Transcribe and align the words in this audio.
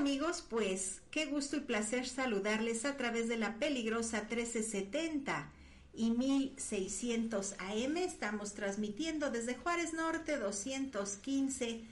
amigos, 0.00 0.42
pues 0.48 1.02
qué 1.10 1.26
gusto 1.26 1.58
y 1.58 1.60
placer 1.60 2.08
saludarles 2.08 2.86
a 2.86 2.96
través 2.96 3.28
de 3.28 3.36
la 3.36 3.56
peligrosa 3.58 4.22
1370 4.22 5.52
y 5.92 6.08
1600 6.12 7.56
AM. 7.58 7.98
Estamos 7.98 8.54
transmitiendo 8.54 9.30
desde 9.30 9.56
Juárez 9.56 9.92
Norte 9.92 10.38
215 10.38 11.82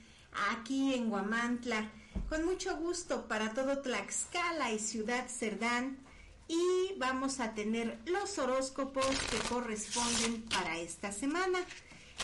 aquí 0.49 0.95
en 0.95 1.11
Guamantla. 1.11 1.91
Con 2.29 2.45
mucho 2.45 2.77
gusto 2.77 3.27
para 3.27 3.53
todo 3.53 3.77
Tlaxcala 3.77 4.73
y 4.73 4.79
Ciudad 4.79 5.27
Cerdán. 5.27 5.99
Y 6.47 6.97
vamos 6.97 7.39
a 7.39 7.53
tener 7.53 7.99
los 8.07 8.39
horóscopos 8.39 9.05
que 9.05 9.37
corresponden 9.49 10.41
para 10.49 10.79
esta 10.79 11.11
semana. 11.11 11.59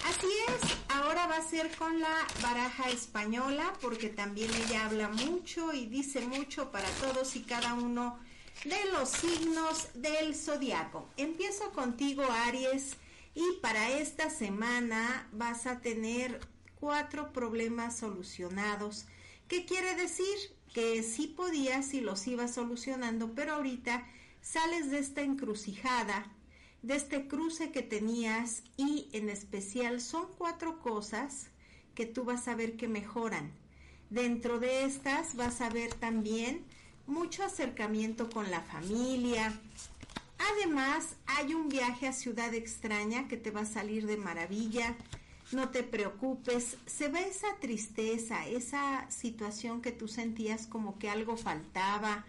Así 0.04 0.28
es, 0.48 0.78
ahora 0.90 1.28
va 1.28 1.38
a 1.38 1.50
ser 1.50 1.76
con 1.78 2.00
la 2.00 2.28
baraja 2.42 2.90
española 2.90 3.74
porque 3.82 4.10
también 4.10 4.52
ella 4.54 4.86
habla 4.86 5.10
mucho 5.10 5.74
y 5.74 5.86
dice 5.88 6.22
mucho 6.22 6.72
para 6.72 6.90
todos 7.02 7.36
y 7.36 7.42
cada 7.42 7.74
uno 7.74 8.20
de 8.64 8.92
los 8.92 9.10
signos 9.10 9.90
del 9.94 10.36
zodiaco. 10.36 11.10
Empiezo 11.18 11.72
contigo 11.72 12.24
Aries 12.24 12.98
y 13.34 13.44
para 13.62 13.90
esta 13.92 14.30
semana 14.30 15.28
vas 15.32 15.66
a 15.68 15.82
tener 15.82 16.40
cuatro 16.80 17.34
problemas 17.34 17.98
solucionados. 17.98 19.06
¿Qué 19.48 19.66
quiere 19.66 19.96
decir? 19.96 20.36
Que 20.74 21.04
sí 21.04 21.28
podías 21.28 21.94
y 21.94 22.02
los 22.02 22.26
ibas 22.28 22.54
solucionando, 22.54 23.34
pero 23.34 23.56
ahorita 23.56 24.06
sales 24.42 24.92
de 24.92 25.00
esta 25.00 25.22
encrucijada 25.22 26.32
de 26.86 26.96
este 26.96 27.28
cruce 27.28 27.72
que 27.72 27.82
tenías 27.82 28.62
y 28.78 29.10
en 29.12 29.30
especial 29.30 30.00
son 30.00 30.28
cuatro 30.38 30.80
cosas 30.82 31.48
que 31.96 32.06
tú 32.06 32.26
vas 32.26 32.48
a 32.48 32.54
ver 32.54 32.78
que 32.78 32.88
mejoran. 32.88 33.52
Dentro 34.12 34.60
de 34.60 34.86
estas 34.86 35.36
vas 35.36 35.62
a 35.62 35.70
ver 35.72 35.96
también 35.96 36.64
mucho 37.08 37.44
acercamiento 37.44 38.30
con 38.30 38.52
la 38.52 38.62
familia. 38.62 39.60
Además, 40.38 41.16
hay 41.26 41.56
un 41.56 41.70
viaje 41.70 42.08
a 42.08 42.14
ciudad 42.14 42.54
extraña 42.54 43.28
que 43.28 43.38
te 43.38 43.50
va 43.50 43.62
a 43.62 43.66
salir 43.66 44.06
de 44.06 44.18
maravilla. 44.18 44.96
No 45.52 45.70
te 45.70 45.82
preocupes, 45.82 46.78
se 46.86 47.08
ve 47.08 47.28
esa 47.28 47.56
tristeza, 47.60 48.48
esa 48.48 49.10
situación 49.10 49.82
que 49.82 49.92
tú 49.92 50.08
sentías 50.08 50.68
como 50.68 51.00
que 51.00 51.10
algo 51.10 51.36
faltaba 51.36 52.26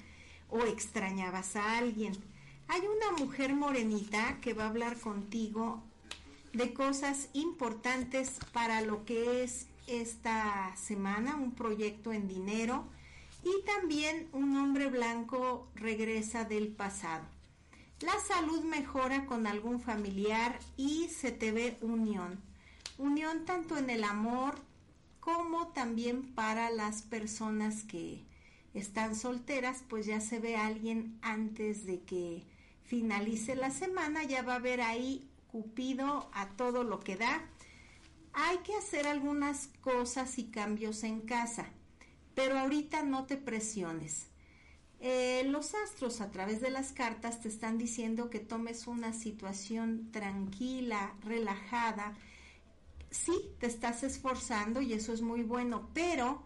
o 0.48 0.60
extrañabas 0.60 1.56
a 1.56 1.76
alguien 1.76 2.16
hay 2.68 2.80
una 2.80 3.18
mujer 3.18 3.54
morenita 3.54 4.38
que 4.40 4.52
va 4.54 4.64
a 4.64 4.68
hablar 4.68 4.98
contigo 4.98 5.82
de 6.52 6.72
cosas 6.72 7.28
importantes 7.32 8.38
para 8.52 8.80
lo 8.80 9.04
que 9.04 9.42
es 9.42 9.66
esta 9.86 10.74
semana, 10.76 11.36
un 11.36 11.52
proyecto 11.52 12.12
en 12.12 12.28
dinero 12.28 12.84
y 13.44 13.64
también 13.64 14.28
un 14.32 14.56
hombre 14.56 14.88
blanco 14.88 15.68
regresa 15.74 16.44
del 16.44 16.68
pasado. 16.68 17.24
La 18.00 18.18
salud 18.18 18.62
mejora 18.64 19.26
con 19.26 19.46
algún 19.46 19.80
familiar 19.80 20.58
y 20.76 21.08
se 21.08 21.30
te 21.30 21.52
ve 21.52 21.78
unión. 21.80 22.40
Unión 22.98 23.44
tanto 23.44 23.76
en 23.76 23.90
el 23.90 24.04
amor 24.04 24.56
como 25.20 25.68
también 25.68 26.22
para 26.34 26.70
las 26.70 27.02
personas 27.02 27.84
que 27.84 28.24
están 28.74 29.14
solteras, 29.14 29.82
pues 29.88 30.06
ya 30.06 30.20
se 30.20 30.40
ve 30.40 30.56
alguien 30.56 31.18
antes 31.22 31.86
de 31.86 32.00
que 32.00 32.44
finalice 32.86 33.56
la 33.56 33.70
semana, 33.70 34.22
ya 34.24 34.42
va 34.42 34.54
a 34.54 34.56
haber 34.56 34.80
ahí 34.80 35.28
Cupido 35.48 36.28
a 36.34 36.48
todo 36.50 36.84
lo 36.84 37.00
que 37.00 37.16
da. 37.16 37.42
Hay 38.34 38.58
que 38.58 38.74
hacer 38.74 39.06
algunas 39.06 39.68
cosas 39.80 40.38
y 40.38 40.50
cambios 40.50 41.02
en 41.02 41.20
casa, 41.22 41.70
pero 42.34 42.58
ahorita 42.58 43.02
no 43.02 43.24
te 43.24 43.36
presiones. 43.36 44.26
Eh, 45.00 45.44
los 45.46 45.74
astros 45.74 46.20
a 46.20 46.30
través 46.30 46.60
de 46.60 46.70
las 46.70 46.92
cartas 46.92 47.40
te 47.40 47.48
están 47.48 47.78
diciendo 47.78 48.28
que 48.28 48.40
tomes 48.40 48.86
una 48.86 49.12
situación 49.12 50.10
tranquila, 50.10 51.14
relajada. 51.22 52.14
Sí, 53.10 53.50
te 53.58 53.66
estás 53.66 54.02
esforzando 54.02 54.82
y 54.82 54.92
eso 54.92 55.14
es 55.14 55.22
muy 55.22 55.42
bueno, 55.42 55.88
pero 55.94 56.42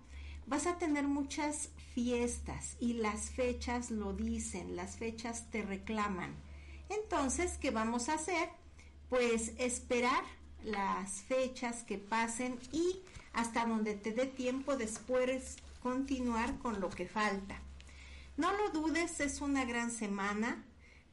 vas 0.46 0.66
a 0.66 0.78
tener 0.78 1.08
muchas 1.08 1.70
fiestas 1.94 2.76
y 2.80 2.94
las 2.94 3.30
fechas 3.30 3.90
lo 3.90 4.12
dicen, 4.12 4.76
las 4.76 4.96
fechas 4.96 5.50
te 5.50 5.62
reclaman. 5.62 6.34
Entonces, 6.88 7.58
¿qué 7.60 7.70
vamos 7.70 8.08
a 8.08 8.14
hacer? 8.14 8.48
Pues 9.08 9.52
esperar 9.58 10.22
las 10.64 11.22
fechas 11.22 11.82
que 11.84 11.98
pasen 11.98 12.58
y 12.72 13.00
hasta 13.32 13.66
donde 13.66 13.94
te 13.94 14.12
dé 14.12 14.26
tiempo 14.26 14.76
después 14.76 15.56
continuar 15.82 16.58
con 16.58 16.80
lo 16.80 16.90
que 16.90 17.06
falta. 17.06 17.60
No 18.36 18.52
lo 18.52 18.70
dudes, 18.70 19.20
es 19.20 19.40
una 19.40 19.64
gran 19.64 19.90
semana 19.90 20.64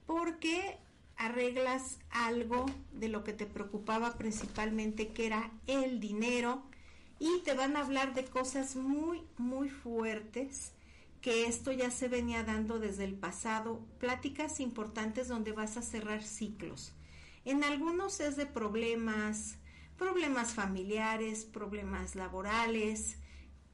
porque 0.06 0.78
arreglas 1.18 1.98
algo 2.12 2.66
de 2.94 3.10
lo 3.10 3.24
que 3.24 3.34
te 3.34 3.46
preocupaba 3.46 4.18
principalmente 4.18 5.10
que 5.10 5.26
era 5.26 5.52
el 5.66 6.00
dinero 6.00 6.64
y 7.20 7.40
te 7.40 7.54
van 7.54 7.76
a 7.76 7.82
hablar 7.82 8.14
de 8.14 8.26
cosas 8.26 8.76
muy, 8.76 9.24
muy 9.38 9.70
fuertes, 9.70 10.74
que 11.22 11.46
esto 11.46 11.72
ya 11.72 11.92
se 11.92 12.08
venía 12.08 12.44
dando 12.44 12.80
desde 12.80 13.04
el 13.04 13.16
pasado, 13.16 13.80
pláticas 14.00 14.60
importantes 14.60 15.28
donde 15.28 15.52
vas 15.52 15.78
a 15.78 15.82
cerrar 15.82 16.24
ciclos. 16.24 16.94
En 17.44 17.64
algunos 17.64 18.20
es 18.20 18.36
de 18.36 18.46
problemas, 18.46 19.56
problemas 19.98 20.54
familiares, 20.54 21.46
problemas 21.46 22.16
laborales, 22.16 23.18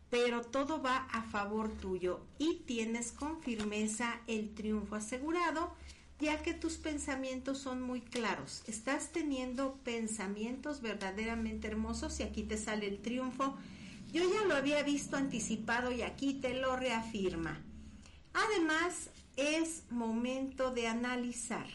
pero 0.10 0.42
todo 0.42 0.82
va 0.82 1.08
a 1.12 1.24
favor 1.24 1.70
tuyo 1.70 2.22
y 2.38 2.64
tienes 2.68 3.12
con 3.12 3.42
firmeza 3.42 4.22
el 4.28 4.54
triunfo 4.54 4.96
asegurado 4.96 5.76
ya 6.24 6.42
que 6.42 6.54
tus 6.54 6.76
pensamientos 6.76 7.60
son 7.60 7.82
muy 7.82 8.02
claros. 8.02 8.64
Estás 8.68 9.12
teniendo 9.12 9.76
pensamientos 9.84 10.82
verdaderamente 10.82 11.68
hermosos 11.68 12.20
y 12.20 12.24
aquí 12.24 12.44
te 12.44 12.58
sale 12.58 12.88
el 12.88 13.02
triunfo. 13.02 13.56
Yo 14.12 14.24
ya 14.32 14.46
lo 14.46 14.56
había 14.56 14.82
visto 14.84 15.18
anticipado 15.18 15.92
y 15.92 16.02
aquí 16.02 16.36
te 16.36 16.54
lo 16.54 16.76
reafirma. 16.76 17.62
Además, 18.34 19.10
es 19.36 19.84
momento 19.90 20.72
de 20.72 20.88
analizar. 20.88 21.68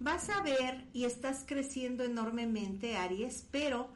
Vas 0.00 0.28
a 0.30 0.42
ver 0.42 0.84
y 0.92 1.04
estás 1.04 1.44
creciendo 1.46 2.04
enormemente, 2.04 2.96
Aries, 2.96 3.46
pero 3.50 3.88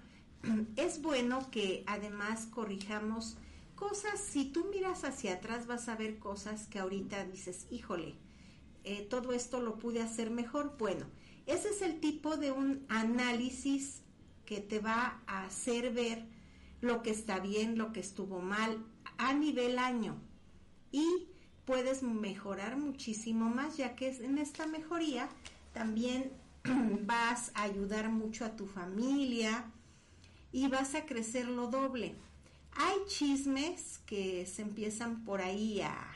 es 0.76 1.02
bueno 1.02 1.50
que 1.50 1.84
además 1.86 2.46
corrijamos 2.46 3.36
cosas. 3.74 4.20
Si 4.20 4.44
tú 4.44 4.66
miras 4.70 5.04
hacia 5.04 5.34
atrás, 5.34 5.66
vas 5.66 5.88
a 5.88 5.96
ver 5.96 6.18
cosas 6.18 6.66
que 6.68 6.78
ahorita 6.78 7.24
dices, 7.24 7.66
híjole, 7.70 8.14
eh, 8.84 9.06
todo 9.08 9.32
esto 9.32 9.60
lo 9.60 9.78
pude 9.78 10.02
hacer 10.02 10.30
mejor. 10.30 10.76
Bueno, 10.78 11.06
ese 11.46 11.70
es 11.70 11.82
el 11.82 12.00
tipo 12.00 12.36
de 12.36 12.52
un 12.52 12.84
análisis 12.88 14.02
que 14.44 14.60
te 14.60 14.78
va 14.80 15.22
a 15.26 15.44
hacer 15.44 15.92
ver 15.92 16.24
lo 16.80 17.02
que 17.02 17.10
está 17.10 17.40
bien, 17.40 17.78
lo 17.78 17.92
que 17.92 18.00
estuvo 18.00 18.40
mal 18.40 18.84
a 19.18 19.32
nivel 19.32 19.78
año. 19.78 20.16
Y 20.92 21.28
puedes 21.64 22.02
mejorar 22.02 22.76
muchísimo 22.76 23.48
más, 23.48 23.76
ya 23.76 23.94
que 23.94 24.08
en 24.08 24.38
esta 24.38 24.66
mejoría 24.66 25.28
también 25.72 26.32
vas 27.04 27.52
a 27.54 27.62
ayudar 27.62 28.10
mucho 28.10 28.44
a 28.44 28.56
tu 28.56 28.66
familia 28.66 29.70
y 30.52 30.68
vas 30.68 30.94
a 30.94 31.06
crecer 31.06 31.46
lo 31.46 31.68
doble. 31.68 32.14
Hay 32.72 32.96
chismes 33.06 34.00
que 34.06 34.46
se 34.46 34.62
empiezan 34.62 35.24
por 35.24 35.42
ahí 35.42 35.80
a 35.80 36.12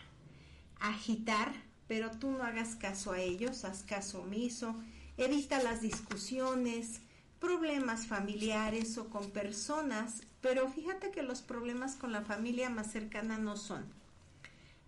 agitar 0.80 1.52
pero 1.88 2.10
tú 2.10 2.30
no 2.30 2.42
hagas 2.44 2.76
caso 2.76 3.12
a 3.12 3.20
ellos, 3.20 3.64
haz 3.64 3.82
caso 3.82 4.22
omiso, 4.22 4.74
evita 5.16 5.62
las 5.62 5.80
discusiones, 5.80 7.00
problemas 7.40 8.06
familiares 8.06 8.96
o 8.98 9.10
con 9.10 9.30
personas, 9.30 10.22
pero 10.40 10.68
fíjate 10.68 11.10
que 11.10 11.22
los 11.22 11.42
problemas 11.42 11.96
con 11.96 12.12
la 12.12 12.22
familia 12.22 12.70
más 12.70 12.90
cercana 12.90 13.38
no 13.38 13.56
son. 13.56 13.84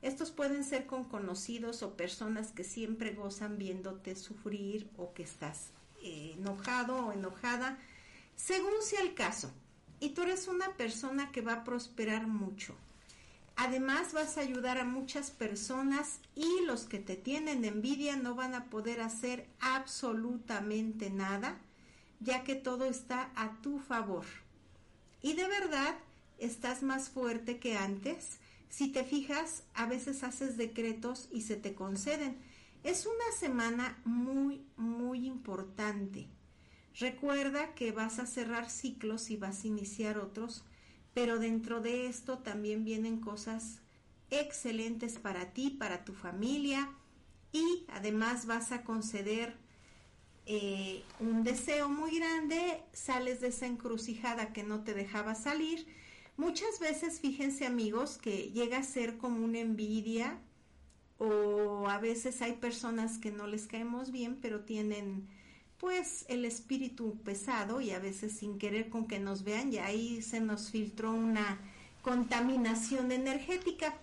Estos 0.02 0.30
pueden 0.30 0.64
ser 0.64 0.86
con 0.86 1.04
conocidos 1.04 1.82
o 1.82 1.96
personas 1.96 2.52
que 2.52 2.64
siempre 2.64 3.12
gozan 3.12 3.58
viéndote 3.58 4.14
sufrir 4.14 4.88
o 4.96 5.12
que 5.12 5.22
estás 5.22 5.70
eh, 6.02 6.34
enojado 6.38 7.06
o 7.06 7.12
enojada, 7.12 7.78
según 8.36 8.82
sea 8.82 9.00
el 9.00 9.14
caso. 9.14 9.50
Y 9.98 10.10
tú 10.10 10.22
eres 10.22 10.46
una 10.46 10.76
persona 10.76 11.32
que 11.32 11.40
va 11.40 11.54
a 11.54 11.64
prosperar 11.64 12.26
mucho. 12.26 12.74
Además 13.56 14.12
vas 14.12 14.36
a 14.36 14.42
ayudar 14.42 14.78
a 14.78 14.84
muchas 14.84 15.30
personas 15.30 16.20
y 16.34 16.64
los 16.66 16.84
que 16.84 16.98
te 16.98 17.16
tienen 17.16 17.64
envidia 17.64 18.16
no 18.16 18.34
van 18.34 18.54
a 18.54 18.66
poder 18.66 19.00
hacer 19.00 19.48
absolutamente 19.60 21.08
nada, 21.08 21.58
ya 22.20 22.44
que 22.44 22.54
todo 22.54 22.84
está 22.84 23.30
a 23.34 23.60
tu 23.62 23.78
favor. 23.78 24.26
Y 25.22 25.32
de 25.32 25.48
verdad 25.48 25.96
estás 26.38 26.82
más 26.82 27.08
fuerte 27.08 27.58
que 27.58 27.76
antes. 27.78 28.38
Si 28.68 28.92
te 28.92 29.04
fijas, 29.04 29.62
a 29.72 29.86
veces 29.86 30.22
haces 30.22 30.58
decretos 30.58 31.28
y 31.32 31.40
se 31.40 31.56
te 31.56 31.74
conceden. 31.74 32.36
Es 32.84 33.06
una 33.06 33.38
semana 33.38 33.98
muy, 34.04 34.66
muy 34.76 35.26
importante. 35.26 36.28
Recuerda 36.98 37.74
que 37.74 37.90
vas 37.90 38.18
a 38.18 38.26
cerrar 38.26 38.68
ciclos 38.68 39.30
y 39.30 39.36
vas 39.38 39.64
a 39.64 39.66
iniciar 39.66 40.18
otros 40.18 40.62
pero 41.16 41.38
dentro 41.38 41.80
de 41.80 42.08
esto 42.08 42.40
también 42.40 42.84
vienen 42.84 43.20
cosas 43.20 43.80
excelentes 44.28 45.18
para 45.18 45.54
ti, 45.54 45.70
para 45.70 46.04
tu 46.04 46.12
familia 46.12 46.92
y 47.52 47.86
además 47.88 48.44
vas 48.44 48.70
a 48.70 48.84
conceder 48.84 49.56
eh, 50.44 51.02
un 51.18 51.42
deseo 51.42 51.88
muy 51.88 52.18
grande, 52.18 52.82
sales 52.92 53.40
de 53.40 53.46
esa 53.46 53.64
encrucijada 53.64 54.52
que 54.52 54.62
no 54.62 54.84
te 54.84 54.92
dejaba 54.92 55.34
salir. 55.34 55.86
Muchas 56.36 56.80
veces, 56.80 57.18
fíjense 57.18 57.64
amigos, 57.64 58.18
que 58.18 58.50
llega 58.50 58.76
a 58.76 58.82
ser 58.82 59.16
como 59.16 59.42
una 59.42 59.60
envidia 59.60 60.38
o 61.16 61.88
a 61.88 61.98
veces 61.98 62.42
hay 62.42 62.56
personas 62.56 63.16
que 63.16 63.30
no 63.30 63.46
les 63.46 63.66
caemos 63.66 64.12
bien, 64.12 64.36
pero 64.42 64.66
tienen 64.66 65.28
pues 65.78 66.24
el 66.28 66.44
espíritu 66.44 67.18
pesado 67.24 67.80
y 67.80 67.90
a 67.90 67.98
veces 67.98 68.32
sin 68.32 68.58
querer 68.58 68.88
con 68.88 69.06
que 69.06 69.18
nos 69.18 69.44
vean, 69.44 69.72
y 69.72 69.78
ahí 69.78 70.22
se 70.22 70.40
nos 70.40 70.70
filtró 70.70 71.12
una 71.12 71.58
contaminación 72.02 73.12
energética. 73.12 73.94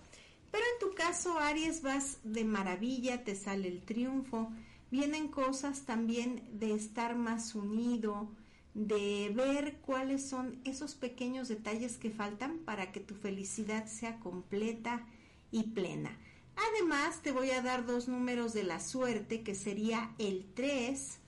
Pero 0.50 0.64
en 0.72 0.88
tu 0.88 0.94
caso, 0.94 1.38
Aries, 1.38 1.82
vas 1.82 2.18
de 2.22 2.44
maravilla, 2.44 3.24
te 3.24 3.34
sale 3.34 3.68
el 3.68 3.82
triunfo, 3.82 4.52
vienen 4.90 5.28
cosas 5.28 5.82
también 5.82 6.42
de 6.52 6.74
estar 6.74 7.16
más 7.16 7.54
unido, 7.54 8.28
de 8.74 9.32
ver 9.34 9.78
cuáles 9.80 10.28
son 10.28 10.60
esos 10.64 10.94
pequeños 10.94 11.48
detalles 11.48 11.96
que 11.96 12.10
faltan 12.10 12.58
para 12.58 12.92
que 12.92 13.00
tu 13.00 13.14
felicidad 13.14 13.86
sea 13.86 14.20
completa 14.20 15.06
y 15.50 15.64
plena. 15.64 16.16
Además, 16.56 17.20
te 17.22 17.32
voy 17.32 17.50
a 17.50 17.62
dar 17.62 17.86
dos 17.86 18.06
números 18.06 18.52
de 18.52 18.62
la 18.62 18.80
suerte, 18.80 19.42
que 19.42 19.54
sería 19.54 20.14
el 20.18 20.46
3 20.54 21.18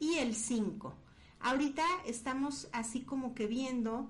y 0.00 0.14
el 0.14 0.34
5. 0.34 0.94
Ahorita 1.40 1.84
estamos 2.06 2.68
así 2.72 3.02
como 3.02 3.34
que 3.34 3.46
viendo 3.46 4.08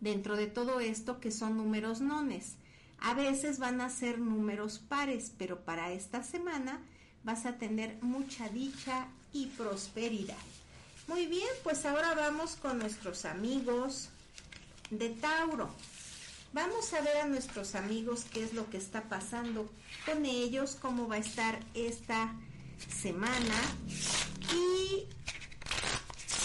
dentro 0.00 0.36
de 0.36 0.46
todo 0.46 0.80
esto 0.80 1.20
que 1.20 1.30
son 1.30 1.56
números 1.56 2.00
nones. 2.00 2.56
A 2.98 3.14
veces 3.14 3.58
van 3.58 3.80
a 3.80 3.90
ser 3.90 4.18
números 4.18 4.78
pares, 4.78 5.32
pero 5.36 5.64
para 5.64 5.92
esta 5.92 6.22
semana 6.22 6.80
vas 7.22 7.46
a 7.46 7.58
tener 7.58 7.98
mucha 8.02 8.48
dicha 8.48 9.08
y 9.32 9.46
prosperidad. 9.46 10.36
Muy 11.06 11.26
bien, 11.26 11.48
pues 11.62 11.84
ahora 11.84 12.14
vamos 12.14 12.56
con 12.56 12.78
nuestros 12.78 13.24
amigos 13.24 14.08
de 14.90 15.10
Tauro. 15.10 15.68
Vamos 16.52 16.94
a 16.94 17.00
ver 17.00 17.16
a 17.18 17.26
nuestros 17.26 17.74
amigos 17.74 18.26
qué 18.32 18.44
es 18.44 18.54
lo 18.54 18.70
que 18.70 18.76
está 18.76 19.02
pasando 19.08 19.68
con 20.06 20.24
ellos, 20.24 20.78
cómo 20.80 21.08
va 21.08 21.16
a 21.16 21.18
estar 21.18 21.58
esta 21.74 22.32
semana 22.88 23.60
y 24.52 25.06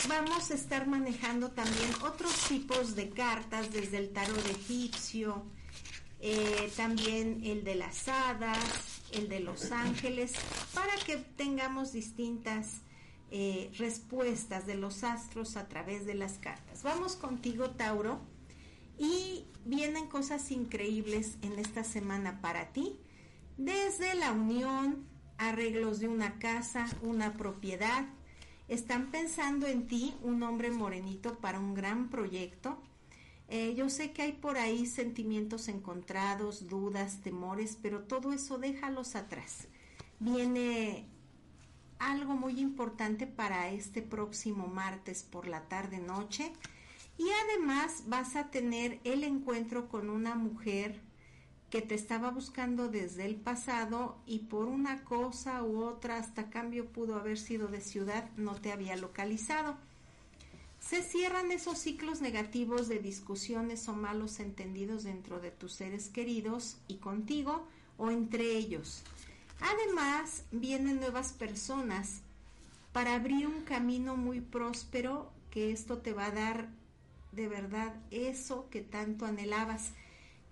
vamos 0.08 0.52
a 0.52 0.54
estar 0.54 0.88
manejando 0.88 1.52
también 1.52 1.92
otros 2.04 2.34
tipos 2.48 2.96
de 2.96 3.10
cartas 3.10 3.72
desde 3.72 3.98
el 3.98 4.10
tarot 4.10 4.46
egipcio, 4.48 5.44
eh, 6.20 6.72
también 6.76 7.42
el 7.44 7.64
de 7.64 7.76
las 7.76 8.08
hadas, 8.08 8.60
el 9.12 9.30
de 9.30 9.40
los 9.40 9.72
ángeles, 9.72 10.34
para 10.74 10.96
que 11.06 11.18
tengamos 11.18 11.94
distintas 11.94 12.82
eh, 13.32 13.72
respuestas 13.78 14.66
de 14.66 14.76
los 14.76 15.04
astros 15.04 15.56
a 15.56 15.68
través 15.68 16.06
de 16.06 16.16
las 16.16 16.40
cartas. 16.40 16.82
Vamos 16.84 17.16
contigo, 17.16 17.70
Tauro, 17.72 18.20
y 18.98 19.46
vienen 19.66 20.08
cosas 20.08 20.52
increíbles 20.52 21.38
en 21.42 21.60
esta 21.60 21.84
semana 21.84 22.42
para 22.42 22.74
ti, 22.74 23.00
desde 23.58 24.16
la 24.16 24.32
unión, 24.32 25.09
arreglos 25.40 26.00
de 26.00 26.08
una 26.08 26.38
casa, 26.38 26.86
una 27.02 27.34
propiedad. 27.34 28.06
Están 28.68 29.10
pensando 29.10 29.66
en 29.66 29.88
ti, 29.88 30.14
un 30.22 30.44
hombre 30.44 30.70
morenito, 30.70 31.40
para 31.40 31.60
un 31.60 31.74
gran 31.74 32.10
proyecto 32.10 32.78
eh, 33.52 33.74
yo 33.76 33.90
sé 33.90 34.12
que 34.12 34.22
hay 34.22 34.34
por 34.34 34.58
ahí 34.60 34.86
sentimientos 34.86 35.70
encontrados, 35.70 36.68
dudas, 36.68 37.22
temores, 37.22 37.80
pero 37.82 38.04
todo 38.04 38.32
eso 38.32 38.60
déjalos 38.60 39.16
atrás. 39.16 39.68
Viene 40.20 41.08
algo 41.98 42.36
muy 42.36 42.60
importante 42.60 43.26
para 43.26 43.72
este 43.72 44.04
próximo 44.04 44.68
martes 44.68 45.24
por 45.24 45.48
la 45.48 45.68
tarde 45.68 45.98
noche 45.98 46.54
y 47.18 47.26
además 47.46 48.04
vas 48.06 48.36
a 48.36 48.52
tener 48.52 49.00
el 49.04 49.24
encuentro 49.24 49.90
con 49.90 50.12
una 50.12 50.36
mujer 50.36 51.02
que 51.70 51.82
te 51.82 51.96
estaba 51.96 52.32
buscando 52.32 52.88
desde 52.88 53.26
el 53.26 53.36
pasado 53.36 54.18
y 54.26 54.40
por 54.40 54.66
una 54.66 55.04
cosa 55.04 55.64
u 55.64 55.84
otra 55.84 56.18
hasta 56.18 56.50
cambio 56.50 56.86
pudo 56.88 57.16
haber 57.16 57.38
sido 57.38 57.68
de 57.68 57.82
ciudad 57.82 58.30
no 58.38 58.56
te 58.56 58.72
había 58.72 58.96
localizado 58.96 59.78
se 60.80 61.04
cierran 61.04 61.52
esos 61.52 61.78
ciclos 61.78 62.22
negativos 62.22 62.88
de 62.88 63.00
discusiones 63.00 63.88
o 63.90 63.94
malos 63.94 64.40
entendidos 64.40 65.04
dentro 65.04 65.40
de 65.40 65.52
tus 65.52 65.74
seres 65.74 66.10
queridos 66.10 66.78
y 66.88 66.96
contigo 66.96 67.68
o 67.98 68.10
entre 68.10 68.56
ellos. 68.56 69.04
Además, 69.60 70.46
vienen 70.52 71.00
nuevas 71.00 71.34
personas 71.34 72.22
para 72.94 73.14
abrir 73.14 73.46
un 73.46 73.62
camino 73.64 74.16
muy 74.16 74.40
próspero 74.40 75.32
que 75.52 75.72
esto 75.72 75.98
te 75.98 76.14
va 76.14 76.28
a 76.28 76.32
dar 76.32 76.70
de 77.34 77.48
verdad 77.48 77.94
eso 78.10 78.68
que 78.72 78.82
tanto 78.82 79.26
anhelabas. 79.26 79.92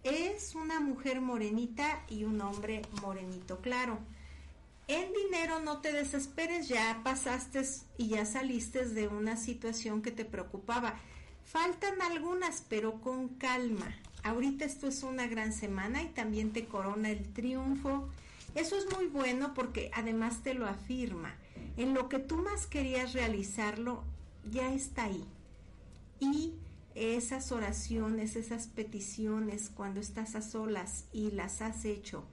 Es 0.09 0.56
una 0.56 0.80
mujer 0.80 1.19
morenita 1.19 2.01
y 2.07 2.24
un 2.24 2.39
hombre 2.39 2.81
morenito 3.01 3.59
claro. 3.59 4.00
En 4.88 5.12
dinero 5.12 5.59
no 5.59 5.81
te 5.81 5.92
desesperes, 5.92 6.69
ya 6.69 7.01
pasaste 7.04 7.62
y 7.98 8.07
ya 8.07 8.24
saliste 8.24 8.86
de 8.86 9.09
una 9.09 9.36
situación 9.36 10.01
que 10.01 10.12
te 10.12 10.24
preocupaba. 10.24 10.98
Faltan 11.44 12.01
algunas, 12.01 12.63
pero 12.69 13.01
con 13.01 13.27
calma. 13.27 13.94
Ahorita 14.24 14.63
esto 14.63 14.88
es 14.88 15.04
una 15.04 15.27
gran 15.27 15.51
semana 15.51 16.01
y 16.01 16.07
también 16.07 16.53
te 16.53 16.68
corona 16.68 17.10
el 17.10 17.33
triunfo. 17.33 18.07
Eso 18.56 18.77
es 18.77 18.86
muy 18.95 19.07
bueno 19.07 19.53
porque 19.53 19.92
además 19.94 20.42
te 20.42 20.53
lo 20.53 20.68
afirma. 20.68 21.36
En 21.75 21.94
lo 21.94 22.07
que 22.07 22.19
tú 22.19 22.38
más 22.38 22.65
querías 22.65 23.12
realizarlo, 23.12 24.06
ya 24.50 24.74
está 24.74 25.03
ahí. 25.03 25.25
Y 26.21 26.53
esas 26.98 27.52
oraciones, 27.52 28.36
esas 28.36 28.68
peticiones, 28.68 29.70
cuando 29.70 30.00
estás 30.00 30.36
a 30.36 30.42
solas 30.42 31.06
y 31.14 31.32
las 31.32 31.62
has 31.62 31.86
hecho 31.86 32.26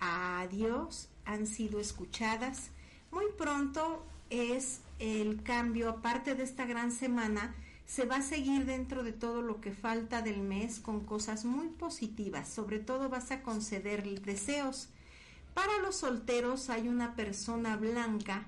a 0.00 0.46
Dios, 0.50 1.08
han 1.24 1.46
sido 1.46 1.78
escuchadas. 1.78 2.70
Muy 3.12 3.26
pronto 3.38 4.04
es 4.28 4.80
el 4.98 5.42
cambio, 5.42 5.88
aparte 5.88 6.34
de 6.34 6.42
esta 6.42 6.66
gran 6.66 6.90
semana, 6.90 7.54
se 7.86 8.04
va 8.04 8.16
a 8.16 8.22
seguir 8.22 8.66
dentro 8.66 9.02
de 9.02 9.12
todo 9.12 9.42
lo 9.42 9.60
que 9.60 9.72
falta 9.72 10.22
del 10.22 10.40
mes 10.40 10.80
con 10.80 11.00
cosas 11.04 11.44
muy 11.44 11.68
positivas. 11.68 12.48
Sobre 12.48 12.78
todo 12.78 13.08
vas 13.08 13.30
a 13.30 13.42
conceder 13.42 14.02
deseos. 14.22 14.88
Para 15.54 15.78
los 15.78 15.96
solteros 15.96 16.70
hay 16.70 16.88
una 16.88 17.14
persona 17.14 17.76
blanca 17.76 18.46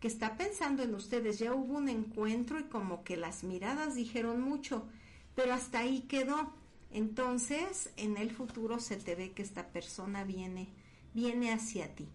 que 0.00 0.08
está 0.08 0.36
pensando 0.36 0.82
en 0.82 0.94
ustedes. 0.94 1.38
Ya 1.38 1.54
hubo 1.54 1.76
un 1.76 1.88
encuentro 1.88 2.58
y 2.58 2.64
como 2.64 3.04
que 3.04 3.16
las 3.16 3.44
miradas 3.44 3.94
dijeron 3.94 4.40
mucho, 4.40 4.88
pero 5.34 5.54
hasta 5.54 5.80
ahí 5.80 6.02
quedó. 6.02 6.52
Entonces, 6.90 7.90
en 7.96 8.16
el 8.16 8.30
futuro 8.30 8.80
se 8.80 8.96
te 8.96 9.14
ve 9.14 9.32
que 9.32 9.42
esta 9.42 9.68
persona 9.68 10.24
viene 10.24 10.68
viene 11.14 11.52
hacia 11.52 11.94
ti. 11.94 12.08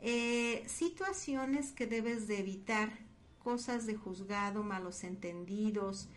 Eh, 0.00 0.64
situaciones 0.66 1.72
que 1.72 1.86
debes 1.86 2.28
de 2.28 2.38
evitar, 2.38 2.92
cosas 3.38 3.86
de 3.86 3.96
juzgado, 3.96 4.62
malos 4.62 5.04
entendidos, 5.04 6.08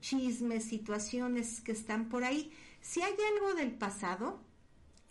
chismes, 0.00 0.64
situaciones 0.64 1.60
que 1.60 1.72
están 1.72 2.08
por 2.08 2.24
ahí. 2.24 2.52
Si 2.80 3.02
hay 3.02 3.14
algo 3.34 3.54
del 3.54 3.72
pasado, 3.72 4.40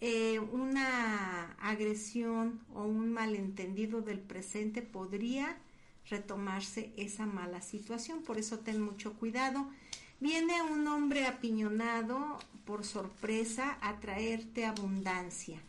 eh, 0.01 0.39
una 0.39 1.53
agresión 1.59 2.61
o 2.73 2.83
un 2.83 3.13
malentendido 3.13 4.01
del 4.01 4.19
presente 4.19 4.81
podría 4.81 5.57
retomarse 6.09 6.93
esa 6.97 7.25
mala 7.25 7.61
situación. 7.61 8.21
Por 8.23 8.37
eso 8.37 8.59
ten 8.59 8.81
mucho 8.81 9.13
cuidado. 9.13 9.67
Viene 10.19 10.61
un 10.61 10.87
hombre 10.87 11.25
apiñonado 11.25 12.39
por 12.65 12.85
sorpresa 12.85 13.77
a 13.81 13.99
traerte 13.99 14.65
abundancia 14.65 15.61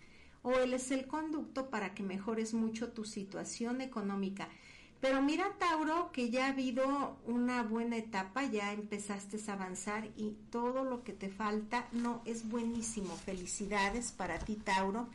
o 0.46 0.52
él 0.60 0.74
es 0.74 0.92
el 0.92 1.08
conducto 1.08 1.70
para 1.70 1.92
que 1.92 2.04
mejores 2.04 2.54
mucho 2.54 2.90
tu 2.92 3.04
situación 3.04 3.80
económica. 3.80 4.48
Pero 5.00 5.22
mira, 5.22 5.52
Tauro, 5.58 6.10
que 6.10 6.30
ya 6.30 6.46
ha 6.46 6.50
habido 6.50 7.18
una 7.26 7.62
buena 7.62 7.96
etapa, 7.96 8.44
ya 8.44 8.72
empezaste 8.72 9.38
a 9.48 9.52
avanzar 9.52 10.08
y 10.16 10.36
todo 10.50 10.84
lo 10.84 11.04
que 11.04 11.12
te 11.12 11.28
falta 11.28 11.86
no 11.92 12.22
es 12.24 12.48
buenísimo. 12.48 13.14
Felicidades 13.16 14.12
para 14.12 14.38
ti, 14.38 14.56
Tauro. 14.56 15.08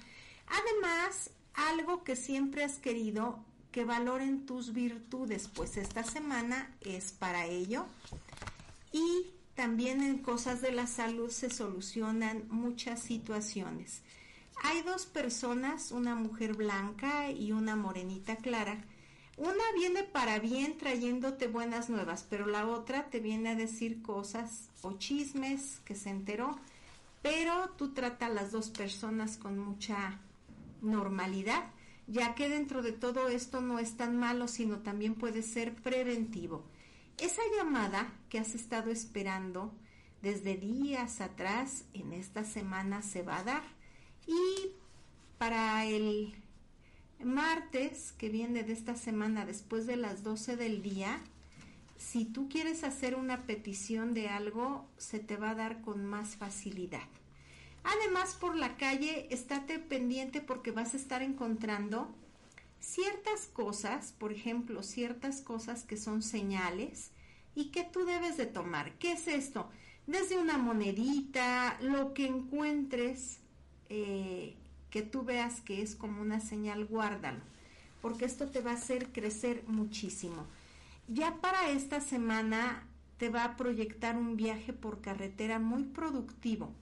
Además, 0.48 1.32
algo 1.54 2.04
que 2.04 2.16
siempre 2.16 2.64
has 2.64 2.78
querido, 2.78 3.44
que 3.72 3.86
valoren 3.86 4.46
tus 4.46 4.74
virtudes, 4.74 5.50
pues 5.54 5.78
esta 5.78 6.04
semana 6.04 6.76
es 6.82 7.12
para 7.12 7.46
ello. 7.46 7.86
Y 8.92 9.28
también 9.56 10.02
en 10.02 10.20
cosas 10.20 10.62
de 10.62 10.72
la 10.72 10.88
salud 10.88 11.30
se 11.30 11.50
solucionan 11.50 12.46
muchas 12.50 13.02
situaciones. 13.02 14.02
Hay 14.64 14.82
dos 14.84 15.06
personas, 15.06 15.92
una 15.92 16.16
mujer 16.16 16.54
blanca 16.54 17.32
y 17.32 17.52
una 17.52 17.76
morenita 17.76 18.36
clara. 18.36 18.84
Una 19.38 19.64
viene 19.76 20.04
para 20.04 20.40
bien 20.40 20.78
trayéndote 20.78 21.48
buenas 21.48 21.90
nuevas, 21.90 22.26
pero 22.30 22.46
la 22.46 22.68
otra 22.68 23.10
te 23.10 23.20
viene 23.20 23.50
a 23.50 23.56
decir 23.56 24.02
cosas 24.02 24.70
o 24.82 24.94
chismes 24.98 25.80
que 25.86 25.96
se 25.96 26.10
enteró. 26.10 26.60
pero 27.22 27.70
tú 27.78 27.94
trata 27.94 28.28
a 28.28 28.30
las 28.30 28.52
dos 28.52 28.70
personas 28.70 29.38
con 29.38 29.58
mucha 29.60 30.20
normalidad, 30.82 31.72
ya 32.08 32.34
que 32.36 32.50
dentro 32.50 32.82
de 32.82 32.92
todo 32.92 33.30
esto 33.30 33.62
no 33.62 33.80
es 33.80 33.96
tan 33.96 34.18
malo, 34.18 34.48
sino 34.48 34.80
también 34.80 35.16
puede 35.16 35.44
ser 35.44 35.76
preventivo. 35.76 36.64
Esa 37.18 37.42
llamada 37.56 38.12
que 38.30 38.40
has 38.40 38.56
estado 38.56 38.90
esperando 38.90 39.72
desde 40.22 40.58
días 40.58 41.22
atrás, 41.22 41.86
en 41.94 42.14
esta 42.14 42.44
semana 42.44 43.02
se 43.04 43.22
va 43.22 43.38
a 43.38 43.44
dar. 43.44 43.64
Y 44.26 44.72
para 45.38 45.86
el 45.86 46.36
martes 47.24 48.14
que 48.18 48.30
viene 48.30 48.64
de 48.64 48.74
esta 48.74 48.96
semana, 48.96 49.46
después 49.46 49.86
de 49.86 49.98
las 49.98 50.24
12 50.24 50.58
del 50.58 50.82
día, 50.82 51.20
si 51.98 52.26
tú 52.26 52.50
quieres 52.50 52.84
hacer 52.84 53.16
una 53.16 53.46
petición 53.46 54.14
de 54.14 54.28
algo, 54.28 54.86
se 54.98 55.20
te 55.20 55.38
va 55.38 55.52
a 55.52 55.56
dar 55.56 55.82
con 55.82 56.06
más 56.06 56.36
facilidad. 56.36 57.08
Además, 57.84 58.36
por 58.40 58.56
la 58.56 58.78
calle, 58.78 59.28
estate 59.32 59.80
pendiente 59.80 60.42
porque 60.42 60.72
vas 60.72 60.94
a 60.94 60.98
estar 60.98 61.22
encontrando 61.22 62.14
ciertas 62.80 63.46
cosas, 63.46 64.14
por 64.18 64.32
ejemplo, 64.32 64.84
ciertas 64.84 65.42
cosas 65.42 65.84
que 65.84 65.98
son 65.98 66.22
señales 66.22 67.12
y 67.56 67.66
que 67.66 67.84
tú 67.84 68.06
debes 68.06 68.38
de 68.38 68.46
tomar. 68.48 68.94
¿Qué 68.98 69.14
es 69.14 69.28
esto? 69.28 69.70
Desde 70.08 70.38
una 70.38 70.58
monedita, 70.58 71.78
lo 71.82 72.14
que 72.14 72.26
encuentres 72.26 73.40
eh, 73.90 74.56
que 74.92 75.02
tú 75.02 75.24
veas 75.24 75.62
que 75.62 75.82
es 75.82 75.96
como 75.96 76.22
una 76.22 76.42
señal, 76.42 76.86
guárdalo, 76.86 77.40
porque 78.02 78.26
esto 78.26 78.48
te 78.50 78.62
va 78.62 78.72
a 78.72 78.76
hacer 78.76 79.08
crecer 79.12 79.64
muchísimo. 79.66 80.46
Ya 81.08 81.38
para 81.38 81.70
esta 81.70 82.02
semana 82.02 82.84
te 83.18 83.30
va 83.30 83.46
a 83.46 83.58
proyectar 83.58 84.18
un 84.18 84.36
viaje 84.36 84.74
por 84.74 85.02
carretera 85.02 85.60
muy 85.60 85.84
productivo. 85.84 86.74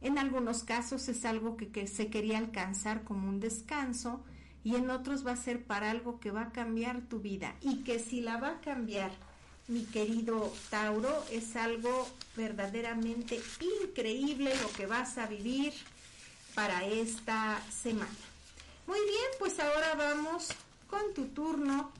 En 0.00 0.18
algunos 0.18 0.64
casos 0.64 1.08
es 1.08 1.24
algo 1.24 1.56
que, 1.56 1.68
que, 1.68 1.86
se 1.86 2.08
quería 2.08 2.38
alcanzar 2.38 3.04
como 3.04 3.28
un 3.28 3.38
descanso 3.38 4.24
y 4.64 4.74
en 4.74 4.90
otros 4.90 5.24
va 5.24 5.32
a 5.32 5.36
ser 5.36 5.64
para 5.64 5.90
algo 5.90 6.18
que 6.18 6.32
va 6.32 6.42
a 6.42 6.52
cambiar 6.52 7.02
tu 7.02 7.20
vida 7.20 7.54
y 7.60 7.84
que 7.84 8.00
si 8.00 8.20
la 8.20 8.36
va 8.36 8.48
a 8.48 8.60
cambiar, 8.60 9.12
mi 9.68 9.84
querido 9.84 10.52
Tauro, 10.70 11.24
es 11.30 11.54
algo 11.54 12.08
verdaderamente 12.36 13.40
increíble 13.84 14.52
lo 14.60 14.72
que 14.72 14.86
vas 14.86 15.18
a 15.18 15.26
vivir 15.26 15.72
para 16.54 16.84
esta 16.84 17.60
semana. 17.70 18.10
Muy 18.86 19.00
bien, 19.00 19.30
pues 19.38 19.58
ahora 19.58 19.94
vamos 19.94 20.48
con 20.88 21.14
tu 21.14 21.26
turno 21.26 21.90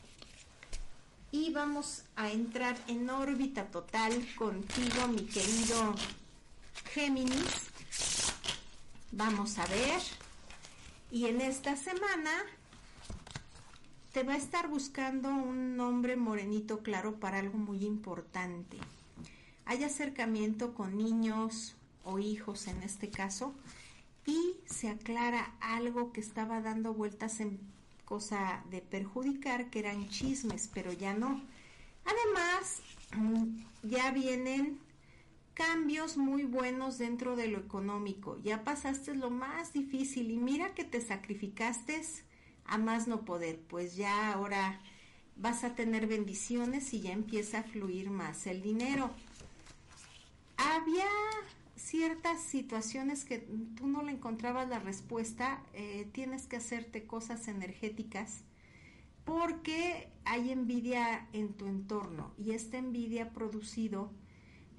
y 1.30 1.50
vamos 1.52 2.02
a 2.16 2.30
entrar 2.30 2.76
en 2.88 3.08
órbita 3.08 3.64
total 3.66 4.12
contigo, 4.36 5.08
mi 5.08 5.24
querido 5.24 5.94
Géminis. 6.92 7.70
Vamos 9.12 9.58
a 9.58 9.66
ver. 9.66 10.00
Y 11.10 11.26
en 11.26 11.40
esta 11.40 11.76
semana 11.76 12.30
te 14.12 14.22
va 14.24 14.34
a 14.34 14.36
estar 14.38 14.68
buscando 14.68 15.28
un 15.28 15.76
nombre 15.76 16.16
morenito 16.16 16.80
claro 16.80 17.16
para 17.16 17.38
algo 17.38 17.58
muy 17.58 17.84
importante. 17.84 18.76
Hay 19.64 19.84
acercamiento 19.84 20.74
con 20.74 20.98
niños 20.98 21.74
o 22.04 22.18
hijos 22.18 22.66
en 22.66 22.82
este 22.82 23.08
caso 23.08 23.54
y 24.26 24.56
se 24.66 24.88
aclara 24.88 25.54
algo 25.60 26.12
que 26.12 26.20
estaba 26.20 26.60
dando 26.60 26.94
vueltas 26.94 27.40
en 27.40 27.60
cosa 28.04 28.64
de 28.70 28.80
perjudicar, 28.80 29.70
que 29.70 29.80
eran 29.80 30.08
chismes, 30.08 30.68
pero 30.72 30.92
ya 30.92 31.14
no. 31.14 31.40
Además, 32.04 32.82
ya 33.82 34.10
vienen 34.10 34.78
cambios 35.54 36.16
muy 36.16 36.44
buenos 36.44 36.98
dentro 36.98 37.36
de 37.36 37.48
lo 37.48 37.58
económico. 37.58 38.38
Ya 38.42 38.64
pasaste 38.64 39.14
lo 39.14 39.30
más 39.30 39.72
difícil 39.72 40.30
y 40.30 40.36
mira 40.36 40.74
que 40.74 40.84
te 40.84 41.00
sacrificaste 41.00 42.02
a 42.64 42.78
más 42.78 43.08
no 43.08 43.24
poder, 43.24 43.60
pues 43.68 43.96
ya 43.96 44.32
ahora 44.32 44.80
vas 45.36 45.64
a 45.64 45.74
tener 45.74 46.06
bendiciones 46.06 46.92
y 46.94 47.00
ya 47.00 47.12
empieza 47.12 47.60
a 47.60 47.62
fluir 47.64 48.10
más 48.10 48.46
el 48.46 48.62
dinero. 48.62 49.10
Había 50.56 51.08
ciertas 51.82 52.40
situaciones 52.42 53.24
que 53.24 53.38
tú 53.76 53.88
no 53.88 54.02
le 54.02 54.12
encontrabas 54.12 54.68
la 54.68 54.78
respuesta, 54.78 55.62
eh, 55.74 56.08
tienes 56.12 56.46
que 56.46 56.56
hacerte 56.56 57.06
cosas 57.06 57.48
energéticas 57.48 58.44
porque 59.24 60.08
hay 60.24 60.50
envidia 60.50 61.28
en 61.32 61.54
tu 61.54 61.66
entorno 61.66 62.32
y 62.38 62.52
esta 62.52 62.78
envidia 62.78 63.24
ha 63.24 63.30
producido 63.30 64.12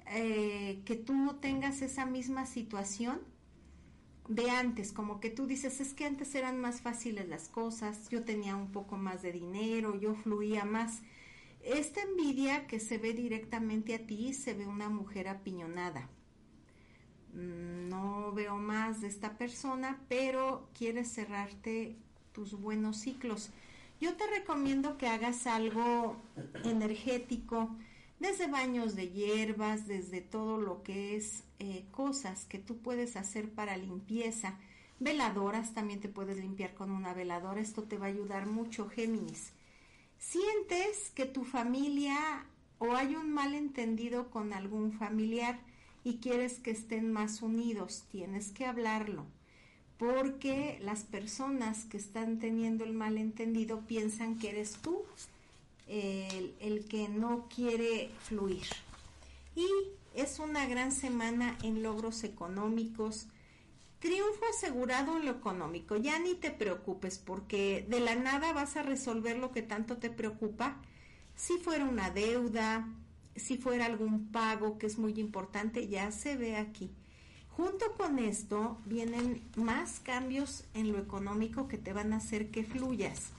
eh, 0.06 0.82
que 0.84 0.96
tú 0.96 1.14
no 1.14 1.36
tengas 1.36 1.82
esa 1.82 2.06
misma 2.06 2.46
situación 2.46 3.20
de 4.28 4.50
antes, 4.50 4.92
como 4.92 5.20
que 5.20 5.28
tú 5.28 5.46
dices, 5.46 5.80
es 5.80 5.92
que 5.92 6.06
antes 6.06 6.34
eran 6.34 6.58
más 6.58 6.80
fáciles 6.80 7.28
las 7.28 7.48
cosas, 7.48 8.08
yo 8.08 8.24
tenía 8.24 8.56
un 8.56 8.72
poco 8.72 8.96
más 8.96 9.20
de 9.20 9.32
dinero, 9.32 10.00
yo 10.00 10.14
fluía 10.14 10.64
más. 10.64 11.02
Esta 11.62 12.00
envidia 12.00 12.66
que 12.66 12.80
se 12.80 12.96
ve 12.96 13.12
directamente 13.12 13.94
a 13.94 14.06
ti, 14.06 14.32
se 14.32 14.54
ve 14.54 14.66
una 14.66 14.88
mujer 14.88 15.28
apiñonada 15.28 16.08
no 17.34 18.32
veo 18.32 18.56
más 18.56 19.00
de 19.00 19.08
esta 19.08 19.36
persona, 19.36 20.00
pero 20.08 20.68
quieres 20.76 21.12
cerrarte 21.12 21.96
tus 22.32 22.52
buenos 22.52 22.98
ciclos. 22.98 23.50
Yo 24.00 24.16
te 24.16 24.26
recomiendo 24.26 24.98
que 24.98 25.08
hagas 25.08 25.46
algo 25.46 26.16
energético, 26.64 27.70
desde 28.18 28.46
baños 28.46 28.94
de 28.94 29.10
hierbas, 29.10 29.86
desde 29.86 30.20
todo 30.20 30.58
lo 30.58 30.82
que 30.82 31.16
es 31.16 31.44
eh, 31.58 31.84
cosas 31.90 32.44
que 32.44 32.58
tú 32.58 32.78
puedes 32.78 33.16
hacer 33.16 33.50
para 33.50 33.76
limpieza. 33.76 34.58
Veladoras, 35.00 35.74
también 35.74 36.00
te 36.00 36.08
puedes 36.08 36.38
limpiar 36.38 36.74
con 36.74 36.90
una 36.90 37.12
veladora, 37.12 37.60
esto 37.60 37.82
te 37.82 37.98
va 37.98 38.06
a 38.06 38.10
ayudar 38.10 38.46
mucho, 38.46 38.88
Géminis. 38.88 39.52
Sientes 40.18 41.10
que 41.14 41.26
tu 41.26 41.44
familia 41.44 42.46
o 42.78 42.94
hay 42.94 43.14
un 43.16 43.32
malentendido 43.32 44.30
con 44.30 44.52
algún 44.52 44.92
familiar, 44.92 45.58
y 46.04 46.18
quieres 46.18 46.58
que 46.60 46.70
estén 46.70 47.12
más 47.12 47.40
unidos, 47.40 48.04
tienes 48.12 48.50
que 48.50 48.66
hablarlo, 48.66 49.24
porque 49.98 50.78
las 50.82 51.02
personas 51.02 51.86
que 51.86 51.96
están 51.96 52.38
teniendo 52.38 52.84
el 52.84 52.92
malentendido 52.92 53.80
piensan 53.80 54.38
que 54.38 54.50
eres 54.50 54.74
tú 54.82 55.02
el, 55.88 56.54
el 56.60 56.86
que 56.86 57.08
no 57.08 57.48
quiere 57.48 58.10
fluir. 58.20 58.66
Y 59.56 59.66
es 60.14 60.38
una 60.38 60.66
gran 60.66 60.92
semana 60.92 61.56
en 61.62 61.82
logros 61.82 62.22
económicos, 62.22 63.26
triunfo 63.98 64.44
asegurado 64.50 65.16
en 65.16 65.24
lo 65.24 65.30
económico. 65.32 65.96
Ya 65.96 66.18
ni 66.18 66.34
te 66.34 66.50
preocupes 66.50 67.18
porque 67.18 67.86
de 67.88 68.00
la 68.00 68.14
nada 68.14 68.52
vas 68.52 68.76
a 68.76 68.82
resolver 68.82 69.38
lo 69.38 69.52
que 69.52 69.62
tanto 69.62 69.96
te 69.96 70.10
preocupa. 70.10 70.76
Si 71.36 71.54
fuera 71.58 71.84
una 71.84 72.10
deuda, 72.10 72.86
si 73.36 73.56
fuera 73.56 73.86
algún 73.86 74.30
pago 74.30 74.78
que 74.78 74.86
es 74.86 74.98
muy 74.98 75.18
importante, 75.18 75.88
ya 75.88 76.10
se 76.12 76.36
ve 76.36 76.56
aquí. 76.56 76.90
Junto 77.48 77.92
con 77.92 78.18
esto 78.18 78.78
vienen 78.84 79.42
más 79.56 80.00
cambios 80.00 80.64
en 80.74 80.92
lo 80.92 80.98
económico 80.98 81.68
que 81.68 81.78
te 81.78 81.92
van 81.92 82.12
a 82.12 82.16
hacer 82.16 82.50
que 82.50 82.64
fluyas. 82.64 83.30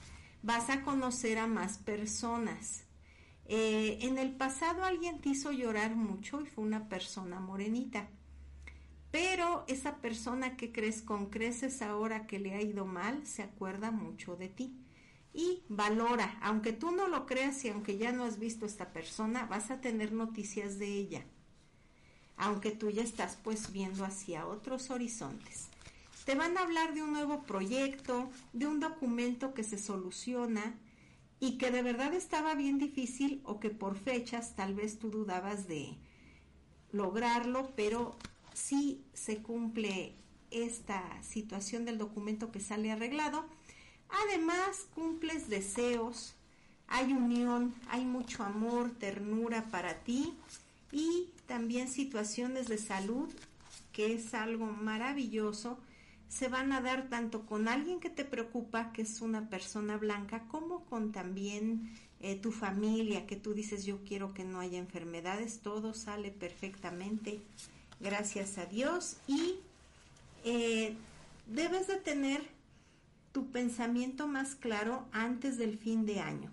Vas 0.42 0.70
a 0.70 0.82
conocer 0.82 1.38
a 1.38 1.46
más 1.46 1.78
personas. 1.78 2.84
Eh, 3.46 3.98
en 4.02 4.18
el 4.18 4.32
pasado 4.32 4.84
alguien 4.84 5.20
te 5.20 5.30
hizo 5.30 5.52
llorar 5.52 5.94
mucho 5.96 6.40
y 6.40 6.46
fue 6.46 6.64
una 6.64 6.88
persona 6.88 7.40
morenita. 7.40 8.08
Pero 9.10 9.64
esa 9.68 9.96
persona 9.96 10.56
que 10.56 10.72
crees 10.72 11.02
con 11.02 11.26
creces 11.26 11.82
ahora 11.82 12.26
que 12.26 12.38
le 12.38 12.54
ha 12.54 12.62
ido 12.62 12.86
mal, 12.86 13.26
se 13.26 13.42
acuerda 13.42 13.90
mucho 13.90 14.36
de 14.36 14.48
ti 14.48 14.85
y 15.36 15.62
valora, 15.68 16.38
aunque 16.40 16.72
tú 16.72 16.92
no 16.92 17.08
lo 17.08 17.26
creas 17.26 17.62
y 17.66 17.68
aunque 17.68 17.98
ya 17.98 18.10
no 18.10 18.24
has 18.24 18.38
visto 18.38 18.64
a 18.64 18.68
esta 18.68 18.92
persona, 18.94 19.44
vas 19.44 19.70
a 19.70 19.82
tener 19.82 20.12
noticias 20.12 20.78
de 20.78 20.86
ella, 20.86 21.26
aunque 22.38 22.70
tú 22.70 22.88
ya 22.88 23.02
estás 23.02 23.36
pues 23.44 23.70
viendo 23.70 24.06
hacia 24.06 24.46
otros 24.46 24.90
horizontes. 24.90 25.68
Te 26.24 26.34
van 26.34 26.56
a 26.56 26.62
hablar 26.62 26.94
de 26.94 27.02
un 27.02 27.12
nuevo 27.12 27.42
proyecto, 27.42 28.30
de 28.54 28.66
un 28.66 28.80
documento 28.80 29.52
que 29.52 29.62
se 29.62 29.76
soluciona 29.76 30.74
y 31.38 31.58
que 31.58 31.70
de 31.70 31.82
verdad 31.82 32.14
estaba 32.14 32.54
bien 32.54 32.78
difícil 32.78 33.42
o 33.44 33.60
que 33.60 33.68
por 33.68 33.94
fechas 33.94 34.56
tal 34.56 34.74
vez 34.74 34.98
tú 34.98 35.10
dudabas 35.10 35.68
de 35.68 35.98
lograrlo, 36.92 37.72
pero 37.76 38.16
sí 38.54 39.04
se 39.12 39.42
cumple 39.42 40.14
esta 40.50 41.22
situación 41.22 41.84
del 41.84 41.98
documento 41.98 42.50
que 42.50 42.60
sale 42.60 42.90
arreglado 42.90 43.44
Además, 44.08 44.86
cumples 44.94 45.48
deseos, 45.48 46.34
hay 46.88 47.12
unión, 47.12 47.74
hay 47.88 48.04
mucho 48.04 48.44
amor, 48.44 48.90
ternura 48.90 49.64
para 49.70 49.94
ti 50.00 50.34
y 50.92 51.28
también 51.46 51.88
situaciones 51.88 52.68
de 52.68 52.78
salud, 52.78 53.28
que 53.92 54.14
es 54.14 54.34
algo 54.34 54.66
maravilloso, 54.66 55.78
se 56.28 56.48
van 56.48 56.72
a 56.72 56.80
dar 56.80 57.08
tanto 57.08 57.46
con 57.46 57.68
alguien 57.68 58.00
que 58.00 58.10
te 58.10 58.24
preocupa, 58.24 58.92
que 58.92 59.02
es 59.02 59.20
una 59.20 59.48
persona 59.48 59.96
blanca, 59.96 60.44
como 60.48 60.84
con 60.84 61.12
también 61.12 61.94
eh, 62.20 62.36
tu 62.36 62.52
familia, 62.52 63.26
que 63.26 63.36
tú 63.36 63.54
dices 63.54 63.84
yo 63.84 64.02
quiero 64.04 64.34
que 64.34 64.44
no 64.44 64.60
haya 64.60 64.78
enfermedades, 64.78 65.60
todo 65.60 65.94
sale 65.94 66.30
perfectamente 66.30 67.40
gracias 68.00 68.58
a 68.58 68.66
Dios, 68.66 69.16
y 69.26 69.56
eh, 70.44 70.94
debes 71.46 71.86
de 71.86 71.96
tener 71.96 72.55
tu 73.36 73.50
pensamiento 73.50 74.26
más 74.26 74.54
claro 74.54 75.06
antes 75.12 75.58
del 75.58 75.76
fin 75.76 76.06
de 76.06 76.20
año. 76.20 76.50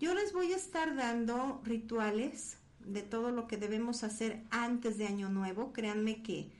Yo 0.00 0.14
les 0.14 0.32
voy 0.32 0.52
a 0.52 0.56
estar 0.56 0.96
dando 0.96 1.60
rituales 1.62 2.56
de 2.80 3.02
todo 3.02 3.30
lo 3.30 3.46
que 3.46 3.56
debemos 3.56 4.02
hacer 4.02 4.42
antes 4.50 4.98
de 4.98 5.06
Año 5.06 5.28
Nuevo. 5.28 5.72
Créanme 5.72 6.24
que 6.24 6.50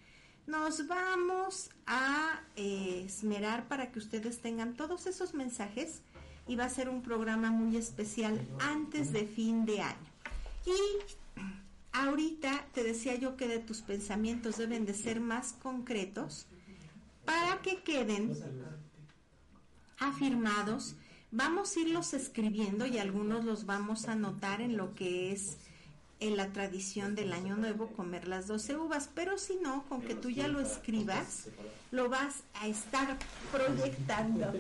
nos 0.47 0.87
vamos 0.87 1.71
a 1.89 2.41
eh, 2.55 3.03
esmerar 3.05 3.67
para 3.67 3.91
que 3.91 3.99
ustedes 3.99 4.39
tengan 4.39 4.75
todos 4.75 5.09
esos 5.09 5.35
mensajes 5.35 6.03
y 6.47 6.55
va 6.55 6.67
a 6.67 6.71
ser 6.71 6.89
un 6.89 7.03
programa 7.03 7.51
muy 7.51 7.77
especial 7.77 8.41
antes 8.61 9.13
de 9.13 9.27
fin 9.27 9.67
de 9.67 9.81
año. 9.81 10.11
Y 10.67 11.51
ahorita 11.91 12.65
te 12.73 12.85
decía 12.85 13.17
yo 13.17 13.37
que 13.37 13.49
de 13.49 13.59
tus 13.59 13.83
pensamientos 13.83 14.57
deben 14.57 14.87
de 14.87 14.95
ser 14.95 15.19
más 15.19 15.53
concretos 15.53 16.47
para 17.25 17.61
que 17.61 17.83
queden 17.83 18.37
afirmados. 20.09 20.95
Vamos 21.31 21.77
a 21.77 21.81
irlos 21.81 22.15
escribiendo 22.15 22.87
y 22.87 22.99
algunos 22.99 23.45
los 23.45 23.67
vamos 23.67 24.07
a 24.09 24.13
anotar 24.13 24.61
en 24.61 24.77
lo 24.77 24.95
que 24.95 25.33
es 25.33 25.57
en 26.21 26.37
la 26.37 26.53
tradición 26.53 27.15
del 27.15 27.33
año 27.33 27.57
nuevo 27.57 27.89
comer 27.89 28.29
las 28.29 28.47
12 28.47 28.77
uvas, 28.77 29.11
pero 29.15 29.37
si 29.37 29.57
no, 29.57 29.85
con 29.89 30.01
que 30.01 30.15
tú 30.15 30.31
ya 30.31 30.49
lo 30.49 30.61
escribas, 30.61 31.49
lo 31.91 32.09
vas 32.09 32.37
a 32.55 32.69
estar 32.69 33.19
proyectando. 33.53 34.53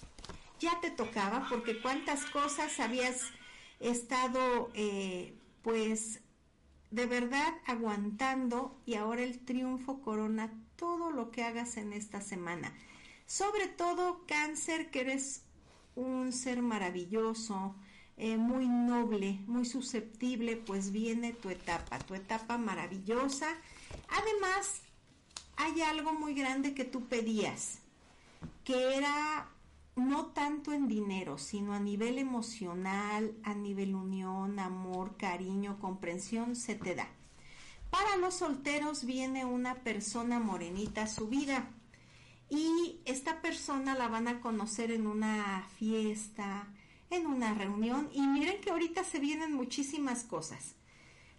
Ya 0.61 0.81
te 0.81 0.91
tocaba 0.91 1.47
porque 1.49 1.81
cuántas 1.81 2.27
cosas 2.27 2.79
habías 2.79 3.23
estado 3.81 4.71
eh, 4.75 5.35
pues 5.63 6.21
de 6.91 7.07
verdad 7.07 7.55
aguantando 7.67 8.77
y 8.87 8.95
ahora 8.95 9.23
el 9.23 9.39
triunfo 9.41 10.01
corona 10.01 10.51
todo 10.77 11.11
lo 11.11 11.31
que 11.31 11.45
hagas 11.45 11.77
en 11.77 11.93
esta 11.93 12.21
semana. 12.21 12.73
Sobre 13.27 13.69
todo 13.69 14.25
cáncer 14.27 14.91
que 14.91 15.01
eres 15.01 15.43
un 15.97 16.33
ser 16.33 16.63
maravilloso, 16.63 17.75
eh, 18.17 18.37
muy 18.37 18.69
noble, 18.69 19.41
muy 19.47 19.65
susceptible, 19.65 20.57
pues 20.57 20.93
viene 20.93 21.33
tu 21.33 21.51
etapa, 21.51 21.99
tu 21.99 22.15
etapa 22.15 22.57
maravillosa. 22.57 23.49
Además, 24.09 24.83
hay 25.57 25.83
algo 25.83 26.13
muy 26.13 26.35
grande 26.35 26.75
que 26.75 26.85
tú 26.85 27.07
pedías, 27.07 27.79
que 28.65 28.97
era 28.97 29.49
no 29.99 30.27
tanto 30.27 30.73
en 30.73 30.89
dinero, 30.89 31.39
sino 31.39 31.75
a 31.75 31.81
nivel 31.81 32.19
emocional, 32.19 33.37
a 33.43 33.55
nivel 33.55 33.95
unión, 33.95 34.59
amor, 34.59 35.17
cariño, 35.17 35.79
comprensión, 35.79 36.57
se 36.57 36.75
te 36.75 36.95
da. 36.95 37.09
Para 37.91 38.17
los 38.17 38.35
solteros 38.35 39.05
viene 39.05 39.45
una 39.45 39.77
persona 39.77 40.39
morenita 40.39 41.03
a 41.03 41.07
su 41.07 41.29
vida 41.29 41.71
y 42.51 43.01
esta 43.05 43.41
persona 43.43 43.95
la 43.95 44.09
van 44.09 44.29
a 44.29 44.41
conocer 44.41 44.91
en 44.91 45.07
una 45.07 45.67
fiesta, 45.77 46.69
en 47.11 47.27
una 47.27 47.55
reunión 47.55 48.09
y 48.13 48.23
miren 48.23 48.61
que 48.61 48.71
ahorita 48.71 49.05
se 49.05 49.19
vienen 49.19 49.53
muchísimas 49.53 50.25
cosas. 50.25 50.75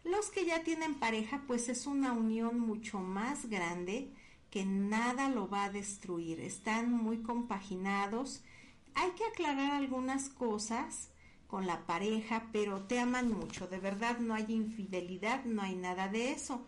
Los 0.03 0.29
que 0.31 0.45
ya 0.45 0.63
tienen 0.63 0.95
pareja 0.95 1.43
pues 1.45 1.69
es 1.69 1.85
una 1.85 2.13
unión 2.13 2.59
mucho 2.59 2.99
más 2.99 3.47
grande 3.47 4.13
que 4.51 4.65
nada 4.65 5.29
lo 5.29 5.49
va 5.49 5.65
a 5.65 5.71
destruir. 5.71 6.39
Están 6.39 6.91
muy 6.91 7.19
compaginados. 7.19 8.41
Hay 8.95 9.11
que 9.11 9.25
aclarar 9.25 9.71
algunas 9.71 10.29
cosas 10.29 11.09
con 11.47 11.65
la 11.65 11.85
pareja, 11.85 12.47
pero 12.51 12.81
te 12.81 12.99
aman 12.99 13.31
mucho. 13.31 13.67
De 13.67 13.79
verdad 13.79 14.19
no 14.19 14.33
hay 14.33 14.45
infidelidad, 14.49 15.45
no 15.45 15.61
hay 15.61 15.75
nada 15.75 16.07
de 16.07 16.31
eso. 16.31 16.65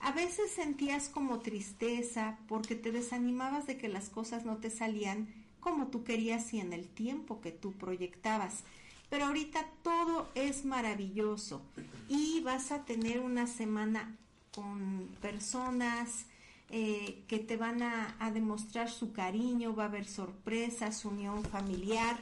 A 0.00 0.10
veces 0.12 0.50
sentías 0.50 1.08
como 1.08 1.40
tristeza 1.40 2.38
porque 2.48 2.74
te 2.74 2.90
desanimabas 2.90 3.66
de 3.66 3.76
que 3.76 3.88
las 3.88 4.08
cosas 4.08 4.44
no 4.44 4.56
te 4.56 4.70
salían 4.70 5.28
como 5.60 5.88
tú 5.88 6.02
querías 6.02 6.52
y 6.52 6.60
en 6.60 6.72
el 6.72 6.88
tiempo 6.88 7.40
que 7.40 7.52
tú 7.52 7.72
proyectabas. 7.72 8.64
Pero 9.10 9.26
ahorita 9.26 9.64
todo 9.82 10.28
es 10.34 10.64
maravilloso 10.64 11.62
y 12.08 12.40
vas 12.40 12.72
a 12.72 12.84
tener 12.84 13.20
una 13.20 13.46
semana 13.46 14.16
con 14.54 15.08
personas 15.20 16.26
eh, 16.74 17.24
que 17.28 17.38
te 17.38 17.58
van 17.58 17.82
a, 17.82 18.30
demostrar 18.32 18.90
su 18.90 19.12
cariño, 19.12 19.76
va 19.76 19.82
a 19.82 19.88
haber 19.88 20.06
sorpresas, 20.06 21.04
unión 21.04 21.44
familiar 21.44 22.18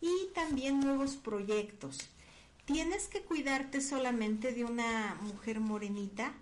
y 0.00 0.32
también 0.32 0.78
nuevos 0.78 1.16
proyectos. 1.16 1.98
Tienes 2.66 3.08
que 3.08 3.22
cuidarte 3.22 3.80
solamente 3.80 4.52
de 4.52 4.62
una 4.62 5.16
mujer 5.22 5.58
morenita 5.58 6.32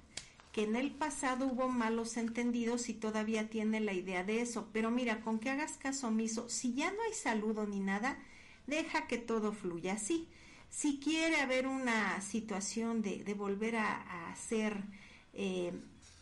que 0.53 0.65
en 0.65 0.77
el 0.77 0.91
pasado 0.91 1.47
hubo 1.47 1.71
malos 1.71 2.19
entendidos 2.19 2.91
y 2.91 2.93
todavía 2.93 3.49
tiene 3.49 3.81
la 3.81 3.95
idea 3.95 4.25
de 4.25 4.43
eso. 4.43 4.69
Pero 4.75 4.91
mira, 4.91 5.23
con 5.23 5.39
que 5.39 5.49
hagas 5.49 5.79
caso 5.79 6.09
omiso, 6.09 6.51
si 6.51 6.75
ya 6.75 6.93
no 6.93 7.01
hay 7.01 7.15
saludo 7.15 7.67
ni 7.67 7.81
nada, 7.81 8.19
deja 8.67 9.07
que 9.07 9.17
todo 9.17 9.53
fluya 9.53 9.95
así. 9.95 10.29
Si 10.69 11.01
quiere 11.01 11.37
haber 11.41 11.67
una 11.67 12.21
situación 12.21 13.01
de, 13.01 13.25
volver 13.33 13.77
a, 13.77 14.31
hacer 14.31 14.85
eh, 15.33 15.73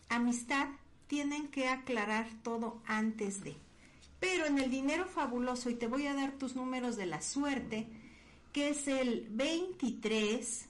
amistad, 0.09 0.69
tienen 1.07 1.49
que 1.49 1.69
aclarar 1.69 2.29
todo 2.42 2.81
antes 2.87 3.42
de. 3.42 3.57
Pero 4.21 4.47
en 4.47 4.59
el 4.59 4.71
dinero 4.71 5.07
fabuloso, 5.07 5.71
y 5.71 5.75
te 5.75 5.87
voy 5.87 6.07
a 6.07 6.14
dar 6.14 6.33
tus 6.33 6.57
números 6.57 6.97
de 6.97 7.07
la 7.07 7.21
suerte, 7.21 7.87
que 8.53 8.71
es 8.71 8.88
el 8.88 9.27
23, 9.31 10.66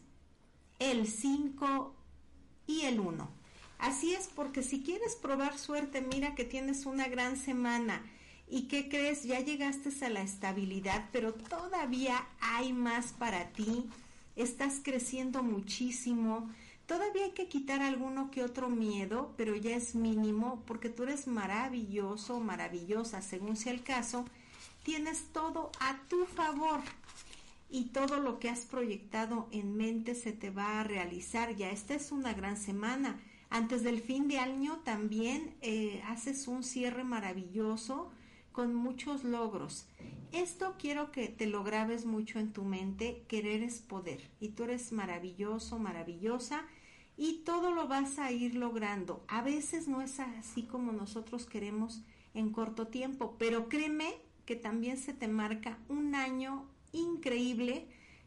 el 0.78 1.06
5 1.06 1.94
y 2.66 2.82
el 2.82 3.00
1. 3.00 3.28
Así 3.78 4.14
es, 4.14 4.28
porque 4.34 4.62
si 4.62 4.82
quieres 4.82 5.14
probar 5.16 5.58
suerte, 5.58 6.00
mira 6.00 6.34
que 6.34 6.44
tienes 6.44 6.86
una 6.86 7.08
gran 7.08 7.36
semana. 7.36 8.04
¿Y 8.48 8.62
qué 8.62 8.88
crees? 8.88 9.24
Ya 9.24 9.40
llegaste 9.40 10.04
a 10.04 10.08
la 10.08 10.22
estabilidad, 10.22 11.08
pero 11.12 11.34
todavía 11.34 12.26
hay 12.40 12.72
más 12.72 13.12
para 13.12 13.50
ti. 13.50 13.86
Estás 14.34 14.80
creciendo 14.82 15.42
muchísimo. 15.42 16.50
Todavía 16.86 17.24
hay 17.24 17.32
que 17.32 17.48
quitar 17.48 17.82
alguno 17.82 18.30
que 18.30 18.44
otro 18.44 18.68
miedo, 18.68 19.34
pero 19.36 19.56
ya 19.56 19.74
es 19.74 19.96
mínimo 19.96 20.62
porque 20.66 20.88
tú 20.88 21.02
eres 21.02 21.26
maravilloso, 21.26 22.38
maravillosa, 22.38 23.22
según 23.22 23.56
sea 23.56 23.72
el 23.72 23.82
caso. 23.82 24.24
Tienes 24.84 25.32
todo 25.32 25.72
a 25.80 25.98
tu 26.08 26.26
favor 26.26 26.80
y 27.68 27.86
todo 27.86 28.20
lo 28.20 28.38
que 28.38 28.48
has 28.48 28.66
proyectado 28.66 29.48
en 29.50 29.76
mente 29.76 30.14
se 30.14 30.32
te 30.32 30.50
va 30.50 30.80
a 30.80 30.84
realizar. 30.84 31.56
Ya 31.56 31.70
esta 31.70 31.94
es 31.94 32.12
una 32.12 32.32
gran 32.34 32.56
semana. 32.56 33.20
Antes 33.50 33.82
del 33.82 34.00
fin 34.00 34.28
de 34.28 34.38
año 34.38 34.78
también 34.84 35.56
eh, 35.62 36.02
haces 36.06 36.46
un 36.46 36.62
cierre 36.62 37.02
maravilloso 37.02 38.12
con 38.52 38.74
muchos 38.76 39.24
logros. 39.24 39.86
Esto 40.32 40.74
quiero 40.78 41.10
que 41.10 41.28
te 41.28 41.46
lo 41.46 41.64
grabes 41.64 42.06
mucho 42.06 42.38
en 42.38 42.52
tu 42.52 42.64
mente, 42.64 43.24
querer 43.28 43.62
es 43.62 43.80
poder. 43.80 44.30
Y 44.40 44.50
tú 44.50 44.64
eres 44.64 44.92
maravilloso, 44.92 45.78
maravillosa 45.78 46.64
y 47.16 47.38
todo 47.44 47.70
lo 47.70 47.88
vas 47.88 48.18
a 48.18 48.30
ir 48.32 48.54
logrando. 48.54 49.24
A 49.28 49.42
veces 49.42 49.88
no 49.88 50.02
es 50.02 50.20
así 50.20 50.62
como 50.62 50.92
nosotros 50.92 51.46
queremos 51.46 52.02
en 52.34 52.50
corto 52.50 52.88
tiempo, 52.88 53.36
pero 53.38 53.68
créeme 53.68 54.14
que 54.44 54.56
también 54.56 54.98
se 54.98 55.14
te 55.14 55.28
marca 55.28 55.78
un 55.88 56.14
año 56.14 56.66
increíble 56.92 57.86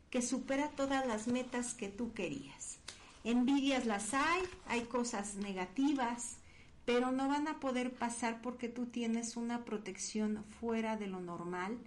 que 0.10 0.22
supera 0.22 0.70
todas 0.72 1.06
las 1.06 1.28
metas 1.28 1.74
que 1.74 1.88
tú 1.88 2.14
querías. 2.14 2.80
Envidias 3.24 3.86
las 3.86 4.14
hay, 4.14 4.42
hay 4.68 4.82
cosas 4.82 5.36
negativas, 5.36 6.38
pero 6.86 7.12
no 7.12 7.28
van 7.28 7.48
a 7.48 7.60
poder 7.60 7.94
pasar 7.94 8.42
porque 8.42 8.70
tú 8.70 8.88
tienes 8.88 9.38
una 9.38 9.66
protección 9.66 10.44
fuera 10.60 10.98
de 10.98 11.08
lo 11.08 11.20
normal. 11.20 11.78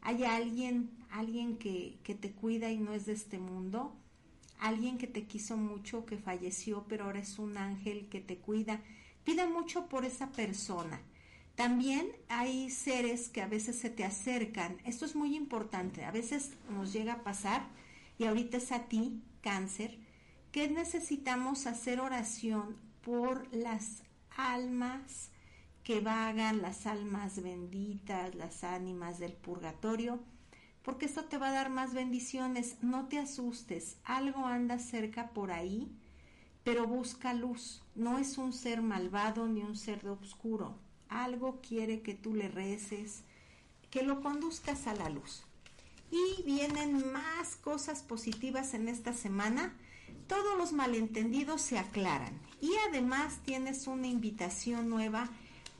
Hay 0.00 0.24
alguien, 0.24 0.90
alguien 1.10 1.56
que, 1.56 1.98
que 2.02 2.14
te 2.14 2.32
cuida 2.32 2.70
y 2.70 2.78
no 2.78 2.92
es 2.92 3.06
de 3.06 3.12
este 3.12 3.38
mundo, 3.38 3.94
alguien 4.60 4.98
que 4.98 5.06
te 5.06 5.24
quiso 5.24 5.56
mucho, 5.56 6.06
que 6.06 6.18
falleció, 6.18 6.84
pero 6.88 7.04
ahora 7.04 7.20
es 7.20 7.38
un 7.38 7.56
ángel 7.56 8.08
que 8.08 8.20
te 8.20 8.36
cuida. 8.36 8.80
Pida 9.24 9.48
mucho 9.48 9.86
por 9.86 10.04
esa 10.04 10.30
persona. 10.32 11.00
También 11.54 12.10
hay 12.28 12.70
seres 12.70 13.28
que 13.28 13.42
a 13.42 13.48
veces 13.48 13.78
se 13.78 13.90
te 13.90 14.04
acercan. 14.04 14.78
Esto 14.84 15.04
es 15.04 15.14
muy 15.14 15.36
importante. 15.36 16.04
A 16.04 16.10
veces 16.10 16.52
nos 16.70 16.92
llega 16.92 17.14
a 17.14 17.22
pasar, 17.22 17.66
y 18.18 18.24
ahorita 18.24 18.58
es 18.58 18.72
a 18.72 18.84
ti, 18.84 19.22
cáncer, 19.42 19.98
que 20.52 20.68
necesitamos 20.68 21.66
hacer 21.66 22.00
oración 22.00 22.76
por 23.02 23.46
las 23.54 24.02
almas 24.36 25.30
que 25.84 26.00
vagan, 26.00 26.62
las 26.62 26.86
almas 26.86 27.42
benditas, 27.42 28.34
las 28.34 28.64
ánimas 28.64 29.18
del 29.18 29.32
purgatorio, 29.32 30.20
porque 30.82 31.06
esto 31.06 31.24
te 31.24 31.38
va 31.38 31.48
a 31.48 31.52
dar 31.52 31.70
más 31.70 31.94
bendiciones. 31.94 32.76
No 32.82 33.06
te 33.06 33.18
asustes, 33.18 33.96
algo 34.04 34.46
anda 34.46 34.78
cerca 34.78 35.30
por 35.30 35.52
ahí, 35.52 35.90
pero 36.64 36.86
busca 36.86 37.34
luz. 37.34 37.82
No 37.94 38.18
es 38.18 38.38
un 38.38 38.52
ser 38.52 38.82
malvado 38.82 39.46
ni 39.46 39.62
un 39.62 39.76
ser 39.76 40.02
de 40.02 40.10
oscuro. 40.10 40.78
Algo 41.08 41.60
quiere 41.60 42.02
que 42.02 42.14
tú 42.14 42.34
le 42.34 42.48
reces, 42.48 43.24
que 43.90 44.02
lo 44.02 44.20
conduzcas 44.20 44.86
a 44.86 44.94
la 44.94 45.08
luz. 45.08 45.44
Y 46.10 46.42
vienen 46.42 47.12
más 47.12 47.56
cosas 47.56 48.02
positivas 48.02 48.74
en 48.74 48.88
esta 48.88 49.12
semana 49.12 49.74
todos 50.30 50.56
los 50.56 50.72
malentendidos 50.72 51.60
se 51.60 51.76
aclaran 51.76 52.38
y 52.60 52.70
además 52.88 53.40
tienes 53.44 53.88
una 53.88 54.06
invitación 54.06 54.88
nueva 54.88 55.28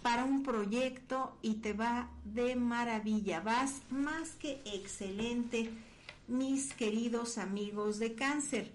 para 0.02 0.24
un 0.24 0.42
proyecto 0.42 1.36
y 1.42 1.56
te 1.56 1.72
va 1.72 2.10
de 2.24 2.56
maravilla. 2.56 3.40
Vas 3.40 3.82
más 3.90 4.30
que 4.32 4.60
excelente, 4.64 5.70
mis 6.28 6.72
queridos 6.74 7.38
amigos 7.38 7.98
de 7.98 8.14
cáncer. 8.14 8.72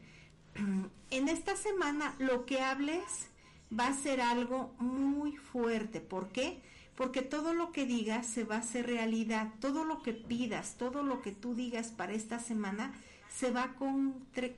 En 1.11 1.29
esta 1.29 1.55
semana 1.55 2.15
lo 2.17 2.45
que 2.45 2.61
hables 2.61 3.29
va 3.71 3.87
a 3.87 3.93
ser 3.93 4.21
algo 4.21 4.73
muy 4.79 5.37
fuerte. 5.37 6.01
¿Por 6.01 6.29
qué? 6.29 6.61
Porque 6.95 7.21
todo 7.21 7.53
lo 7.53 7.71
que 7.71 7.85
digas 7.85 8.25
se 8.25 8.43
va 8.43 8.55
a 8.55 8.59
hacer 8.59 8.87
realidad. 8.87 9.53
Todo 9.59 9.85
lo 9.85 10.01
que 10.01 10.13
pidas, 10.13 10.75
todo 10.77 11.03
lo 11.03 11.21
que 11.21 11.31
tú 11.31 11.53
digas 11.53 11.89
para 11.89 12.13
esta 12.13 12.39
semana 12.39 12.93
se 13.29 13.51
va 13.51 13.63
a 13.63 13.75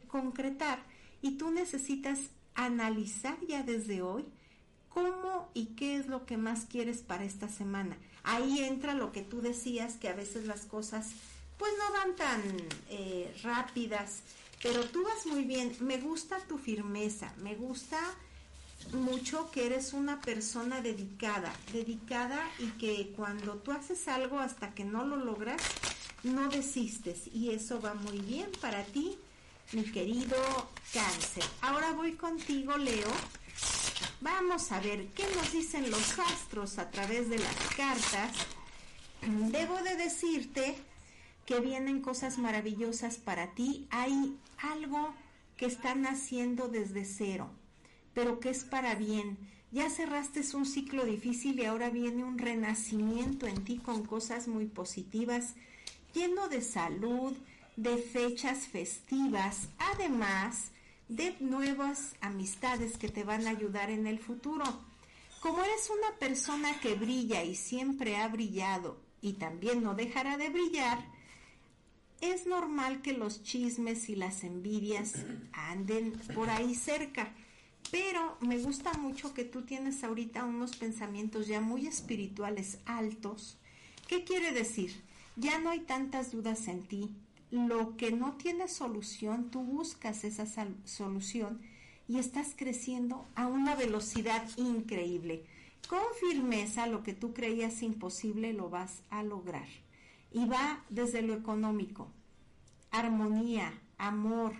concretar 0.08 0.80
y 1.22 1.32
tú 1.32 1.52
necesitas 1.52 2.20
analizar 2.56 3.38
ya 3.48 3.62
desde 3.62 4.02
hoy 4.02 4.26
cómo 4.98 5.50
y 5.54 5.68
qué 5.76 5.98
es 5.98 6.08
lo 6.08 6.26
que 6.26 6.38
más 6.38 6.66
quieres 6.66 7.00
para 7.00 7.24
esta 7.24 7.50
semana. 7.50 7.96
Ahí 8.24 8.64
entra 8.64 8.96
lo 8.96 9.12
que 9.12 9.22
tú 9.22 9.42
decías, 9.42 9.94
que 9.96 10.10
a 10.10 10.14
veces 10.14 10.46
las 10.46 10.62
cosas 10.66 11.12
pues 11.60 11.72
no 11.78 11.94
van 11.94 12.16
tan 12.16 12.42
eh, 12.90 13.32
rápidas, 13.44 14.22
pero 14.64 14.84
tú 14.86 15.04
vas 15.04 15.28
muy 15.28 15.44
bien. 15.44 15.76
Me 15.82 15.98
gusta 16.00 16.40
tu 16.48 16.58
firmeza, 16.58 17.32
me 17.44 17.56
gusta 17.56 18.00
mucho 18.92 19.52
que 19.52 19.68
eres 19.68 19.94
una 19.94 20.20
persona 20.20 20.82
dedicada, 20.82 21.54
dedicada 21.74 22.40
y 22.58 22.68
que 22.72 23.14
cuando 23.16 23.56
tú 23.56 23.72
haces 23.72 24.08
algo 24.08 24.40
hasta 24.40 24.74
que 24.74 24.84
no 24.84 25.06
lo 25.06 25.18
logras, 25.18 25.62
no 26.24 26.50
desistes 26.50 27.28
y 27.32 27.52
eso 27.52 27.80
va 27.82 27.94
muy 27.94 28.18
bien 28.18 28.50
para 28.62 28.84
ti 28.84 29.16
mi 29.74 29.84
querido 29.84 30.38
cáncer. 30.92 31.44
Ahora 31.62 31.92
voy 31.92 32.14
contigo, 32.14 32.78
Leo. 32.78 33.12
Vamos 34.20 34.72
a 34.72 34.80
ver 34.80 35.10
qué 35.10 35.24
nos 35.36 35.52
dicen 35.52 35.92
los 35.92 36.18
astros 36.18 36.80
a 36.80 36.90
través 36.90 37.30
de 37.30 37.38
las 37.38 37.56
cartas. 37.76 38.32
Debo 39.22 39.78
de 39.84 39.96
decirte 39.96 40.76
que 41.46 41.60
vienen 41.60 42.02
cosas 42.02 42.40
maravillosas 42.40 43.18
para 43.18 43.54
ti. 43.54 43.88
Hay 43.92 44.36
algo 44.58 45.14
que 45.56 45.68
están 45.68 46.08
haciendo 46.08 46.68
desde 46.68 47.06
cero, 47.06 47.52
pero 48.16 48.40
que 48.40 48.50
es 48.50 48.64
para 48.64 48.96
bien. 48.96 49.38
Ya 49.72 49.90
cerraste 49.92 50.42
un 50.56 50.66
ciclo 50.66 51.06
difícil 51.06 51.60
y 51.60 51.66
ahora 51.66 51.92
viene 51.92 52.24
un 52.24 52.40
renacimiento 52.40 53.46
en 53.46 53.64
ti 53.66 53.78
con 53.78 54.04
cosas 54.04 54.48
muy 54.48 54.66
positivas, 54.66 55.54
lleno 56.16 56.48
de 56.48 56.62
salud, 56.62 57.34
de 57.76 57.98
fechas 57.98 58.68
festivas, 58.68 59.68
además 59.78 60.72
de 61.08 61.36
nuevas 61.39 62.15
amistades 62.22 62.98
que 62.98 63.10
te 63.10 63.24
van 63.24 63.48
a 63.48 63.52
ayudar 63.52 63.89
en 63.89 64.08
el 64.08 64.20
futuro. 64.20 64.65
Como 65.41 65.63
eres 65.63 65.89
una 65.89 66.17
persona 66.17 66.80
que 66.80 66.96
brilla 66.96 67.43
y 67.43 67.56
siempre 67.56 68.17
ha 68.17 68.28
brillado 68.28 68.98
y 69.22 69.34
también 69.34 69.84
no 69.84 69.96
dejará 69.96 70.38
de 70.38 70.50
brillar, 70.50 71.00
es 72.22 72.48
normal 72.48 73.02
que 73.02 73.13
los 73.13 73.43
chismes 73.43 74.10
y 74.10 74.15
las 74.15 74.43
envidias 74.43 75.13
anden 75.54 76.13
por 76.34 76.50
ahí 76.50 76.74
cerca. 76.76 77.34
Pero 77.91 78.38
me 78.41 78.58
gusta 78.58 78.91
mucho 78.93 79.34
que 79.34 79.46
tú 79.46 79.62
tienes 79.62 80.04
ahorita 80.04 80.43
unos 80.43 80.76
pensamientos 80.76 81.48
ya 81.48 81.62
muy 81.62 81.88
espirituales 81.88 82.80
altos. 82.86 83.58
¿Qué 84.08 84.24
quiere 84.24 84.52
decir? 84.52 85.04
Ya 85.36 85.60
no 85.60 85.70
hay 85.70 85.82
tantas 85.82 86.32
dudas 86.32 86.67
en 86.67 86.84
ti, 86.88 87.12
lo 87.52 87.96
que 87.96 88.12
no 88.12 88.34
tiene 88.34 88.68
solución, 88.68 89.50
tú 89.50 89.62
buscas 89.62 90.24
esa 90.24 90.46
solución 90.86 91.62
y 92.08 92.20
estás 92.20 92.54
creciendo 92.56 93.26
a 93.36 93.48
una 93.48 93.76
velocidad 93.76 94.48
increíble. 94.58 95.46
Con 95.88 96.02
firmeza 96.20 96.88
lo 96.88 97.04
que 97.04 97.14
tú 97.14 97.34
creías 97.34 97.82
imposible 97.82 98.54
lo 98.54 98.70
vas 98.70 99.02
a 99.10 99.24
lograr. 99.24 99.68
Y 100.32 100.46
va 100.46 100.84
desde 100.90 101.22
lo 101.22 101.34
económico, 101.34 102.10
armonía, 102.92 103.74
amor 103.98 104.54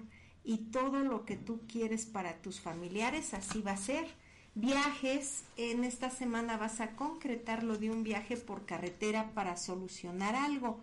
y 0.46 0.58
todo 0.58 1.04
lo 1.04 1.26
que 1.26 1.36
tú 1.36 1.60
quieres 1.68 2.06
para 2.06 2.42
tus 2.42 2.62
familiares, 2.62 3.34
así 3.34 3.62
va 3.62 3.72
a 3.72 3.78
ser. 3.78 4.08
Viajes, 4.56 5.44
en 5.58 5.84
esta 5.84 6.10
semana 6.10 6.58
vas 6.58 6.80
a 6.80 6.96
concretar 6.96 7.64
lo 7.64 7.78
de 7.78 7.92
un 7.92 8.04
viaje 8.04 8.38
por 8.38 8.66
carretera 8.66 9.32
para 9.34 9.58
solucionar 9.58 10.36
algo. 10.36 10.80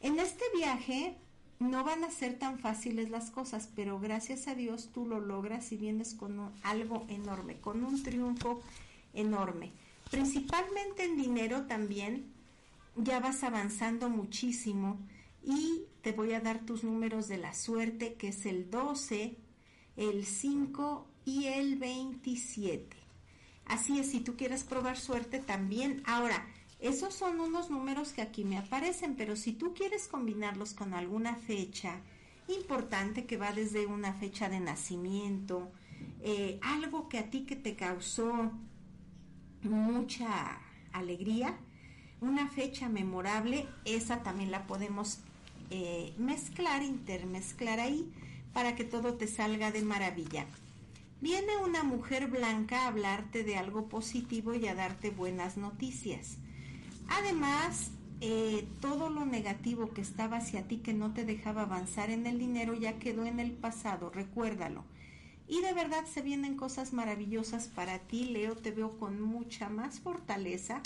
En 0.00 0.18
este 0.18 0.44
viaje 0.56 1.16
no 1.62 1.84
van 1.84 2.04
a 2.04 2.10
ser 2.10 2.38
tan 2.38 2.58
fáciles 2.58 3.10
las 3.10 3.30
cosas, 3.30 3.68
pero 3.74 3.98
gracias 3.98 4.48
a 4.48 4.54
Dios 4.54 4.90
tú 4.92 5.06
lo 5.06 5.20
logras 5.20 5.72
y 5.72 5.76
vienes 5.76 6.14
con 6.14 6.52
algo 6.62 7.06
enorme, 7.08 7.56
con 7.60 7.84
un 7.84 8.02
triunfo 8.02 8.60
enorme. 9.14 9.72
Principalmente 10.10 11.04
en 11.04 11.16
dinero 11.16 11.62
también, 11.62 12.26
ya 12.96 13.20
vas 13.20 13.42
avanzando 13.42 14.10
muchísimo 14.10 14.98
y 15.44 15.82
te 16.02 16.12
voy 16.12 16.34
a 16.34 16.40
dar 16.40 16.60
tus 16.60 16.84
números 16.84 17.28
de 17.28 17.38
la 17.38 17.54
suerte, 17.54 18.14
que 18.14 18.28
es 18.28 18.44
el 18.46 18.70
12, 18.70 19.36
el 19.96 20.26
5 20.26 21.06
y 21.24 21.46
el 21.46 21.76
27. 21.76 22.96
Así 23.66 23.98
es, 23.98 24.10
si 24.10 24.20
tú 24.20 24.36
quieres 24.36 24.64
probar 24.64 24.98
suerte 24.98 25.38
también. 25.38 26.02
Ahora, 26.04 26.46
esos 26.82 27.14
son 27.14 27.40
unos 27.40 27.70
números 27.70 28.12
que 28.12 28.22
aquí 28.22 28.44
me 28.44 28.58
aparecen, 28.58 29.14
pero 29.14 29.36
si 29.36 29.52
tú 29.52 29.72
quieres 29.72 30.08
combinarlos 30.08 30.74
con 30.74 30.94
alguna 30.94 31.36
fecha 31.36 32.00
importante 32.48 33.24
que 33.24 33.36
va 33.36 33.52
desde 33.52 33.86
una 33.86 34.12
fecha 34.12 34.48
de 34.48 34.58
nacimiento, 34.58 35.70
eh, 36.22 36.58
algo 36.60 37.08
que 37.08 37.18
a 37.18 37.30
ti 37.30 37.42
que 37.46 37.56
te 37.56 37.76
causó 37.76 38.50
mucha 39.62 40.58
alegría, 40.92 41.56
una 42.20 42.48
fecha 42.48 42.88
memorable, 42.88 43.68
esa 43.84 44.22
también 44.22 44.50
la 44.50 44.66
podemos 44.66 45.20
eh, 45.70 46.12
mezclar, 46.18 46.82
intermezclar 46.82 47.80
ahí 47.80 48.12
para 48.52 48.74
que 48.74 48.84
todo 48.84 49.14
te 49.14 49.26
salga 49.26 49.70
de 49.70 49.82
maravilla. 49.82 50.46
Viene 51.20 51.56
una 51.58 51.84
mujer 51.84 52.26
blanca 52.26 52.82
a 52.82 52.88
hablarte 52.88 53.44
de 53.44 53.56
algo 53.56 53.88
positivo 53.88 54.54
y 54.54 54.66
a 54.66 54.74
darte 54.74 55.10
buenas 55.10 55.56
noticias. 55.56 56.38
Además, 57.08 57.90
eh, 58.20 58.68
todo 58.80 59.10
lo 59.10 59.24
negativo 59.24 59.92
que 59.92 60.00
estaba 60.00 60.36
hacia 60.36 60.68
ti 60.68 60.78
que 60.78 60.94
no 60.94 61.12
te 61.12 61.24
dejaba 61.24 61.62
avanzar 61.62 62.10
en 62.10 62.26
el 62.26 62.38
dinero 62.38 62.74
ya 62.74 62.98
quedó 62.98 63.24
en 63.24 63.40
el 63.40 63.52
pasado, 63.52 64.10
recuérdalo. 64.10 64.84
Y 65.48 65.60
de 65.60 65.72
verdad 65.72 66.04
se 66.06 66.22
vienen 66.22 66.56
cosas 66.56 66.92
maravillosas 66.92 67.66
para 67.66 67.98
ti, 67.98 68.26
Leo, 68.26 68.56
te 68.56 68.70
veo 68.70 68.98
con 68.98 69.20
mucha 69.20 69.68
más 69.68 70.00
fortaleza, 70.00 70.80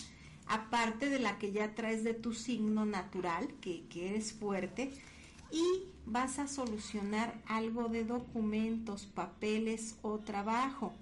aparte 0.47 1.09
de 1.09 1.19
la 1.19 1.39
que 1.39 1.53
ya 1.53 1.75
traes 1.75 2.05
de 2.05 2.15
tu 2.15 2.33
signo 2.33 2.87
natural, 2.87 3.49
que, 3.61 3.87
que 3.89 4.09
eres 4.09 4.33
fuerte, 4.33 4.93
y 5.53 5.65
vas 6.07 6.39
a 6.39 6.49
solucionar 6.49 7.41
algo 7.47 7.89
de 7.89 8.05
documentos, 8.05 9.07
papeles 9.07 9.97
o 10.03 10.19
trabajo. 10.19 10.95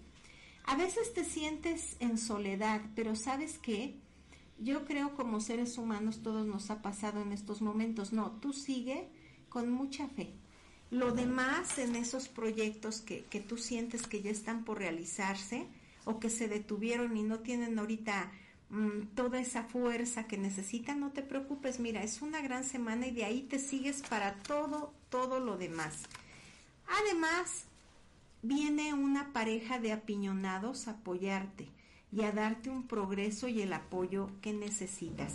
A 0.65 0.77
veces 0.77 1.15
te 1.15 1.25
sientes 1.25 1.97
en 2.01 2.19
soledad, 2.19 2.81
pero 2.95 3.15
¿sabes 3.15 3.59
qué? 3.59 3.95
Yo 4.59 4.85
creo 4.85 5.15
como 5.17 5.41
seres 5.41 5.79
humanos 5.79 6.23
todos 6.23 6.47
nos 6.47 6.71
ha 6.71 6.81
pasado 6.81 7.21
en 7.23 7.33
estos 7.33 7.61
momentos. 7.61 8.13
No, 8.13 8.33
tú 8.33 8.53
sigue 8.53 9.09
con 9.49 9.71
mucha 9.71 10.09
fe. 10.09 10.33
Lo 10.91 11.13
demás 11.13 11.79
en 11.79 11.97
esos 11.97 12.29
proyectos 12.29 13.01
que, 13.01 13.25
que 13.25 13.41
tú 13.41 13.57
sientes 13.57 14.07
que 14.07 14.23
ya 14.23 14.31
están 14.31 14.65
por 14.65 14.79
realizarse 14.79 15.67
o 16.05 16.21
que 16.21 16.31
se 16.31 16.49
detuvieron 16.49 17.17
y 17.17 17.23
no 17.23 17.41
tienen 17.41 17.79
ahorita 17.79 18.31
mm, 18.71 19.15
toda 19.15 19.41
esa 19.41 19.65
fuerza 19.65 20.27
que 20.27 20.39
necesitan, 20.39 21.01
no 21.01 21.11
te 21.11 21.23
preocupes, 21.23 21.81
mira, 21.81 22.03
es 22.03 22.23
una 22.23 22.41
gran 22.43 22.65
semana 22.65 23.07
y 23.07 23.11
de 23.11 23.25
ahí 23.25 23.43
te 23.43 23.59
sigues 23.59 24.03
para 24.03 24.37
todo, 24.41 24.93
todo 25.09 25.41
lo 25.41 25.57
demás. 25.57 26.05
Además, 26.87 27.65
viene 28.43 28.95
una 28.95 29.33
pareja 29.33 29.79
de 29.79 29.93
apiñonados 29.93 30.87
a 30.87 30.93
apoyarte 30.93 31.69
y 32.15 32.23
a 32.23 32.33
darte 32.33 32.71
un 32.71 32.87
progreso 32.87 33.49
y 33.49 33.63
el 33.63 33.73
apoyo 33.73 34.31
que 34.41 34.53
necesitas. 34.53 35.35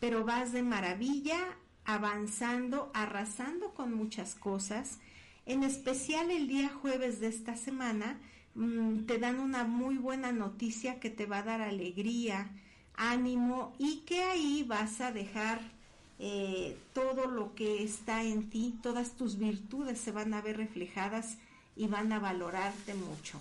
Pero 0.00 0.24
vas 0.24 0.52
de 0.52 0.62
maravilla, 0.62 1.38
avanzando, 1.84 2.90
arrasando 2.94 3.74
con 3.74 3.92
muchas 3.92 4.34
cosas. 4.34 4.98
En 5.46 5.62
especial 5.62 6.30
el 6.30 6.48
día 6.48 6.68
jueves 6.68 7.20
de 7.20 7.28
esta 7.28 7.56
semana 7.56 8.18
mm, 8.54 9.04
te 9.04 9.18
dan 9.18 9.38
una 9.38 9.64
muy 9.64 9.98
buena 9.98 10.32
noticia 10.32 10.98
que 10.98 11.10
te 11.10 11.26
va 11.26 11.38
a 11.38 11.42
dar 11.42 11.60
alegría, 11.60 12.50
ánimo 12.96 13.74
y 13.78 13.98
que 14.06 14.22
ahí 14.22 14.64
vas 14.66 15.00
a 15.00 15.12
dejar 15.12 15.60
eh, 16.18 16.78
todo 16.94 17.26
lo 17.26 17.54
que 17.54 17.82
está 17.82 18.22
en 18.22 18.48
ti, 18.48 18.78
todas 18.82 19.12
tus 19.12 19.38
virtudes 19.38 19.98
se 20.00 20.12
van 20.12 20.32
a 20.32 20.40
ver 20.40 20.56
reflejadas 20.56 21.36
y 21.76 21.86
van 21.88 22.12
a 22.12 22.18
valorarte 22.18 22.94
mucho. 22.94 23.40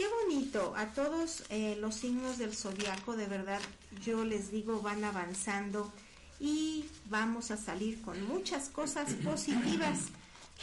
Qué 0.00 0.08
bonito, 0.08 0.72
a 0.78 0.86
todos 0.86 1.44
eh, 1.50 1.76
los 1.78 1.94
signos 1.94 2.38
del 2.38 2.56
zodiaco, 2.56 3.16
de 3.16 3.26
verdad, 3.26 3.60
yo 4.02 4.24
les 4.24 4.50
digo, 4.50 4.80
van 4.80 5.04
avanzando 5.04 5.92
y 6.40 6.86
vamos 7.10 7.50
a 7.50 7.58
salir 7.58 8.00
con 8.00 8.26
muchas 8.26 8.70
cosas 8.70 9.12
positivas. 9.22 10.06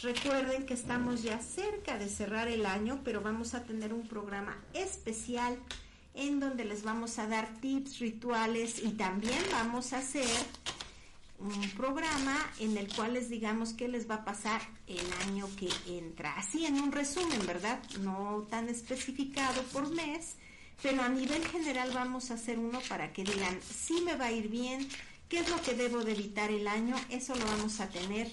Recuerden 0.02 0.66
que 0.66 0.74
estamos 0.74 1.22
ya 1.22 1.38
cerca 1.38 1.98
de 1.98 2.08
cerrar 2.08 2.48
el 2.48 2.66
año, 2.66 3.00
pero 3.04 3.20
vamos 3.20 3.54
a 3.54 3.62
tener 3.62 3.92
un 3.92 4.08
programa 4.08 4.56
especial 4.74 5.56
en 6.14 6.40
donde 6.40 6.64
les 6.64 6.82
vamos 6.82 7.20
a 7.20 7.28
dar 7.28 7.48
tips, 7.60 8.00
rituales 8.00 8.82
y 8.82 8.88
también 8.88 9.38
vamos 9.52 9.92
a 9.92 9.98
hacer 9.98 10.26
un 11.38 11.70
programa 11.70 12.36
en 12.58 12.76
el 12.76 12.92
cual 12.92 13.14
les 13.14 13.30
digamos 13.30 13.72
qué 13.72 13.88
les 13.88 14.10
va 14.10 14.16
a 14.16 14.24
pasar 14.24 14.60
el 14.86 15.06
año 15.26 15.48
que 15.56 15.70
entra. 15.86 16.36
Así 16.36 16.66
en 16.66 16.80
un 16.80 16.92
resumen, 16.92 17.46
¿verdad? 17.46 17.80
No 18.00 18.46
tan 18.50 18.68
especificado 18.68 19.62
por 19.64 19.88
mes, 19.94 20.36
pero 20.82 21.02
a 21.02 21.08
nivel 21.08 21.46
general 21.46 21.90
vamos 21.94 22.30
a 22.30 22.34
hacer 22.34 22.58
uno 22.58 22.80
para 22.88 23.12
que 23.12 23.24
digan 23.24 23.60
si 23.62 24.00
me 24.00 24.16
va 24.16 24.26
a 24.26 24.32
ir 24.32 24.48
bien, 24.48 24.88
qué 25.28 25.38
es 25.40 25.48
lo 25.48 25.60
que 25.62 25.74
debo 25.74 26.04
de 26.04 26.12
evitar 26.12 26.50
el 26.50 26.66
año. 26.66 26.96
Eso 27.08 27.36
lo 27.36 27.44
vamos 27.44 27.78
a 27.80 27.88
tener 27.88 28.32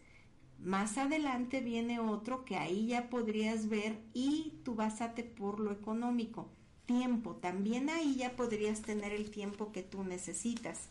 más 0.60 0.98
adelante 0.98 1.62
viene 1.62 2.00
otro 2.00 2.46
que 2.46 2.58
ahí 2.58 2.88
ya 2.88 3.10
podrías 3.10 3.70
ver 3.70 4.00
y 4.14 4.54
tú 4.64 4.76
basate 4.76 5.24
por 5.24 5.60
lo 5.60 5.72
económico. 5.72 6.50
Tiempo, 6.86 7.36
también 7.36 7.90
ahí 7.90 8.16
ya 8.16 8.36
podrías 8.36 8.82
tener 8.82 9.12
el 9.12 9.32
tiempo 9.32 9.72
que 9.72 9.84
tú 9.84 10.04
necesitas. 10.04 10.88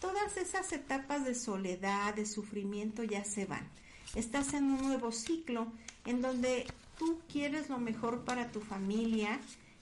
Todas 0.00 0.36
esas 0.36 0.72
etapas 0.72 1.24
de 1.24 1.34
soledad, 1.34 2.14
de 2.14 2.26
sufrimiento 2.26 3.02
ya 3.02 3.24
se 3.24 3.46
van. 3.46 3.68
Estás 4.14 4.54
en 4.54 4.64
un 4.64 4.82
nuevo 4.82 5.12
ciclo 5.12 5.66
en 6.06 6.22
donde 6.22 6.66
tú 6.98 7.20
quieres 7.30 7.68
lo 7.68 7.78
mejor 7.78 8.24
para 8.24 8.50
tu 8.50 8.60
familia 8.60 9.40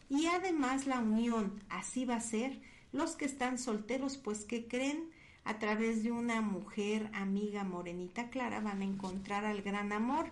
y 0.08 0.26
además 0.26 0.86
la 0.86 1.00
unión, 1.00 1.62
así 1.68 2.04
va 2.04 2.16
a 2.16 2.20
ser. 2.20 2.60
Los 2.92 3.16
que 3.16 3.24
están 3.24 3.58
solteros, 3.58 4.16
pues 4.16 4.44
que 4.44 4.66
creen, 4.66 5.10
a 5.46 5.60
través 5.60 6.02
de 6.02 6.10
una 6.10 6.40
mujer 6.40 7.08
amiga 7.14 7.62
morenita 7.62 8.30
clara 8.30 8.60
van 8.60 8.82
a 8.82 8.84
encontrar 8.84 9.44
al 9.44 9.62
gran 9.62 9.92
amor. 9.92 10.30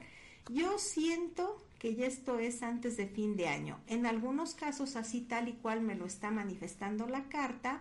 Yo 0.49 0.77
siento 0.79 1.63
que 1.79 1.95
ya 1.95 2.07
esto 2.07 2.41
es 2.41 2.65
antes 2.65 2.97
de 2.97 3.07
fin 3.07 3.37
de 3.37 3.47
año. 3.47 3.79
En 3.87 4.07
algunos 4.07 4.55
casos 4.55 4.97
así 4.97 5.21
tal 5.21 5.49
y 5.49 5.53
cual 5.53 5.83
me 5.83 5.95
lo 5.95 6.05
está 6.05 6.33
manifestando 6.33 7.07
la 7.07 7.29
carta, 7.29 7.81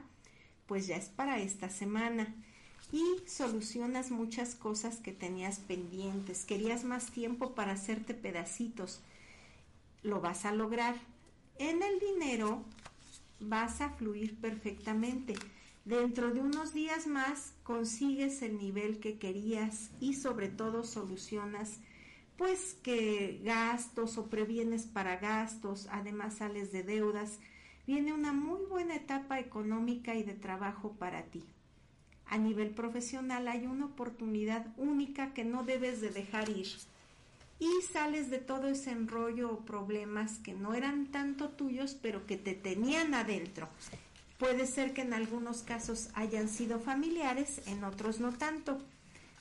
pues 0.67 0.85
ya 0.85 0.95
es 0.95 1.09
para 1.09 1.39
esta 1.39 1.69
semana. 1.69 2.35
Y 2.91 3.03
solucionas 3.27 4.11
muchas 4.11 4.53
cosas 4.53 4.97
que 4.97 5.11
tenías 5.11 5.57
pendientes. 5.57 6.45
Querías 6.45 6.83
más 6.83 7.07
tiempo 7.07 7.55
para 7.55 7.71
hacerte 7.71 8.13
pedacitos. 8.13 9.01
Lo 10.03 10.21
vas 10.21 10.45
a 10.45 10.51
lograr. 10.51 10.95
En 11.57 11.81
el 11.81 11.99
dinero 11.99 12.63
vas 13.39 13.81
a 13.81 13.89
fluir 13.89 14.39
perfectamente. 14.39 15.33
Dentro 15.85 16.33
de 16.33 16.39
unos 16.39 16.73
días 16.73 17.07
más 17.07 17.53
consigues 17.63 18.41
el 18.41 18.57
nivel 18.57 18.99
que 18.99 19.17
querías 19.17 19.91
y 19.99 20.13
sobre 20.13 20.47
todo 20.47 20.85
solucionas 20.85 21.79
pues 22.37 22.77
que 22.81 23.41
gastos 23.43 24.17
o 24.17 24.27
previenes 24.27 24.85
para 24.85 25.17
gastos, 25.17 25.87
además 25.91 26.35
sales 26.35 26.71
de 26.71 26.83
deudas, 26.83 27.39
viene 27.85 28.13
una 28.13 28.31
muy 28.31 28.65
buena 28.65 28.95
etapa 28.95 29.41
económica 29.41 30.15
y 30.15 30.23
de 30.23 30.33
trabajo 30.33 30.93
para 30.93 31.23
ti. 31.23 31.43
A 32.27 32.37
nivel 32.37 32.69
profesional 32.69 33.49
hay 33.49 33.67
una 33.67 33.85
oportunidad 33.85 34.65
única 34.77 35.33
que 35.33 35.43
no 35.43 35.63
debes 35.63 35.99
de 35.99 36.11
dejar 36.11 36.49
ir 36.49 36.67
y 37.59 37.69
sales 37.91 38.29
de 38.29 38.39
todo 38.39 38.67
ese 38.67 38.91
enrollo 38.91 39.51
o 39.51 39.59
problemas 39.59 40.39
que 40.39 40.53
no 40.53 40.73
eran 40.73 41.07
tanto 41.07 41.49
tuyos 41.49 41.93
pero 42.01 42.25
que 42.25 42.37
te 42.37 42.53
tenían 42.53 43.13
adentro 43.13 43.67
Puede 44.43 44.67
ser 44.67 44.93
que 44.93 45.03
en 45.03 45.13
algunos 45.13 45.61
casos 45.61 46.09
hayan 46.15 46.49
sido 46.49 46.77
familiares, 46.77 47.61
en 47.65 47.85
otros 47.85 48.19
no 48.19 48.33
tanto. 48.33 48.77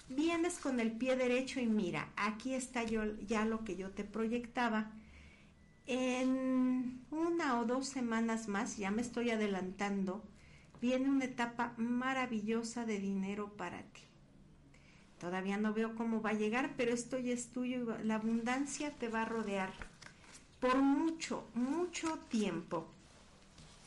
Vienes 0.09 0.61
con 0.61 0.79
el 0.79 0.93
pie 0.93 1.17
derecho 1.17 1.59
y 1.59 1.67
mira, 1.67 2.09
aquí 2.15 2.55
está 2.55 2.85
yo, 2.85 3.03
ya 3.27 3.45
lo 3.45 3.65
que 3.65 3.75
yo 3.75 3.91
te 3.91 4.05
proyectaba. 4.05 4.93
En 5.87 7.05
una 7.11 7.59
o 7.59 7.65
dos 7.65 7.89
semanas 7.89 8.47
más, 8.47 8.77
ya 8.77 8.93
me 8.93 9.03
estoy 9.03 9.31
adelantando, 9.31 10.23
viene 10.81 11.11
una 11.11 11.25
etapa 11.25 11.75
maravillosa 11.79 12.87
de 12.87 13.01
dinero 13.01 13.57
para 13.57 13.83
ti. 13.83 14.03
Todavía 15.19 15.57
no 15.57 15.75
veo 15.75 15.97
cómo 15.97 16.23
va 16.23 16.31
a 16.31 16.35
llegar, 16.35 16.75
pero 16.77 16.95
esto 16.95 17.19
ya 17.19 17.33
es 17.33 17.49
tuyo 17.49 17.99
la 18.05 18.15
abundancia 18.15 18.93
te 18.93 19.09
va 19.09 19.23
a 19.23 19.29
rodear 19.29 19.73
por 20.61 20.77
mucho, 20.77 21.45
mucho 21.55 22.21
tiempo 22.29 22.87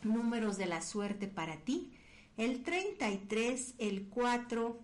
números 0.05 0.57
de 0.57 0.67
la 0.67 0.81
suerte 0.81 1.27
para 1.27 1.57
ti. 1.57 1.91
el 2.37 2.63
33, 2.63 3.75
el 3.77 4.07
4 4.07 4.79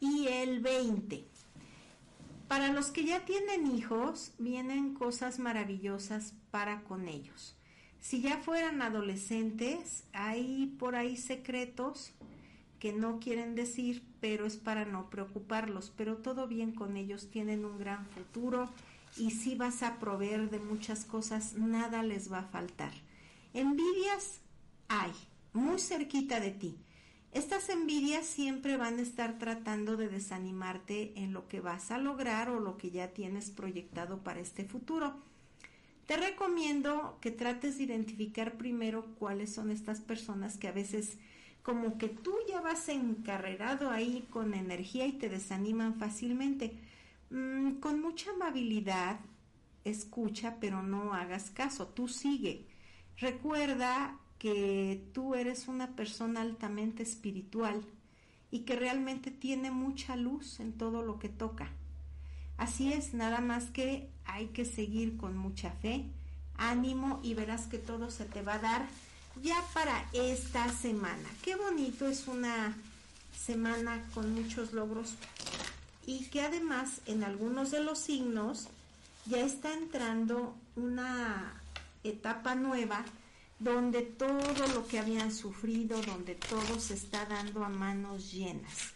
y 0.00 0.28
el 0.28 0.60
20. 0.60 1.24
Para 2.48 2.72
los 2.72 2.92
que 2.92 3.04
ya 3.04 3.24
tienen 3.24 3.66
hijos, 3.66 4.32
vienen 4.38 4.94
cosas 4.94 5.38
maravillosas 5.40 6.34
para 6.50 6.82
con 6.84 7.08
ellos. 7.08 7.56
Si 8.00 8.20
ya 8.20 8.38
fueran 8.38 8.82
adolescentes, 8.82 10.04
hay 10.12 10.76
por 10.78 10.94
ahí 10.94 11.16
secretos 11.16 12.12
que 12.78 12.92
no 12.92 13.18
quieren 13.18 13.56
decir, 13.56 14.04
pero 14.20 14.46
es 14.46 14.56
para 14.56 14.84
no 14.84 15.10
preocuparlos. 15.10 15.92
Pero 15.96 16.18
todo 16.18 16.46
bien 16.46 16.70
con 16.70 16.96
ellos, 16.96 17.30
tienen 17.30 17.64
un 17.64 17.78
gran 17.78 18.06
futuro 18.06 18.68
y 19.16 19.32
si 19.32 19.56
vas 19.56 19.82
a 19.82 19.98
proveer 19.98 20.50
de 20.50 20.60
muchas 20.60 21.04
cosas, 21.04 21.54
nada 21.54 22.04
les 22.04 22.30
va 22.30 22.40
a 22.40 22.48
faltar. 22.48 22.92
Envidias 23.54 24.40
hay, 24.88 25.12
muy 25.52 25.78
cerquita 25.78 26.40
de 26.40 26.50
ti. 26.50 26.76
Estas 27.32 27.68
envidias 27.68 28.26
siempre 28.26 28.76
van 28.76 28.98
a 28.98 29.02
estar 29.02 29.38
tratando 29.38 29.96
de 29.96 30.08
desanimarte 30.08 31.12
en 31.16 31.32
lo 31.32 31.48
que 31.48 31.60
vas 31.60 31.90
a 31.90 31.98
lograr 31.98 32.48
o 32.48 32.60
lo 32.60 32.78
que 32.78 32.90
ya 32.90 33.08
tienes 33.08 33.50
proyectado 33.50 34.24
para 34.24 34.40
este 34.40 34.64
futuro. 34.64 35.14
Te 36.06 36.16
recomiendo 36.16 37.18
que 37.20 37.30
trates 37.30 37.78
de 37.78 37.84
identificar 37.84 38.56
primero 38.56 39.04
cuáles 39.18 39.52
son 39.52 39.70
estas 39.70 40.00
personas 40.00 40.56
que 40.56 40.68
a 40.68 40.72
veces 40.72 41.18
como 41.62 41.98
que 41.98 42.08
tú 42.08 42.32
ya 42.48 42.60
vas 42.60 42.88
encarrerado 42.88 43.90
ahí 43.90 44.26
con 44.30 44.54
energía 44.54 45.04
y 45.06 45.12
te 45.12 45.28
desaniman 45.28 45.96
fácilmente. 45.96 46.78
Mm, 47.30 47.80
con 47.80 48.00
mucha 48.00 48.30
amabilidad, 48.30 49.18
escucha, 49.84 50.58
pero 50.60 50.82
no 50.82 51.12
hagas 51.12 51.50
caso, 51.50 51.88
tú 51.88 52.06
sigue. 52.06 52.66
Recuerda 53.18 54.16
que 54.38 55.02
tú 55.12 55.34
eres 55.34 55.68
una 55.68 55.96
persona 55.96 56.40
altamente 56.42 57.02
espiritual 57.02 57.82
y 58.50 58.60
que 58.60 58.76
realmente 58.76 59.30
tiene 59.30 59.70
mucha 59.70 60.16
luz 60.16 60.60
en 60.60 60.72
todo 60.72 61.02
lo 61.02 61.18
que 61.18 61.28
toca. 61.28 61.70
Así 62.56 62.92
es, 62.92 63.12
nada 63.12 63.40
más 63.40 63.64
que 63.64 64.08
hay 64.24 64.46
que 64.48 64.64
seguir 64.64 65.16
con 65.16 65.36
mucha 65.36 65.70
fe, 65.70 66.04
ánimo 66.56 67.20
y 67.22 67.34
verás 67.34 67.66
que 67.66 67.78
todo 67.78 68.10
se 68.10 68.24
te 68.24 68.42
va 68.42 68.54
a 68.54 68.58
dar 68.58 68.86
ya 69.42 69.62
para 69.74 70.08
esta 70.12 70.70
semana. 70.72 71.28
Qué 71.42 71.56
bonito 71.56 72.06
es 72.06 72.28
una 72.28 72.76
semana 73.36 74.02
con 74.14 74.34
muchos 74.34 74.72
logros 74.72 75.14
y 76.06 76.24
que 76.26 76.42
además 76.42 77.00
en 77.06 77.24
algunos 77.24 77.70
de 77.70 77.80
los 77.80 77.98
signos 77.98 78.68
ya 79.26 79.40
está 79.40 79.74
entrando 79.74 80.54
una 80.76 81.60
etapa 82.04 82.54
nueva 82.54 83.04
donde 83.58 84.02
todo 84.02 84.66
lo 84.74 84.86
que 84.86 84.98
habían 84.98 85.32
sufrido, 85.32 86.00
donde 86.02 86.34
todo 86.34 86.78
se 86.78 86.94
está 86.94 87.24
dando 87.26 87.64
a 87.64 87.68
manos 87.68 88.32
llenas. 88.32 88.94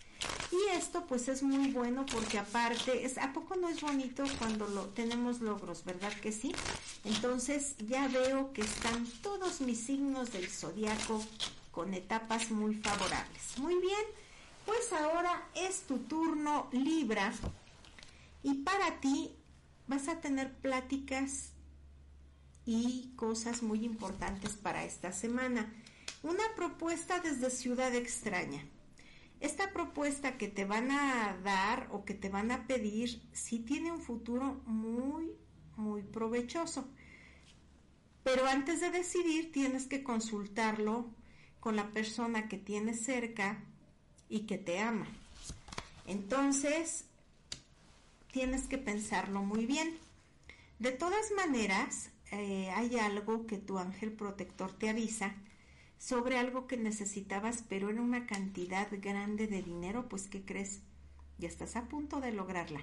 Y 0.53 0.77
esto 0.77 1.07
pues 1.07 1.29
es 1.29 1.43
muy 1.43 1.71
bueno 1.71 2.05
porque 2.07 2.39
aparte, 2.39 3.05
es, 3.05 3.17
¿a 3.19 3.33
poco 3.33 3.57
no 3.57 3.69
es 3.69 3.81
bonito 3.81 4.25
cuando 4.39 4.67
lo, 4.69 4.87
tenemos 4.87 5.41
logros, 5.41 5.85
verdad 5.85 6.13
que 6.21 6.33
sí? 6.33 6.53
Entonces 7.05 7.77
ya 7.79 8.09
veo 8.09 8.53
que 8.53 8.63
están 8.63 9.07
todos 9.23 9.61
mis 9.61 9.81
signos 9.81 10.33
del 10.33 10.49
zodiaco 10.49 11.25
con 11.71 11.95
etapas 11.95 12.51
muy 12.51 12.75
favorables. 12.75 13.59
Muy 13.59 13.77
bien, 13.77 14.05
pues 14.67 14.93
ahora 14.93 15.49
es 15.55 15.83
tu 15.83 15.99
turno 15.99 16.69
Libra 16.73 17.33
y 18.43 18.55
para 18.55 19.01
ti 19.01 19.37
vas 19.87 20.09
a 20.09 20.21
tener 20.21 20.53
pláticas 20.59 21.53
y 22.73 23.11
cosas 23.17 23.65
muy 23.65 23.85
importantes 23.85 24.53
para 24.53 24.85
esta 24.85 25.13
semana. 25.13 25.75
Una 26.23 26.45
propuesta 26.55 27.19
desde 27.19 27.51
Ciudad 27.51 27.93
Extraña. 27.97 28.65
Esta 29.41 29.73
propuesta 29.73 30.39
que 30.39 30.47
te 30.47 30.65
van 30.65 30.93
a 30.93 31.37
dar 31.43 31.89
o 31.91 32.05
que 32.05 32.15
te 32.15 32.29
van 32.29 32.53
a 32.53 32.69
pedir 32.69 33.21
sí 33.33 33.59
tiene 33.59 33.91
un 33.91 34.01
futuro 34.01 34.61
muy, 34.67 35.33
muy 35.77 36.03
provechoso. 36.03 36.87
Pero 38.23 38.47
antes 38.47 38.81
de 38.81 38.93
decidir 38.93 39.51
tienes 39.51 39.87
que 39.87 40.05
consultarlo 40.05 41.11
con 41.59 41.75
la 41.75 41.91
persona 41.91 42.47
que 42.47 42.59
tienes 42.59 43.03
cerca 43.03 43.65
y 44.29 44.47
que 44.47 44.59
te 44.59 44.79
ama. 44.79 45.09
Entonces, 46.07 47.07
tienes 48.31 48.69
que 48.69 48.79
pensarlo 48.79 49.43
muy 49.43 49.67
bien. 49.67 49.99
De 50.79 50.93
todas 50.93 51.33
maneras, 51.37 52.11
eh, 52.31 52.71
hay 52.75 52.97
algo 52.97 53.47
que 53.47 53.59
tu 53.59 53.79
ángel 53.79 54.13
protector 54.13 54.73
te 54.73 54.89
avisa 54.89 55.35
sobre 55.99 56.39
algo 56.39 56.67
que 56.67 56.77
necesitabas, 56.77 57.65
pero 57.69 57.91
era 57.91 58.01
una 58.01 58.27
cantidad 58.27 58.89
grande 58.91 59.47
de 59.47 59.63
dinero, 59.63 60.09
pues 60.09 60.29
¿qué 60.29 60.45
crees? 60.45 60.81
Ya 61.39 61.49
estás 61.49 61.77
a 61.77 61.89
punto 61.89 62.21
de 62.21 62.33
lograrla. 62.33 62.81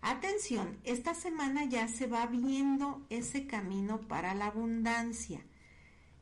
Atención, 0.00 0.78
esta 0.84 1.14
semana 1.14 1.64
ya 1.64 1.88
se 1.88 2.06
va 2.06 2.26
viendo 2.26 3.04
ese 3.10 3.46
camino 3.46 4.00
para 4.00 4.34
la 4.34 4.46
abundancia. 4.46 5.40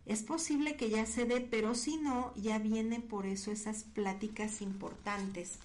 Es 0.04 0.22
posible 0.22 0.76
que 0.76 0.90
ya 0.90 1.06
se 1.06 1.26
dé, 1.26 1.40
pero 1.40 1.74
si 1.74 1.96
no, 1.96 2.32
ya 2.36 2.58
vienen 2.58 3.02
por 3.02 3.26
eso 3.26 3.52
esas 3.52 3.84
pláticas 3.84 4.62
importantes 4.62 5.58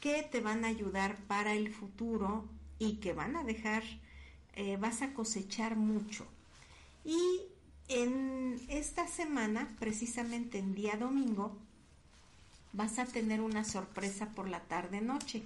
que 0.00 0.22
te 0.22 0.40
van 0.40 0.64
a 0.64 0.68
ayudar 0.68 1.16
para 1.26 1.54
el 1.54 1.72
futuro 1.72 2.44
y 2.78 2.96
que 2.96 3.12
van 3.12 3.36
a 3.36 3.44
dejar, 3.44 3.82
eh, 4.54 4.76
vas 4.76 5.02
a 5.02 5.14
cosechar 5.14 5.76
mucho. 5.76 6.26
Y 7.04 7.42
en 7.88 8.60
esta 8.68 9.06
semana, 9.08 9.74
precisamente 9.78 10.58
en 10.58 10.74
día 10.74 10.96
domingo, 10.96 11.56
vas 12.72 12.98
a 12.98 13.06
tener 13.06 13.40
una 13.40 13.64
sorpresa 13.64 14.30
por 14.34 14.48
la 14.48 14.60
tarde-noche. 14.60 15.42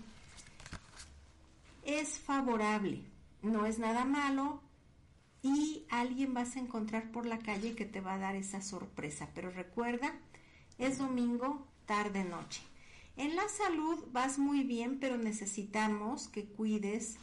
Es 1.85 2.19
favorable, 2.19 3.03
no 3.43 3.67
es 3.67 3.79
nada 3.79 4.05
malo 4.05 4.61
y 5.43 5.85
alguien 5.91 6.35
vas 6.35 6.57
a 6.57 6.61
encontrar 6.61 7.11
por 7.11 7.27
la 7.27 7.39
calle 7.39 7.75
que 7.75 7.85
te 7.85 8.01
va 8.01 8.15
a 8.15 8.19
dar 8.19 8.37
esa 8.37 8.63
sorpresa. 8.63 9.29
Pero 9.35 9.51
recuerda, 9.51 10.13
es 10.79 10.99
domingo, 10.99 11.67
tarde-noche. 11.87 12.63
En 13.17 13.37
la 13.37 13.49
salud 13.49 14.05
vas 14.13 14.39
muy 14.39 14.63
bien, 14.63 14.99
pero 14.99 15.17
necesitamos 15.17 16.29
que 16.29 16.47
cuides 16.47 17.19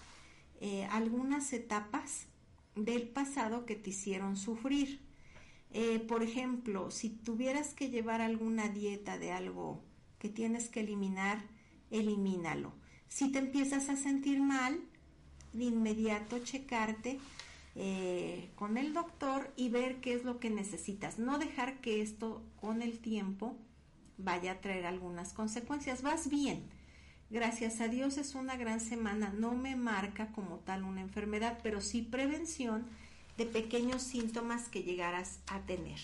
eh, 0.62 0.86
algunas 0.92 1.52
etapas 1.54 2.29
del 2.86 3.08
pasado 3.08 3.66
que 3.66 3.76
te 3.76 3.92
hicieron 3.92 4.38
sufrir. 4.38 5.02
Eh, 5.72 6.00
por 6.00 6.24
ejemplo, 6.24 6.92
si 6.92 7.10
tuvieras 7.10 7.74
que 7.74 7.90
llevar 7.90 8.22
alguna 8.22 8.70
dieta 8.70 9.18
de 9.18 9.32
algo 9.32 9.84
que 10.18 10.30
tienes 10.30 10.70
que 10.70 10.82
eliminar, 10.82 11.44
elimínalo. 11.92 12.74
Si 13.08 13.32
te 13.32 13.40
empiezas 13.40 13.90
a 13.90 13.96
sentir 13.96 14.42
mal, 14.42 14.80
de 15.54 15.66
inmediato 15.66 16.40
checarte 16.40 17.20
eh, 17.76 18.50
con 18.56 18.78
el 18.78 18.94
doctor 18.94 19.52
y 19.56 19.70
ver 19.70 20.00
qué 20.02 20.14
es 20.14 20.24
lo 20.24 20.40
que 20.40 20.50
necesitas. 20.50 21.18
No 21.20 21.40
dejar 21.40 21.82
que 21.82 22.02
esto 22.02 22.44
con 22.56 22.82
el 22.82 23.00
tiempo 23.00 23.58
vaya 24.18 24.54
a 24.54 24.62
traer 24.62 24.86
algunas 24.86 25.34
consecuencias. 25.34 26.02
Vas 26.02 26.30
bien 26.30 26.64
Gracias 27.32 27.80
a 27.80 27.88
Dios 27.88 28.18
es 28.18 28.34
una 28.34 28.58
gran 28.58 28.80
semana, 28.80 29.32
no 29.38 29.54
me 29.54 29.76
marca 29.76 30.32
como 30.32 30.58
tal 30.58 30.84
una 30.84 31.02
enfermedad, 31.02 31.60
pero 31.62 31.80
sí 31.80 32.02
prevención 32.02 32.88
de 33.38 33.46
pequeños 33.46 34.02
síntomas 34.02 34.68
que 34.68 34.82
llegarás 34.82 35.40
a 35.46 35.60
tener. 35.60 36.00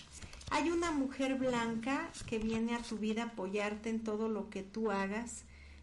Hay 0.50 0.70
una 0.70 0.92
mujer 0.92 1.34
blanca 1.34 2.12
que 2.28 2.38
viene 2.38 2.76
a 2.76 2.82
tu 2.82 2.96
vida 2.96 3.24
a 3.24 3.26
apoyarte 3.26 3.90
en 3.90 4.04
todo 4.04 4.28
lo 4.28 4.50
que 4.50 4.62
tú 4.62 4.92
hagas 4.92 5.42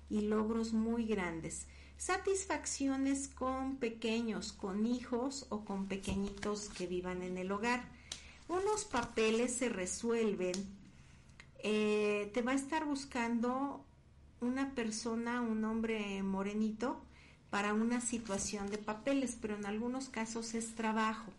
y 0.10 0.22
logros 0.22 0.72
muy 0.72 1.06
grandes. 1.06 1.68
Satisfacciones 1.98 3.28
con 3.28 3.76
pequeños, 3.76 4.54
con 4.54 4.86
hijos 4.86 5.46
o 5.50 5.66
con 5.66 5.88
pequeñitos 5.88 6.70
que 6.70 6.88
vivan 6.88 7.22
en 7.22 7.38
el 7.38 7.52
hogar. 7.52 7.84
Unos 8.48 8.86
papeles 8.86 9.54
se 9.54 9.68
resuelven. 9.68 10.54
Eh, 11.60 12.32
te 12.34 12.42
va 12.42 12.54
a 12.54 12.56
estar 12.56 12.86
buscando 12.86 13.86
una 14.44 14.76
persona, 14.76 15.42
un 15.42 15.64
hombre 15.66 16.22
morenito, 16.24 17.02
para 17.50 17.74
una 17.74 18.02
situación 18.02 18.70
de 18.70 18.78
papeles, 18.78 19.38
pero 19.40 19.56
en 19.56 19.66
algunos 19.66 20.10
casos 20.10 20.54
es 20.56 20.76
trabajo. 20.76 21.32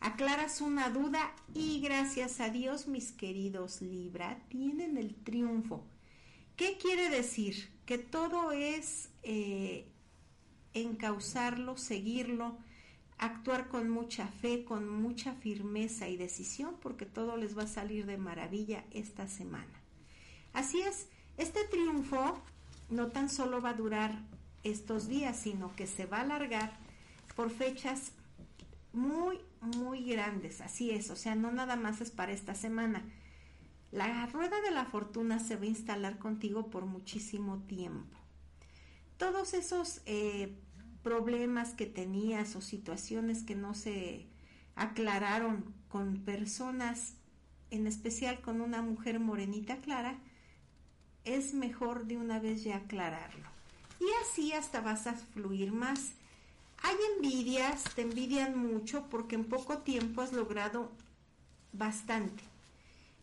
Aclaras 0.00 0.60
una 0.60 0.90
duda 0.90 1.34
y 1.54 1.80
gracias 1.80 2.40
a 2.40 2.50
Dios, 2.50 2.86
mis 2.86 3.10
queridos 3.10 3.82
Libra, 3.82 4.38
tienen 4.48 4.96
el 4.96 5.14
triunfo. 5.14 5.84
¿Qué 6.56 6.78
quiere 6.78 7.08
decir? 7.10 7.70
Que 7.84 7.98
todo 7.98 8.52
es 8.52 9.08
eh, 9.22 9.88
encauzarlo, 10.72 11.76
seguirlo, 11.76 12.56
actuar 13.18 13.68
con 13.68 13.88
mucha 13.90 14.28
fe, 14.28 14.64
con 14.64 14.88
mucha 14.88 15.32
firmeza 15.34 16.08
y 16.08 16.16
decisión, 16.16 16.76
porque 16.80 17.06
todo 17.06 17.36
les 17.36 17.56
va 17.56 17.64
a 17.64 17.66
salir 17.66 18.06
de 18.06 18.18
maravilla 18.18 18.84
esta 18.92 19.26
semana. 19.26 19.80
Así 20.52 20.80
es, 20.80 21.08
este 21.36 21.64
triunfo 21.64 22.38
no 22.90 23.08
tan 23.08 23.28
solo 23.28 23.60
va 23.60 23.70
a 23.70 23.74
durar 23.74 24.18
estos 24.62 25.08
días, 25.08 25.36
sino 25.38 25.74
que 25.76 25.86
se 25.86 26.06
va 26.06 26.18
a 26.18 26.22
alargar 26.22 26.72
por 27.36 27.50
fechas 27.50 28.12
muy, 28.92 29.40
muy 29.60 30.04
grandes. 30.04 30.60
Así 30.60 30.90
es, 30.90 31.10
o 31.10 31.16
sea, 31.16 31.34
no 31.34 31.52
nada 31.52 31.76
más 31.76 32.00
es 32.00 32.10
para 32.10 32.32
esta 32.32 32.54
semana. 32.54 33.04
La 33.90 34.26
rueda 34.26 34.60
de 34.60 34.70
la 34.70 34.86
fortuna 34.86 35.38
se 35.38 35.56
va 35.56 35.62
a 35.62 35.66
instalar 35.66 36.18
contigo 36.18 36.68
por 36.68 36.86
muchísimo 36.86 37.58
tiempo. 37.66 38.18
Todos 39.18 39.54
esos 39.54 40.00
eh, 40.06 40.56
problemas 41.02 41.74
que 41.74 41.86
tenías 41.86 42.56
o 42.56 42.60
situaciones 42.60 43.44
que 43.44 43.54
no 43.54 43.74
se 43.74 44.26
aclararon 44.74 45.72
con 45.88 46.24
personas, 46.24 47.14
en 47.70 47.86
especial 47.86 48.40
con 48.40 48.60
una 48.60 48.82
mujer 48.82 49.20
morenita 49.20 49.76
clara, 49.76 50.18
es 51.24 51.54
mejor 51.54 52.06
de 52.06 52.16
una 52.16 52.38
vez 52.38 52.64
ya 52.64 52.76
aclararlo. 52.76 53.48
Y 54.00 54.06
así 54.22 54.52
hasta 54.52 54.80
vas 54.80 55.06
a 55.06 55.14
fluir 55.14 55.72
más. 55.72 56.12
Hay 56.82 56.96
envidias, 57.16 57.84
te 57.94 58.02
envidian 58.02 58.58
mucho 58.58 59.06
porque 59.08 59.36
en 59.36 59.44
poco 59.44 59.78
tiempo 59.78 60.20
has 60.20 60.32
logrado 60.32 60.92
bastante. 61.72 62.42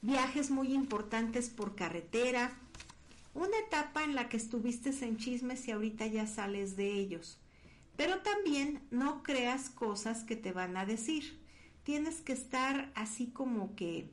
Viajes 0.01 0.49
muy 0.49 0.73
importantes 0.73 1.49
por 1.49 1.75
carretera, 1.75 2.57
una 3.33 3.57
etapa 3.59 4.03
en 4.03 4.15
la 4.15 4.29
que 4.29 4.37
estuviste 4.37 4.89
en 5.05 5.17
chismes 5.17 5.67
y 5.67 5.71
ahorita 5.71 6.07
ya 6.07 6.25
sales 6.25 6.75
de 6.75 6.91
ellos. 6.93 7.37
Pero 7.95 8.21
también 8.21 8.81
no 8.89 9.21
creas 9.21 9.69
cosas 9.69 10.23
que 10.23 10.35
te 10.35 10.51
van 10.51 10.75
a 10.75 10.85
decir. 10.85 11.39
Tienes 11.83 12.21
que 12.21 12.33
estar 12.33 12.91
así 12.95 13.27
como 13.27 13.75
que 13.75 14.09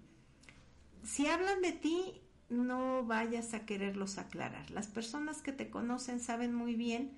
si 1.05 1.27
hablan 1.27 1.63
de 1.63 1.73
ti, 1.73 2.21
no 2.49 3.05
vayas 3.05 3.55
a 3.55 3.67
quererlos 3.67 4.19
aclarar. 4.19 4.71
Las 4.71 4.87
personas 4.87 5.43
que 5.43 5.53
te 5.53 5.71
conocen 5.71 6.21
saben 6.21 6.55
muy 6.55 6.75
bien 6.75 7.13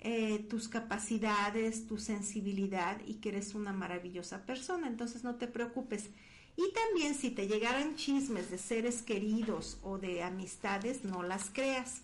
eh, 0.00 0.46
tus 0.48 0.68
capacidades, 0.68 1.86
tu 1.86 1.98
sensibilidad 1.98 3.00
y 3.06 3.14
que 3.14 3.30
eres 3.30 3.54
una 3.54 3.72
maravillosa 3.72 4.44
persona. 4.46 4.86
Entonces 4.86 5.24
no 5.24 5.36
te 5.36 5.48
preocupes. 5.48 6.10
Y 6.56 6.72
también 6.72 7.14
si 7.14 7.30
te 7.30 7.46
llegaran 7.46 7.96
chismes 7.96 8.50
de 8.50 8.58
seres 8.58 9.02
queridos 9.02 9.78
o 9.82 9.98
de 9.98 10.22
amistades, 10.22 11.04
no 11.04 11.22
las 11.22 11.50
creas. 11.50 12.02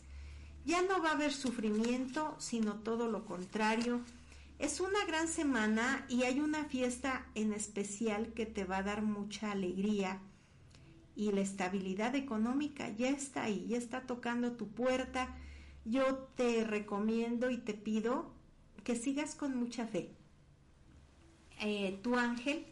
Ya 0.64 0.80
no 0.82 1.02
va 1.02 1.10
a 1.10 1.14
haber 1.14 1.32
sufrimiento, 1.32 2.36
sino 2.38 2.74
todo 2.76 3.08
lo 3.08 3.24
contrario. 3.26 4.00
Es 4.58 4.80
una 4.80 5.04
gran 5.06 5.28
semana 5.28 6.06
y 6.08 6.22
hay 6.22 6.40
una 6.40 6.64
fiesta 6.64 7.26
en 7.34 7.52
especial 7.52 8.32
que 8.32 8.46
te 8.46 8.64
va 8.64 8.78
a 8.78 8.82
dar 8.82 9.02
mucha 9.02 9.50
alegría. 9.50 10.20
Y 11.16 11.32
la 11.32 11.40
estabilidad 11.40 12.14
económica 12.14 12.88
ya 12.90 13.08
está 13.08 13.44
ahí, 13.44 13.66
ya 13.68 13.78
está 13.78 14.02
tocando 14.02 14.52
tu 14.52 14.68
puerta. 14.68 15.36
Yo 15.84 16.28
te 16.36 16.64
recomiendo 16.64 17.50
y 17.50 17.58
te 17.58 17.74
pido 17.74 18.32
que 18.82 18.96
sigas 18.96 19.34
con 19.34 19.56
mucha 19.56 19.86
fe. 19.86 20.10
Eh, 21.60 21.98
tu 22.02 22.16
ángel 22.16 22.66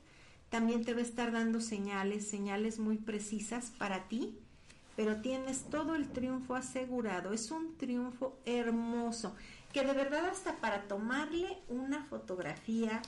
también 0.51 0.85
te 0.85 0.93
va 0.93 1.01
a 1.01 1.05
estar 1.05 1.33
dando 1.33 1.61
señales, 1.61 2.29
señales 2.29 2.79
muy 2.79 2.99
precisas 2.99 3.73
para 3.79 4.09
ti, 4.09 4.39
pero 4.97 5.23
tienes 5.23 5.65
todo 5.71 5.95
el 5.95 6.11
triunfo 6.11 6.55
asegurado. 6.55 7.33
Es 7.33 7.51
un 7.51 7.77
triunfo 7.79 8.39
hermoso, 8.45 9.35
que 9.73 9.83
de 9.83 9.95
verdad 9.95 10.27
hasta 10.27 10.57
para 10.57 10.89
tomarle 10.89 11.59
una 11.69 12.05
fotografía 12.05 13.01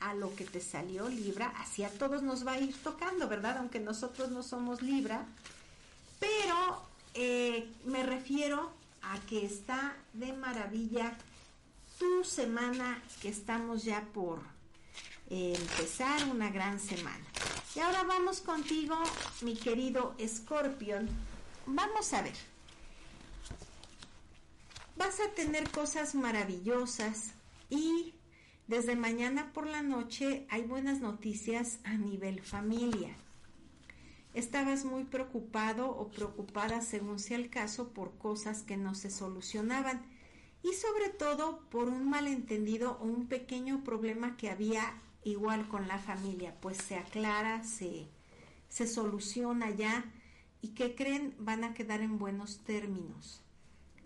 a 0.00 0.14
lo 0.14 0.34
que 0.34 0.44
te 0.44 0.60
salió 0.60 1.08
Libra, 1.08 1.52
así 1.58 1.84
a 1.84 1.90
todos 1.90 2.22
nos 2.22 2.46
va 2.46 2.52
a 2.52 2.58
ir 2.58 2.74
tocando, 2.82 3.28
¿verdad? 3.28 3.58
Aunque 3.58 3.80
nosotros 3.80 4.30
no 4.30 4.42
somos 4.42 4.82
Libra, 4.82 5.26
pero 6.18 6.82
eh, 7.14 7.70
me 7.84 8.02
refiero 8.02 8.72
a 9.02 9.18
que 9.20 9.44
está 9.44 9.96
de 10.12 10.32
maravilla 10.32 11.16
tu 11.98 12.24
semana 12.24 13.02
que 13.20 13.28
estamos 13.28 13.84
ya 13.84 14.02
por 14.14 14.40
empezar 15.28 16.24
una 16.28 16.50
gran 16.50 16.80
semana. 16.80 17.24
Y 17.74 17.80
ahora 17.80 18.02
vamos 18.02 18.40
contigo, 18.40 18.96
mi 19.42 19.54
querido 19.54 20.16
Scorpion. 20.26 21.08
Vamos 21.66 22.12
a 22.12 22.22
ver. 22.22 22.34
Vas 24.96 25.20
a 25.20 25.30
tener 25.34 25.70
cosas 25.70 26.14
maravillosas 26.14 27.32
y 27.70 28.12
desde 28.70 28.94
mañana 28.94 29.52
por 29.52 29.66
la 29.66 29.82
noche 29.82 30.46
hay 30.48 30.62
buenas 30.62 31.00
noticias 31.00 31.80
a 31.82 31.94
nivel 31.94 32.40
familia. 32.40 33.16
Estabas 34.32 34.84
muy 34.84 35.02
preocupado 35.02 35.90
o 35.90 36.08
preocupada, 36.12 36.80
según 36.80 37.18
sea 37.18 37.36
el 37.36 37.50
caso, 37.50 37.88
por 37.88 38.16
cosas 38.16 38.62
que 38.62 38.76
no 38.76 38.94
se 38.94 39.10
solucionaban 39.10 40.00
y 40.62 40.72
sobre 40.74 41.08
todo 41.08 41.68
por 41.68 41.88
un 41.88 42.08
malentendido 42.08 42.96
o 43.00 43.06
un 43.06 43.26
pequeño 43.26 43.82
problema 43.82 44.36
que 44.36 44.50
había 44.50 44.94
igual 45.24 45.66
con 45.66 45.88
la 45.88 45.98
familia, 45.98 46.54
pues 46.60 46.76
se 46.76 46.94
aclara, 46.94 47.64
se, 47.64 48.06
se 48.68 48.86
soluciona 48.86 49.70
ya 49.70 50.04
y 50.62 50.68
que 50.68 50.94
creen 50.94 51.34
van 51.40 51.64
a 51.64 51.74
quedar 51.74 52.02
en 52.02 52.18
buenos 52.18 52.58
términos. 52.58 53.42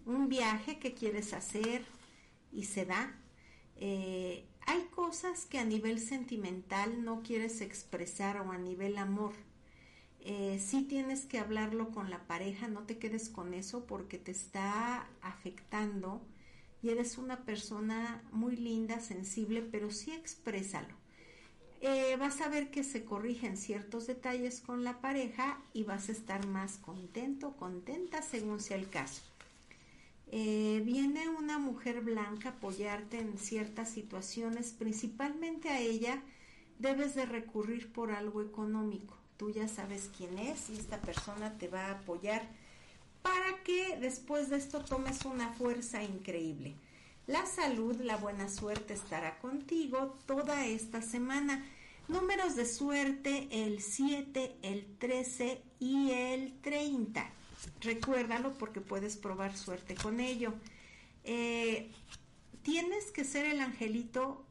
Un 0.07 0.31
viaje 0.31 0.79
que 0.79 0.95
quieres 0.95 1.35
hacer 1.35 1.85
y 2.51 2.65
se 2.65 2.87
da. 2.87 3.15
Eh, 3.77 4.47
hay 4.67 4.83
cosas 4.95 5.47
que 5.47 5.59
a 5.59 5.65
nivel 5.65 6.01
sentimental 6.01 7.05
no 7.05 7.23
quieres 7.23 7.61
expresar 7.61 8.39
o 8.41 8.53
a 8.53 8.59
nivel 8.59 8.99
amor. 8.99 9.33
Eh, 10.21 10.59
sí 10.59 10.83
tienes 10.83 11.27
que 11.27 11.39
hablarlo 11.39 11.91
con 11.91 12.09
la 12.11 12.27
pareja, 12.27 12.67
no 12.69 12.85
te 12.85 12.99
quedes 12.99 13.29
con 13.29 13.53
eso 13.53 13.87
porque 13.87 14.19
te 14.19 14.31
está 14.31 15.07
afectando 15.21 16.23
y 16.83 16.91
eres 16.91 17.19
una 17.19 17.45
persona 17.45 18.23
muy 18.33 18.57
linda, 18.57 19.01
sensible, 19.01 19.63
pero 19.63 19.91
sí 19.91 20.13
exprésalo. 20.13 20.95
Eh, 21.81 22.17
vas 22.19 22.41
a 22.41 22.49
ver 22.49 22.71
que 22.71 22.85
se 22.85 23.05
corrigen 23.05 23.59
ciertos 23.59 24.07
detalles 24.07 24.63
con 24.63 24.85
la 24.85 25.03
pareja 25.03 25.61
y 25.75 25.83
vas 25.83 26.09
a 26.09 26.13
estar 26.13 26.47
más 26.47 26.79
contento, 26.79 27.57
contenta 27.57 28.23
según 28.23 28.61
sea 28.61 28.79
el 28.79 28.89
caso. 28.89 29.23
Eh, 30.37 30.83
viene 30.85 31.29
una 31.29 31.61
mujer 31.61 32.01
blanca 32.01 32.49
a 32.49 32.53
apoyarte 32.55 33.21
en 33.21 33.39
ciertas 33.39 33.89
situaciones, 33.89 34.73
principalmente 34.73 35.69
a 35.69 35.79
ella 35.79 36.21
debes 36.81 37.15
de 37.15 37.25
recurrir 37.25 37.93
por 37.93 38.11
algo 38.11 38.43
económico. 38.43 39.17
Tú 39.37 39.53
ya 39.53 39.69
sabes 39.69 40.11
quién 40.19 40.37
es 40.39 40.71
y 40.71 40.73
esta 40.77 41.01
persona 41.01 41.57
te 41.57 41.69
va 41.69 41.87
a 41.87 42.01
apoyar 42.01 42.49
para 43.23 43.63
que 43.63 43.97
después 44.01 44.51
de 44.51 44.57
esto 44.57 44.81
tomes 44.81 45.25
una 45.25 45.53
fuerza 45.53 46.03
increíble. 46.03 46.75
La 47.29 47.47
salud, 47.47 47.95
la 48.01 48.17
buena 48.17 48.49
suerte 48.49 48.95
estará 48.95 49.39
contigo 49.39 50.19
toda 50.27 50.67
esta 50.67 51.01
semana. 51.01 51.65
Números 52.09 52.57
de 52.57 52.67
suerte 52.67 53.47
el 53.53 53.81
7, 53.81 54.57
el 54.63 54.85
13 54.99 55.63
y 55.79 56.11
el 56.11 56.61
30. 56.61 57.31
Recuérdalo 57.81 58.55
porque 58.55 58.81
puedes 58.81 59.17
probar 59.17 59.57
suerte 59.57 59.95
con 59.95 60.21
ello. 60.21 60.55
Eh, 61.25 61.91
tienes 62.63 63.11
que 63.11 63.25
ser 63.25 63.47
el 63.47 63.61
angelito 63.61 64.45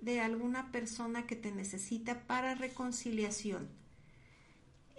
de 0.00 0.20
alguna 0.20 0.70
persona 0.72 1.26
que 1.26 1.36
te 1.36 1.52
necesita 1.52 2.26
para 2.26 2.54
reconciliación. 2.54 3.68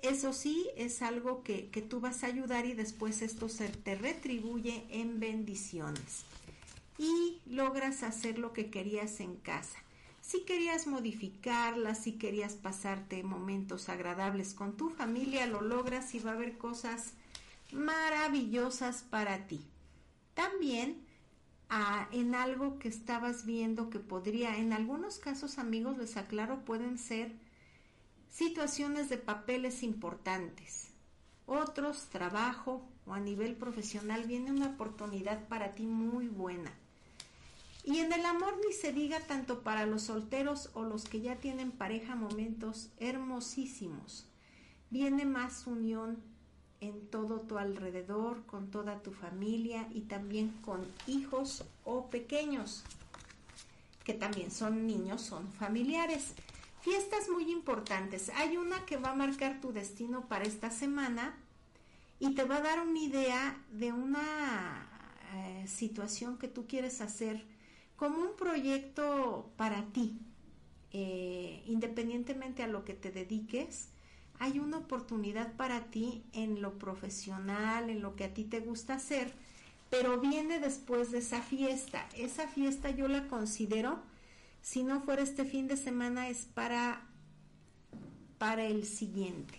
Eso 0.04 0.32
sí, 0.34 0.70
es 0.76 1.02
algo 1.02 1.44
que, 1.44 1.70
que 1.70 1.82
tú 1.82 2.00
vas 2.00 2.24
a 2.24 2.28
ayudar 2.28 2.66
y 2.66 2.74
después 2.74 3.22
esto 3.22 3.50
se 3.50 3.70
te 3.70 3.96
retribuye 3.96 4.86
en 4.90 5.20
bendiciones 5.20 6.24
y 6.98 7.42
logras 7.46 8.04
hacer 8.04 8.38
lo 8.38 8.54
que 8.54 8.70
querías 8.70 9.20
en 9.20 9.36
casa. 9.36 9.78
Si 10.22 10.42
querías 10.42 10.88
modificarla, 10.88 11.96
si 11.96 12.14
querías 12.14 12.54
pasarte 12.54 13.24
momentos 13.24 13.88
agradables 13.88 14.54
con 14.54 14.76
tu 14.76 14.90
familia, 14.90 15.48
lo 15.48 15.62
logras 15.62 16.14
y 16.16 16.20
va 16.20 16.32
a 16.32 16.34
haber 16.34 16.58
cosas 16.58 17.14
maravillosas 17.72 19.04
para 19.04 19.48
ti. 19.48 19.62
También 20.34 21.06
ah, 21.70 22.08
en 22.12 22.36
algo 22.36 22.80
que 22.80 22.88
estabas 22.88 23.46
viendo 23.46 23.90
que 23.90 24.00
podría, 24.00 24.58
en 24.58 24.74
algunos 24.74 25.20
casos 25.20 25.58
amigos, 25.58 25.98
les 25.98 26.18
aclaro, 26.18 26.66
pueden 26.66 26.98
ser 26.98 27.34
situaciones 28.30 29.10
de 29.10 29.18
papeles 29.18 29.84
importantes. 29.84 30.90
Otros, 31.46 32.08
trabajo 32.10 32.88
o 33.06 33.14
a 33.14 33.20
nivel 33.20 33.56
profesional, 33.56 34.24
viene 34.26 34.52
una 34.52 34.68
oportunidad 34.68 35.48
para 35.48 35.76
ti 35.76 35.86
muy 35.86 36.28
buena 36.28 36.72
y 37.88 38.00
en 38.00 38.12
el 38.12 38.26
amor 38.26 38.60
ni 38.66 38.74
se 38.74 38.92
diga 38.92 39.22
tanto 39.22 39.64
para 39.64 39.86
los 39.86 40.02
solteros 40.02 40.72
o 40.74 40.84
los 40.84 41.06
que 41.06 41.22
ya 41.22 41.38
tienen 41.38 41.72
pareja 41.72 42.18
momentos 42.18 42.90
hermosísimos. 42.98 44.28
Viene 44.90 45.24
más 45.24 45.66
unión 45.68 46.22
en 46.82 47.08
todo 47.08 47.42
tu 47.42 47.58
alrededor, 47.58 48.46
con 48.46 48.70
toda 48.70 49.02
tu 49.02 49.12
familia 49.12 49.88
y 49.94 50.02
también 50.02 50.52
con 50.64 50.86
hijos 51.08 51.64
o 51.86 52.08
pequeños, 52.08 52.84
que 54.04 54.14
también 54.14 54.52
son 54.52 54.86
niños, 54.86 55.22
son 55.22 55.52
familiares. 55.54 56.34
Fiestas 56.82 57.30
muy 57.30 57.52
importantes. 57.52 58.30
Hay 58.36 58.58
una 58.58 58.86
que 58.86 58.98
va 58.98 59.12
a 59.12 59.16
marcar 59.16 59.60
tu 59.60 59.74
destino 59.74 60.28
para 60.28 60.46
esta 60.46 60.70
semana 60.70 61.36
y 62.20 62.34
te 62.34 62.44
va 62.44 62.58
a 62.58 62.62
dar 62.62 62.80
una 62.80 63.00
idea 63.00 63.58
de 63.72 63.92
una 63.92 64.88
eh, 65.34 65.68
situación 65.68 66.38
que 66.38 66.48
tú 66.48 66.68
quieres 66.68 67.02
hacer 67.02 67.46
como 67.96 68.22
un 68.22 68.36
proyecto 68.38 69.52
para 69.58 69.84
ti, 69.88 70.20
eh, 70.92 71.64
independientemente 71.66 72.64
a 72.64 72.68
lo 72.68 72.86
que 72.86 72.94
te 72.94 73.12
dediques, 73.12 73.90
hay 74.40 74.60
una 74.60 74.78
oportunidad 74.78 75.54
para 75.54 75.86
ti 75.86 76.24
en 76.34 76.62
lo 76.62 76.78
profesional, 76.78 77.90
en 77.90 78.02
lo 78.02 78.16
que 78.16 78.26
a 78.26 78.34
ti 78.34 78.44
te 78.44 78.60
gusta 78.60 78.96
hacer, 78.96 79.34
pero 79.90 80.20
viene 80.20 80.60
después 80.60 81.12
de 81.12 81.20
esa 81.20 81.42
fiesta. 81.42 82.08
Esa 82.16 82.48
fiesta 82.48 82.92
yo 82.92 83.08
la 83.08 83.28
considero, 83.28 84.00
si 84.62 84.84
no 84.84 85.02
fuera 85.02 85.22
este 85.22 85.46
fin 85.46 85.68
de 85.68 85.78
semana, 85.78 86.28
es 86.28 86.46
para, 86.54 87.02
para 88.38 88.66
el 88.66 88.86
siguiente. 88.86 89.58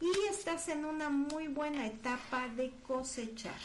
Y 0.00 0.10
estás 0.30 0.68
en 0.68 0.84
una 0.84 1.10
muy 1.10 1.46
buena 1.46 1.86
etapa 1.86 2.48
de 2.48 2.72
cosechar. 2.86 3.60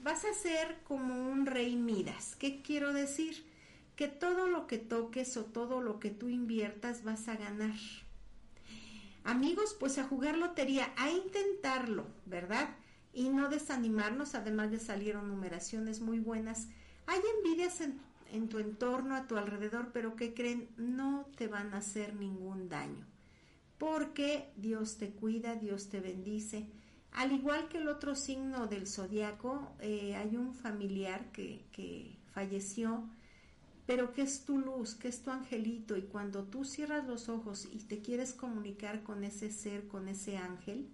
Vas 0.00 0.24
a 0.24 0.34
ser 0.34 0.78
como 0.86 1.30
un 1.30 1.46
rey 1.46 1.76
Midas. 1.76 2.36
¿Qué 2.36 2.60
quiero 2.60 2.92
decir? 2.92 3.46
Que 3.96 4.08
todo 4.08 4.48
lo 4.48 4.66
que 4.66 4.78
toques 4.78 5.36
o 5.36 5.44
todo 5.44 5.80
lo 5.80 5.98
que 5.98 6.10
tú 6.10 6.28
inviertas 6.28 7.04
vas 7.04 7.26
a 7.28 7.36
ganar. 7.36 7.76
Amigos, 9.24 9.76
pues 9.78 9.98
a 9.98 10.04
jugar 10.04 10.36
lotería, 10.36 10.92
a 10.96 11.10
intentarlo, 11.10 12.06
¿verdad? 12.26 12.76
y 13.12 13.28
no 13.28 13.48
desanimarnos, 13.48 14.34
además 14.34 14.70
de 14.70 14.78
salieron 14.78 15.28
numeraciones 15.28 16.00
muy 16.00 16.18
buenas. 16.18 16.68
Hay 17.06 17.20
envidias 17.36 17.80
en, 17.80 18.48
tu 18.48 18.58
entorno, 18.58 19.14
a 19.14 19.26
tu 19.26 19.36
alrededor, 19.36 19.90
pero 19.92 20.16
que 20.16 20.32
creen 20.32 20.68
no 20.76 21.26
te 21.36 21.48
van 21.48 21.74
a 21.74 21.78
hacer 21.78 22.14
ningún 22.14 22.68
daño, 22.68 23.06
porque 23.76 24.50
Dios 24.56 24.96
te 24.96 25.10
cuida, 25.10 25.56
Dios 25.56 25.88
te 25.88 26.00
bendice. 26.00 26.66
Al 27.12 27.32
igual 27.32 27.68
que 27.68 27.78
el 27.78 27.88
otro 27.88 28.14
signo 28.14 28.66
del 28.66 28.86
zodiaco, 28.86 29.76
eh, 29.80 30.16
hay 30.16 30.36
un 30.36 30.54
familiar 30.54 31.30
que, 31.32 31.66
que 31.72 32.16
falleció, 32.32 33.06
pero 33.92 34.14
que 34.14 34.22
es 34.22 34.46
tu 34.46 34.56
luz, 34.56 34.94
que 34.94 35.08
es 35.08 35.22
tu 35.22 35.30
angelito, 35.30 35.98
y 35.98 36.02
cuando 36.04 36.44
tú 36.44 36.64
cierras 36.64 37.06
los 37.06 37.28
ojos 37.28 37.68
y 37.70 37.76
te 37.76 38.00
quieres 38.00 38.32
comunicar 38.32 39.02
con 39.02 39.22
ese 39.22 39.52
ser, 39.52 39.86
con 39.86 40.08
ese 40.08 40.38
ángel, 40.38 40.88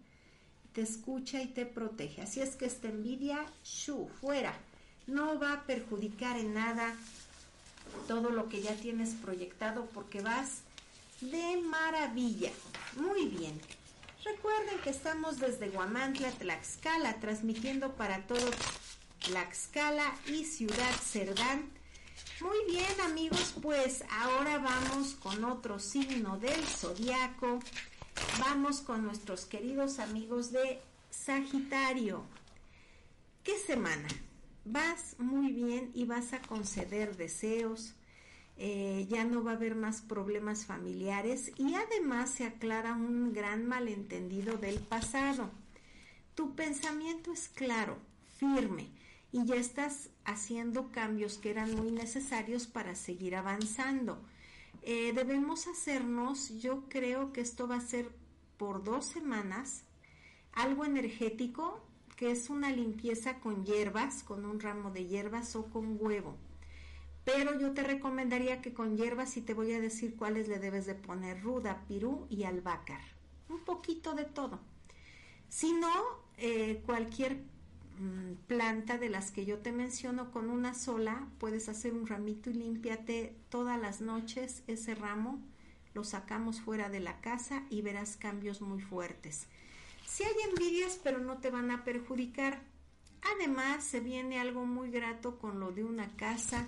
te 0.73 0.81
escucha 0.81 1.41
y 1.41 1.47
te 1.47 1.65
protege. 1.65 2.23
Así 2.23 2.41
es 2.41 2.57
que 2.57 2.67
esta 2.67 2.89
envidia, 2.89 3.47
shu, 3.63 4.09
fuera. 4.21 4.53
No 5.07 5.39
va 5.39 5.53
a 5.53 5.63
perjudicar 5.65 6.41
en 6.41 6.55
nada 6.55 6.93
todo 8.09 8.31
lo 8.31 8.49
que 8.49 8.63
ya 8.63 8.75
tienes 8.75 9.11
proyectado 9.11 9.87
porque 9.95 10.21
vas 10.21 10.63
de 11.21 11.57
maravilla. 11.59 12.51
Muy 12.97 13.27
bien. 13.27 13.61
Recuerden 14.25 14.77
que 14.83 14.91
estamos 14.91 15.39
desde 15.39 15.69
Guamantla, 15.69 16.33
Tlaxcala, 16.33 17.21
transmitiendo 17.21 17.93
para 17.93 18.27
todo 18.27 18.51
Tlaxcala 19.21 20.17
y 20.27 20.45
Ciudad 20.45 20.93
Cerdán. 21.01 21.78
Muy 22.41 22.65
bien 22.67 23.01
amigos, 23.05 23.55
pues 23.61 24.05
ahora 24.11 24.59
vamos 24.59 25.15
con 25.15 25.45
otro 25.45 25.79
signo 25.79 26.39
del 26.39 26.63
zodiaco 26.65 27.59
vamos 28.41 28.81
con 28.81 29.05
nuestros 29.05 29.45
queridos 29.45 29.99
amigos 29.99 30.53
de 30.53 30.81
Sagitario. 31.11 32.23
¿Qué 33.43 33.59
semana? 33.59 34.09
Vas 34.65 35.17
muy 35.19 35.53
bien 35.53 35.91
y 35.95 36.05
vas 36.05 36.33
a 36.33 36.41
conceder 36.41 37.17
deseos. 37.17 37.95
Eh, 38.57 39.07
ya 39.09 39.25
no 39.25 39.45
va 39.45 39.53
a 39.53 39.55
haber 39.55 39.75
más 39.75 40.01
problemas 40.01 40.67
familiares 40.67 41.53
y 41.57 41.75
además 41.75 42.31
se 42.31 42.45
aclara 42.45 42.95
un 42.95 43.33
gran 43.33 43.67
malentendido 43.67 44.57
del 44.59 44.81
pasado. 44.81 45.51
Tu 46.35 46.55
pensamiento 46.55 47.33
es 47.33 47.49
claro, 47.49 47.99
firme 48.39 48.91
y 49.33 49.45
ya 49.45 49.57
estás 49.57 50.11
haciendo 50.25 50.91
cambios 50.91 51.39
que 51.39 51.51
eran 51.51 51.75
muy 51.75 51.91
necesarios 51.91 52.67
para 52.67 52.95
seguir 52.95 53.37
avanzando. 53.37 54.19
Eh, 54.83 55.13
debemos 55.15 55.67
hacernos, 55.67 56.61
yo 56.61 56.85
creo 56.89 57.33
que 57.33 57.41
esto 57.41 57.69
va 57.69 57.77
a 57.77 57.81
ser 57.81 58.11
por 58.57 58.85
dos 58.85 59.07
semanas, 59.07 59.85
algo 60.53 60.85
energético, 60.85 61.81
que 62.17 62.31
es 62.31 62.51
una 62.51 62.71
limpieza 62.71 63.39
con 63.39 63.65
hierbas, 63.65 64.23
con 64.23 64.45
un 64.45 64.61
ramo 64.61 64.91
de 64.91 65.07
hierbas 65.07 65.55
o 65.57 65.67
con 65.67 65.99
huevo. 66.01 66.37
Pero 67.25 67.59
yo 67.61 67.73
te 67.75 67.83
recomendaría 67.83 68.63
que 68.63 68.73
con 68.73 68.97
hierbas 68.97 69.37
y 69.37 69.43
te 69.43 69.55
voy 69.55 69.73
a 69.73 69.81
decir 69.81 70.17
cuáles 70.17 70.49
le 70.49 70.59
debes 70.59 70.87
de 70.87 70.95
poner 70.95 71.43
ruda, 71.43 71.85
pirú 71.87 72.27
y 72.31 72.45
albácar. 72.45 73.03
Un 73.49 73.61
poquito 73.61 74.15
de 74.15 74.25
todo. 74.25 74.59
Si 75.49 75.73
no, 75.73 75.93
eh, 76.39 76.83
cualquier 76.87 77.43
planta 78.47 78.99
de 78.99 79.09
las 79.09 79.31
que 79.31 79.45
yo 79.45 79.59
te 79.59 79.73
menciono 79.73 80.31
con 80.31 80.51
una 80.51 80.75
sola, 80.75 81.27
puedes 81.39 81.69
hacer 81.69 81.95
un 81.95 82.07
ramito 82.07 82.51
y 82.51 82.55
límpiate 82.55 83.35
todas 83.49 83.81
las 83.81 84.01
noches 84.01 84.63
ese 84.67 84.95
ramo, 84.95 85.41
lo 85.95 86.05
sacamos 86.05 86.61
fuera 86.61 86.89
de 86.89 87.01
la 87.01 87.21
casa 87.21 87.65
y 87.71 87.83
verás 87.83 88.17
cambios 88.17 88.61
muy 88.61 88.81
fuertes. 88.81 89.47
Si 90.07 90.25
hay 90.25 90.35
envidias, 90.49 90.99
pero 91.03 91.19
no 91.19 91.39
te 91.39 91.51
van 91.51 91.71
a 91.71 91.85
perjudicar. 91.85 92.61
Además, 93.37 93.85
se 93.85 94.01
viene 94.01 94.39
algo 94.39 94.65
muy 94.65 94.91
grato 94.91 95.39
con 95.39 95.61
lo 95.61 95.73
de 95.73 95.85
una 95.85 96.09
casa, 96.17 96.67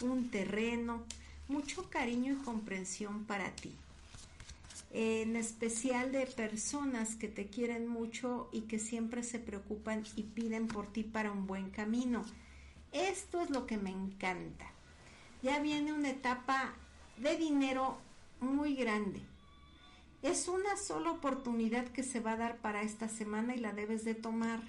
un 0.00 0.30
terreno, 0.30 1.04
mucho 1.48 1.88
cariño 1.90 2.34
y 2.34 2.44
comprensión 2.44 3.24
para 3.24 3.50
ti 3.54 3.74
en 4.94 5.36
especial 5.36 6.12
de 6.12 6.26
personas 6.26 7.16
que 7.16 7.26
te 7.26 7.46
quieren 7.46 7.88
mucho 7.88 8.50
y 8.52 8.62
que 8.62 8.78
siempre 8.78 9.22
se 9.22 9.38
preocupan 9.38 10.04
y 10.16 10.24
piden 10.24 10.68
por 10.68 10.86
ti 10.86 11.02
para 11.02 11.32
un 11.32 11.46
buen 11.46 11.70
camino. 11.70 12.22
Esto 12.92 13.40
es 13.40 13.48
lo 13.48 13.66
que 13.66 13.78
me 13.78 13.90
encanta. 13.90 14.66
Ya 15.42 15.60
viene 15.60 15.94
una 15.94 16.10
etapa 16.10 16.74
de 17.16 17.38
dinero 17.38 17.96
muy 18.40 18.74
grande. 18.74 19.22
Es 20.20 20.46
una 20.46 20.76
sola 20.76 21.10
oportunidad 21.10 21.88
que 21.88 22.02
se 22.02 22.20
va 22.20 22.32
a 22.32 22.36
dar 22.36 22.58
para 22.58 22.82
esta 22.82 23.08
semana 23.08 23.56
y 23.56 23.60
la 23.60 23.72
debes 23.72 24.04
de 24.04 24.14
tomar. 24.14 24.60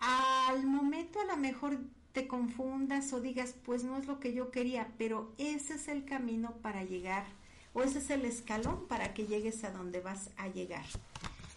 Al 0.00 0.66
momento 0.66 1.20
a 1.20 1.24
lo 1.24 1.36
mejor 1.36 1.78
te 2.12 2.26
confundas 2.26 3.12
o 3.12 3.20
digas, 3.20 3.54
pues 3.64 3.84
no 3.84 3.96
es 3.96 4.06
lo 4.06 4.18
que 4.18 4.34
yo 4.34 4.50
quería, 4.50 4.88
pero 4.98 5.32
ese 5.38 5.74
es 5.74 5.86
el 5.86 6.04
camino 6.04 6.54
para 6.60 6.82
llegar 6.82 7.24
o 7.74 7.82
ese 7.82 7.98
es 7.98 8.08
el 8.10 8.24
escalón 8.24 8.86
para 8.86 9.12
que 9.12 9.26
llegues 9.26 9.64
a 9.64 9.72
donde 9.72 10.00
vas 10.00 10.30
a 10.36 10.48
llegar. 10.48 10.86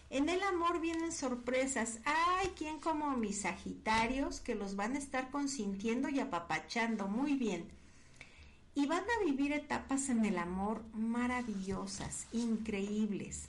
En 0.09 0.29
el 0.29 0.41
amor 0.41 0.81
vienen 0.81 1.11
sorpresas. 1.11 1.99
Hay 2.05 2.47
quien 2.49 2.79
como 2.79 3.15
mis 3.15 3.41
Sagitarios 3.41 4.39
que 4.39 4.55
los 4.55 4.75
van 4.75 4.95
a 4.95 4.99
estar 4.99 5.29
consintiendo 5.29 6.09
y 6.09 6.19
apapachando 6.19 7.07
muy 7.07 7.35
bien. 7.35 7.65
Y 8.73 8.87
van 8.87 9.03
a 9.03 9.25
vivir 9.25 9.53
etapas 9.53 10.09
en 10.09 10.25
el 10.25 10.37
amor 10.37 10.81
maravillosas, 10.93 12.27
increíbles. 12.31 13.45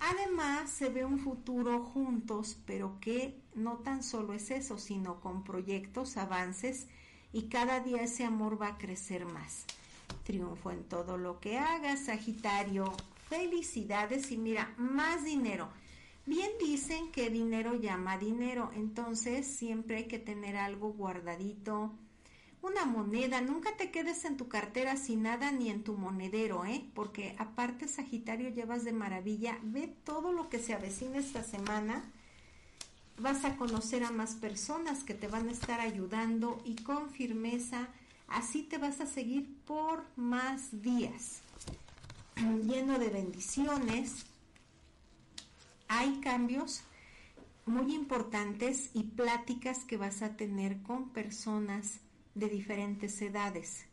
Además, 0.00 0.70
se 0.70 0.90
ve 0.90 1.04
un 1.04 1.18
futuro 1.18 1.82
juntos, 1.82 2.58
pero 2.66 2.98
que 3.00 3.38
no 3.54 3.78
tan 3.78 4.02
solo 4.02 4.32
es 4.32 4.50
eso, 4.50 4.78
sino 4.78 5.20
con 5.20 5.44
proyectos, 5.44 6.16
avances, 6.16 6.86
y 7.32 7.44
cada 7.44 7.80
día 7.80 8.02
ese 8.02 8.24
amor 8.24 8.60
va 8.60 8.68
a 8.68 8.78
crecer 8.78 9.24
más 9.24 9.64
triunfo 10.24 10.70
en 10.70 10.84
todo 10.84 11.16
lo 11.18 11.40
que 11.40 11.58
hagas, 11.58 12.06
Sagitario. 12.06 12.92
Felicidades 13.28 14.30
y 14.30 14.36
mira, 14.36 14.74
más 14.76 15.24
dinero. 15.24 15.68
Bien 16.26 16.50
dicen 16.58 17.12
que 17.12 17.28
dinero 17.28 17.74
llama 17.74 18.16
dinero, 18.16 18.70
entonces 18.74 19.46
siempre 19.46 19.96
hay 19.96 20.04
que 20.04 20.18
tener 20.18 20.56
algo 20.56 20.92
guardadito, 20.92 21.92
una 22.62 22.86
moneda, 22.86 23.42
nunca 23.42 23.76
te 23.76 23.90
quedes 23.90 24.24
en 24.24 24.38
tu 24.38 24.48
cartera 24.48 24.96
sin 24.96 25.24
nada 25.24 25.52
ni 25.52 25.68
en 25.68 25.84
tu 25.84 25.98
monedero, 25.98 26.64
¿eh? 26.64 26.82
Porque 26.94 27.36
aparte 27.38 27.88
Sagitario 27.88 28.48
llevas 28.48 28.84
de 28.84 28.92
maravilla, 28.92 29.58
ve 29.62 29.86
todo 29.86 30.32
lo 30.32 30.48
que 30.48 30.58
se 30.58 30.72
avecina 30.72 31.18
esta 31.18 31.42
semana, 31.42 32.10
vas 33.18 33.44
a 33.44 33.58
conocer 33.58 34.02
a 34.02 34.10
más 34.10 34.34
personas 34.36 35.04
que 35.04 35.12
te 35.12 35.28
van 35.28 35.48
a 35.50 35.52
estar 35.52 35.80
ayudando 35.80 36.58
y 36.64 36.76
con 36.76 37.10
firmeza 37.10 37.88
Así 38.28 38.62
te 38.62 38.78
vas 38.78 39.00
a 39.00 39.06
seguir 39.06 39.54
por 39.64 40.04
más 40.16 40.82
días, 40.82 41.40
lleno 42.36 42.98
de 42.98 43.08
bendiciones. 43.08 44.26
Hay 45.88 46.20
cambios 46.20 46.82
muy 47.66 47.94
importantes 47.94 48.90
y 48.94 49.04
pláticas 49.04 49.84
que 49.84 49.96
vas 49.96 50.22
a 50.22 50.36
tener 50.36 50.82
con 50.82 51.10
personas 51.10 52.00
de 52.34 52.48
diferentes 52.48 53.20
edades. 53.22 53.86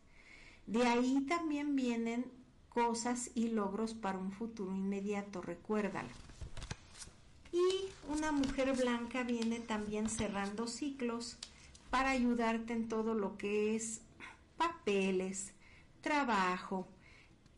De 0.67 0.85
ahí 0.87 1.21
también 1.27 1.75
vienen 1.75 2.25
cosas 2.69 3.31
y 3.35 3.49
logros 3.49 3.93
para 3.93 4.17
un 4.17 4.31
futuro 4.31 4.71
inmediato, 4.71 5.41
recuérdalo. 5.41 6.09
Y 7.51 7.89
una 8.09 8.31
mujer 8.31 8.73
blanca 8.75 9.23
viene 9.23 9.59
también 9.59 10.09
cerrando 10.09 10.67
ciclos 10.67 11.37
para 11.89 12.11
ayudarte 12.11 12.73
en 12.73 12.87
todo 12.87 13.13
lo 13.13 13.37
que 13.37 13.75
es 13.75 14.01
papeles, 14.61 15.53
trabajo. 16.01 16.87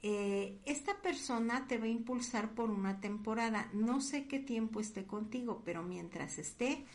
Eh, 0.02 0.60
esta 0.66 1.02
persona 1.02 1.68
te 1.68 1.78
va 1.78 1.86
a 1.86 1.90
impulsar 1.90 2.56
por 2.56 2.70
una 2.70 3.02
temporada. 3.02 3.70
No 3.74 4.00
sé 4.00 4.26
qué 4.28 4.40
tiempo 4.40 4.80
esté 4.80 5.06
contigo, 5.06 5.62
pero 5.66 5.84
mientras 5.84 6.38
esté, 6.38 6.86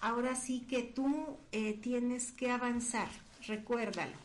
ahora 0.00 0.34
sí 0.34 0.66
que 0.68 0.82
tú 0.82 1.38
eh, 1.52 1.74
tienes 1.74 2.32
que 2.32 2.50
avanzar, 2.50 3.08
recuérdalo. 3.46 4.16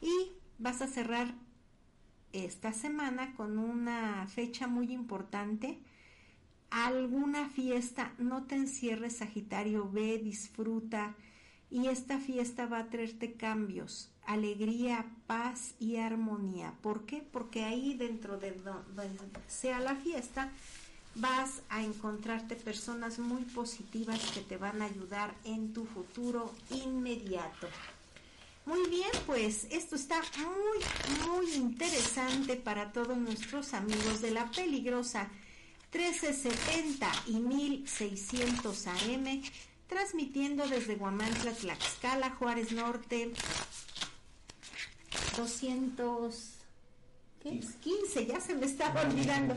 Y 0.00 0.32
vas 0.58 0.80
a 0.80 0.86
cerrar 0.86 1.34
esta 2.32 2.72
semana 2.72 3.34
con 3.34 3.58
una 3.58 4.26
fecha 4.28 4.66
muy 4.66 4.92
importante. 4.92 5.78
Alguna 6.70 7.50
fiesta, 7.50 8.14
no 8.18 8.44
te 8.44 8.54
encierres 8.56 9.18
Sagitario, 9.18 9.90
ve, 9.90 10.18
disfruta 10.18 11.14
y 11.70 11.88
esta 11.88 12.18
fiesta 12.18 12.66
va 12.66 12.78
a 12.78 12.88
traerte 12.88 13.34
cambios, 13.34 14.13
alegría, 14.26 15.06
paz 15.26 15.74
y 15.78 15.96
armonía. 15.96 16.74
¿Por 16.82 17.06
qué? 17.06 17.22
Porque 17.22 17.64
ahí 17.64 17.94
dentro 17.94 18.38
de 18.38 18.52
donde 18.52 19.18
sea 19.48 19.80
la 19.80 19.94
fiesta, 19.96 20.50
vas 21.14 21.62
a 21.68 21.82
encontrarte 21.82 22.56
personas 22.56 23.18
muy 23.18 23.42
positivas 23.42 24.20
que 24.32 24.40
te 24.40 24.56
van 24.56 24.82
a 24.82 24.86
ayudar 24.86 25.34
en 25.44 25.72
tu 25.72 25.86
futuro 25.86 26.52
inmediato. 26.70 27.68
Muy 28.66 28.88
bien, 28.88 29.10
pues 29.26 29.66
esto 29.70 29.94
está 29.94 30.22
muy, 30.38 31.28
muy 31.28 31.52
interesante 31.52 32.56
para 32.56 32.92
todos 32.92 33.16
nuestros 33.16 33.74
amigos 33.74 34.22
de 34.22 34.30
la 34.30 34.50
peligrosa 34.50 35.28
1370 35.92 37.12
y 37.26 37.34
1600 37.34 38.86
AM, 38.86 39.42
transmitiendo 39.86 40.66
desde 40.66 40.96
Guamantla, 40.96 41.52
Tlaxcala, 41.52 42.30
Juárez 42.30 42.72
Norte, 42.72 43.32
215, 45.36 48.26
ya 48.26 48.40
se 48.40 48.54
me 48.54 48.66
estaba 48.66 49.02
olvidando. 49.02 49.54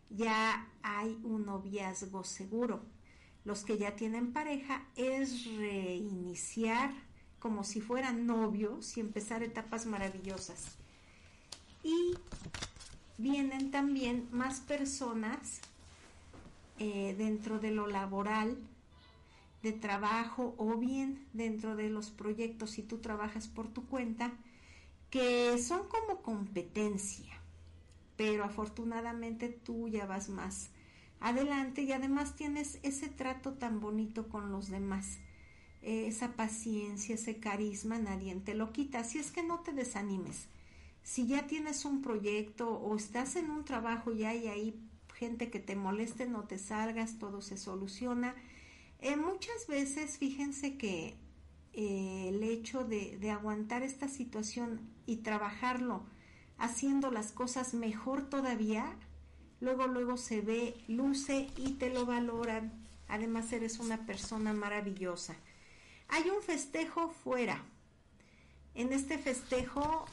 ya 0.10 0.68
hay 0.82 1.20
un 1.24 1.46
noviazgo 1.46 2.24
seguro. 2.24 2.82
Los 3.44 3.64
que 3.64 3.78
ya 3.78 3.96
tienen 3.96 4.34
pareja 4.34 4.86
es 4.96 5.46
reiniciar 5.46 6.92
como 7.40 7.64
si 7.64 7.82
fueran 7.82 8.28
novios 8.28 8.98
y 8.98 9.00
empezar 9.00 9.42
etapas 9.42 9.86
maravillosas. 9.86 10.78
Y 11.84 12.14
vienen 13.18 13.72
también 13.72 14.28
más 14.32 14.60
personas 14.60 15.62
eh, 16.78 17.16
dentro 17.18 17.60
de 17.60 17.72
lo 17.72 17.88
laboral, 17.88 18.58
de 19.64 19.72
trabajo 19.72 20.56
o 20.58 20.78
bien 20.78 21.28
dentro 21.34 21.76
de 21.76 21.90
los 21.90 22.10
proyectos 22.10 22.72
si 22.72 22.84
tú 22.84 22.98
trabajas 22.98 23.48
por 23.48 23.68
tu 23.68 23.86
cuenta, 23.86 24.32
que 25.12 25.58
son 25.60 25.88
como 25.88 26.24
competencia, 26.24 27.40
pero 28.18 28.44
afortunadamente 28.44 29.50
tú 29.50 29.88
ya 29.88 30.08
vas 30.08 30.30
más 30.30 30.72
adelante 31.20 31.84
y 31.84 31.92
además 31.92 32.36
tienes 32.36 32.80
ese 32.82 33.08
trato 33.10 33.54
tan 33.54 33.80
bonito 33.80 34.28
con 34.28 34.52
los 34.52 34.70
demás 34.70 35.20
esa 35.82 36.34
paciencia, 36.34 37.16
ese 37.16 37.38
carisma, 37.38 37.98
nadie 37.98 38.36
te 38.36 38.54
lo 38.54 38.72
quita. 38.72 39.00
Así 39.00 39.18
es 39.18 39.32
que 39.32 39.44
no 39.44 39.60
te 39.60 39.74
desanimes. 39.74 40.48
Si 41.04 41.28
ya 41.28 41.48
tienes 41.48 41.86
un 41.86 42.02
proyecto 42.02 42.70
o 42.70 42.96
estás 42.96 43.36
en 43.36 43.50
un 43.50 43.66
trabajo 43.66 44.12
y 44.12 44.26
hay 44.26 44.80
gente 45.16 45.50
que 45.50 45.60
te 45.60 45.76
moleste, 45.76 46.28
no 46.28 46.44
te 46.44 46.60
salgas, 46.60 47.18
todo 47.18 47.42
se 47.42 47.58
soluciona. 47.58 48.36
Eh, 49.00 49.16
muchas 49.16 49.66
veces, 49.68 50.18
fíjense 50.18 50.78
que 50.78 51.16
eh, 51.74 52.26
el 52.30 52.44
hecho 52.44 52.84
de, 52.84 53.32
aguantar 53.32 53.84
esta 53.84 54.08
situación 54.08 54.82
y 55.06 55.18
trabajarlo 55.18 56.04
haciendo 56.58 57.12
las 57.12 57.32
cosas 57.32 57.74
mejor 57.74 58.30
todavía, 58.30 58.96
luego, 59.60 59.88
luego 59.88 60.18
se 60.18 60.42
ve, 60.42 60.76
luce 60.88 61.50
y 61.58 61.74
te 61.74 61.90
lo 61.90 62.06
valoran. 62.06 62.72
Además, 63.08 63.52
eres 63.52 63.80
una 63.80 64.06
persona 64.06 64.54
maravillosa. 64.54 65.36
Hay 66.08 66.30
un 66.30 66.42
festejo 66.42 67.10
fuera. 67.10 67.64
En 68.76 68.94
este 68.94 69.18
festejo 69.18 70.06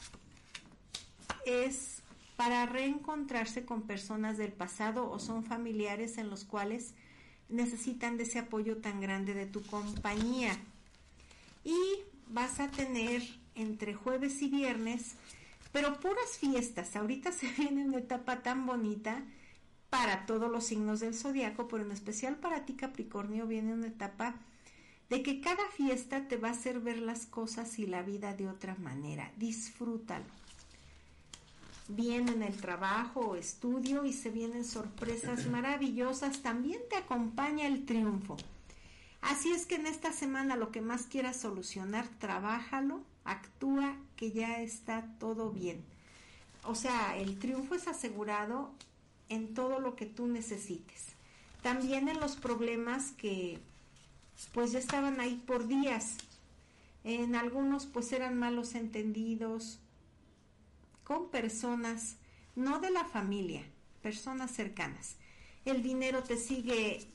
es 1.45 2.01
para 2.35 2.65
reencontrarse 2.65 3.65
con 3.65 3.81
personas 3.81 4.37
del 4.37 4.53
pasado 4.53 5.09
o 5.11 5.19
son 5.19 5.43
familiares 5.43 6.17
en 6.17 6.29
los 6.29 6.45
cuales 6.45 6.93
necesitan 7.49 8.15
de 8.15 8.23
ese 8.23 8.39
apoyo 8.39 8.77
tan 8.77 9.01
grande 9.01 9.33
de 9.33 9.45
tu 9.45 9.61
compañía. 9.63 10.57
Y 11.69 12.03
vas 12.29 12.59
a 12.59 12.71
tener 12.71 13.21
entre 13.53 13.93
jueves 13.93 14.41
y 14.41 14.49
viernes, 14.49 15.13
pero 15.71 15.99
puras 15.99 16.39
fiestas. 16.39 16.95
Ahorita 16.95 17.31
se 17.31 17.47
viene 17.49 17.85
una 17.85 17.99
etapa 17.99 18.41
tan 18.41 18.65
bonita 18.65 19.23
para 19.91 20.25
todos 20.25 20.49
los 20.49 20.65
signos 20.65 20.99
del 20.99 21.13
zodiaco, 21.13 21.67
pero 21.67 21.83
en 21.83 21.91
especial 21.91 22.37
para 22.37 22.65
ti 22.65 22.73
Capricornio 22.73 23.45
viene 23.45 23.73
una 23.73 23.87
etapa 23.87 24.35
de 25.09 25.21
que 25.21 25.41
cada 25.41 25.67
fiesta 25.69 26.27
te 26.27 26.37
va 26.37 26.47
a 26.47 26.51
hacer 26.51 26.79
ver 26.79 26.97
las 26.97 27.27
cosas 27.27 27.77
y 27.77 27.85
la 27.85 28.01
vida 28.01 28.33
de 28.33 28.47
otra 28.47 28.75
manera. 28.75 29.31
Disfrútalo. 29.37 30.25
Bien 31.87 32.29
en 32.29 32.41
el 32.41 32.57
trabajo 32.57 33.19
o 33.19 33.35
estudio 33.35 34.05
y 34.05 34.13
se 34.13 34.31
vienen 34.31 34.65
sorpresas 34.65 35.45
maravillosas. 35.47 36.41
También 36.41 36.79
te 36.89 36.95
acompaña 36.95 37.67
el 37.67 37.85
triunfo. 37.85 38.37
Así 39.21 39.51
es 39.51 39.65
que 39.65 39.75
en 39.75 39.85
esta 39.85 40.11
semana 40.11 40.55
lo 40.55 40.71
que 40.71 40.81
más 40.81 41.03
quieras 41.03 41.37
solucionar, 41.37 42.07
trabájalo, 42.19 43.01
actúa, 43.25 43.95
que 44.15 44.31
ya 44.31 44.61
está 44.61 45.05
todo 45.19 45.51
bien. 45.51 45.83
O 46.63 46.75
sea, 46.75 47.17
el 47.17 47.37
triunfo 47.39 47.75
es 47.75 47.87
asegurado 47.87 48.71
en 49.29 49.53
todo 49.53 49.79
lo 49.79 49.95
que 49.95 50.05
tú 50.05 50.27
necesites. 50.27 51.07
También 51.61 52.07
en 52.07 52.19
los 52.19 52.35
problemas 52.35 53.11
que 53.11 53.59
pues 54.53 54.71
ya 54.71 54.79
estaban 54.79 55.19
ahí 55.19 55.41
por 55.45 55.67
días. 55.67 56.15
En 57.03 57.35
algunos 57.35 57.85
pues 57.85 58.11
eran 58.11 58.37
malos 58.37 58.75
entendidos 58.75 59.79
con 61.03 61.29
personas, 61.29 62.15
no 62.55 62.79
de 62.79 62.91
la 62.91 63.03
familia, 63.05 63.63
personas 64.01 64.51
cercanas. 64.51 65.15
El 65.65 65.83
dinero 65.83 66.23
te 66.23 66.37
sigue, 66.37 67.05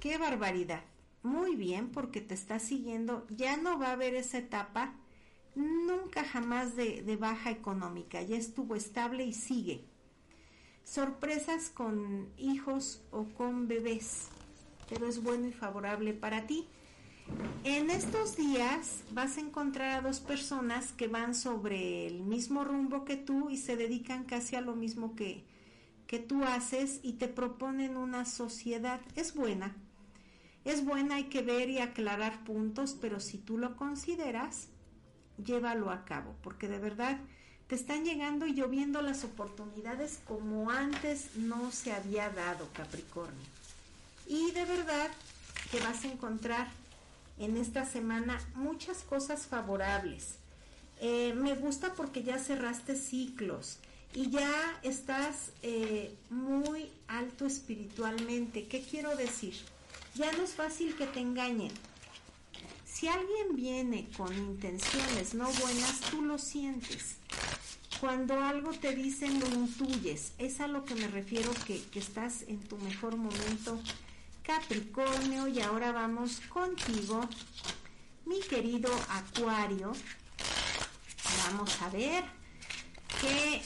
qué 0.00 0.18
barbaridad. 0.18 0.82
Muy 1.26 1.56
bien, 1.56 1.90
porque 1.90 2.20
te 2.20 2.34
está 2.34 2.60
siguiendo, 2.60 3.26
ya 3.30 3.56
no 3.56 3.80
va 3.80 3.88
a 3.88 3.92
haber 3.94 4.14
esa 4.14 4.38
etapa 4.38 4.94
nunca 5.56 6.22
jamás 6.22 6.76
de, 6.76 7.16
baja 7.20 7.50
económica, 7.50 8.22
ya 8.22 8.36
estuvo 8.36 8.76
estable 8.76 9.24
y 9.24 9.32
sigue. 9.32 9.84
Sorpresas 10.84 11.68
con 11.68 12.28
hijos 12.38 13.02
o 13.10 13.24
con 13.24 13.66
bebés 13.66 14.28
pero 14.88 15.08
es 15.08 15.20
bueno 15.20 15.48
y 15.48 15.52
favorable 15.52 16.12
para 16.12 16.46
ti. 16.46 16.68
En 17.64 17.90
estos 17.90 18.36
días 18.36 19.02
vas 19.10 19.36
a 19.36 19.40
encontrar 19.40 19.98
a 19.98 20.02
dos 20.02 20.20
personas 20.20 20.92
que 20.92 21.08
van 21.08 21.34
sobre 21.34 22.06
el 22.06 22.20
mismo 22.20 22.62
rumbo 22.62 23.04
que 23.04 23.16
tú 23.16 23.50
y 23.50 23.56
se 23.56 23.76
dedican 23.76 24.22
casi 24.22 24.54
a 24.54 24.60
lo 24.60 24.76
mismo 24.76 25.16
que, 25.16 25.44
que 26.06 26.20
tú 26.20 26.44
haces 26.44 27.00
y 27.02 27.14
te 27.14 27.26
proponen 27.26 27.96
una 27.96 28.24
sociedad. 28.26 29.00
Es 29.16 29.34
buena. 29.34 29.74
Es 30.66 30.84
buena, 30.84 31.14
hay 31.14 31.24
que 31.26 31.42
ver 31.42 31.70
y 31.70 31.78
aclarar 31.78 32.42
puntos, 32.42 32.96
pero 33.00 33.20
si 33.20 33.38
tú 33.38 33.56
lo 33.56 33.76
consideras, 33.76 34.66
llévalo 35.38 35.92
a 35.92 36.04
cabo, 36.04 36.34
porque 36.42 36.66
de 36.66 36.80
verdad 36.80 37.20
te 37.68 37.76
están 37.76 38.04
llegando 38.04 38.46
y 38.46 38.54
lloviendo 38.54 39.00
las 39.00 39.22
oportunidades 39.22 40.18
como 40.26 40.68
antes 40.72 41.36
no 41.36 41.70
se 41.70 41.92
había 41.92 42.30
dado, 42.30 42.68
Capricornio. 42.72 43.46
Y 44.26 44.50
de 44.50 44.64
verdad 44.64 45.08
que 45.70 45.78
vas 45.78 46.02
a 46.02 46.08
encontrar 46.08 46.66
en 47.38 47.56
esta 47.56 47.84
semana 47.86 48.36
muchas 48.56 49.04
cosas 49.04 49.46
favorables. 49.46 50.34
Eh, 51.00 51.32
me 51.36 51.54
gusta 51.54 51.94
porque 51.94 52.24
ya 52.24 52.40
cerraste 52.40 52.96
ciclos 52.96 53.78
y 54.14 54.30
ya 54.30 54.50
estás 54.82 55.52
eh, 55.62 56.12
muy 56.28 56.90
alto 57.06 57.46
espiritualmente. 57.46 58.66
¿Qué 58.66 58.82
quiero 58.82 59.14
decir? 59.14 59.54
Ya 60.16 60.32
no 60.32 60.44
es 60.44 60.54
fácil 60.54 60.96
que 60.96 61.06
te 61.06 61.20
engañen. 61.20 61.72
Si 62.86 63.06
alguien 63.06 63.54
viene 63.54 64.08
con 64.16 64.32
intenciones 64.34 65.34
no 65.34 65.50
buenas, 65.50 66.00
tú 66.10 66.22
lo 66.22 66.38
sientes. 66.38 67.16
Cuando 68.00 68.40
algo 68.40 68.72
te 68.72 68.94
dicen 68.94 69.38
lo 69.40 69.46
intuyes. 69.48 70.32
Es 70.38 70.60
a 70.60 70.68
lo 70.68 70.86
que 70.86 70.94
me 70.94 71.08
refiero 71.08 71.50
que, 71.66 71.82
que 71.82 71.98
estás 71.98 72.42
en 72.48 72.60
tu 72.60 72.78
mejor 72.78 73.16
momento 73.16 73.78
Capricornio 74.42 75.48
y 75.48 75.60
ahora 75.60 75.92
vamos 75.92 76.40
contigo, 76.48 77.20
mi 78.24 78.40
querido 78.40 78.88
Acuario. 79.10 79.92
Vamos 81.44 81.82
a 81.82 81.90
ver 81.90 82.24
qué 83.20 83.60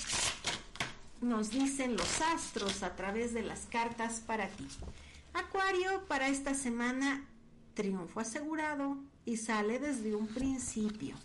nos 1.21 1.51
dicen 1.51 1.97
los 1.97 2.21
astros 2.23 2.83
a 2.83 2.97
través 2.97 3.35
de 3.35 3.43
las 3.43 3.67
cartas 3.67 4.21
para 4.27 4.49
ti. 4.49 4.67
Acuario, 5.33 6.07
para 6.07 6.29
esta 6.29 6.55
semana, 6.55 7.27
triunfo 7.75 8.21
asegurado 8.21 8.99
y 9.25 9.37
sale 9.37 9.79
desde 9.79 10.15
un 10.15 10.27
principio. 10.27 11.17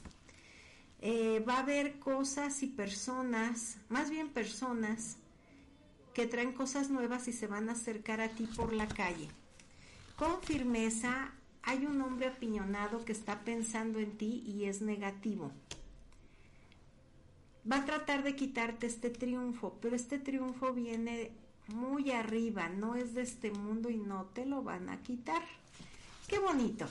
Eh, 1.02 1.44
va 1.48 1.56
a 1.56 1.60
haber 1.60 2.00
cosas 2.00 2.64
y 2.64 2.68
personas, 2.68 3.78
más 3.90 4.10
bien 4.10 4.30
personas, 4.30 5.18
que 6.14 6.28
traen 6.28 6.54
cosas 6.54 6.90
nuevas 6.90 7.28
y 7.28 7.34
se 7.34 7.48
van 7.48 7.70
a 7.70 7.74
acercar 7.74 8.22
a 8.22 8.30
ti 8.30 8.48
por 8.48 8.74
la 8.74 8.88
calle 8.88 9.30
con 10.16 10.42
firmeza 10.42 11.34
hay 11.64 11.86
un 11.86 12.02
hombre 12.02 12.28
apiñonado 12.28 13.04
que 13.04 13.12
está 13.12 13.44
pensando 13.44 14.00
en 14.00 14.18
ti 14.18 14.44
y 14.46 14.66
es 14.66 14.82
negativo. 14.82 15.52
Va 17.70 17.78
a 17.78 17.86
tratar 17.86 18.24
de 18.24 18.36
quitarte 18.36 18.86
este 18.88 19.10
triunfo, 19.10 19.78
pero 19.82 19.96
este 19.96 20.20
triunfo 20.20 20.72
viene 20.74 21.32
muy 21.68 22.12
arriba, 22.12 22.70
no 22.70 22.96
es 22.96 23.14
de 23.14 23.22
este 23.22 23.52
mundo 23.52 23.90
y 23.90 23.98
no 23.98 24.26
te 24.34 24.46
lo 24.46 24.64
van 24.64 24.90
a 24.90 25.02
quitar. 25.02 25.44
Qué 26.28 26.40
bonito. 26.40 26.88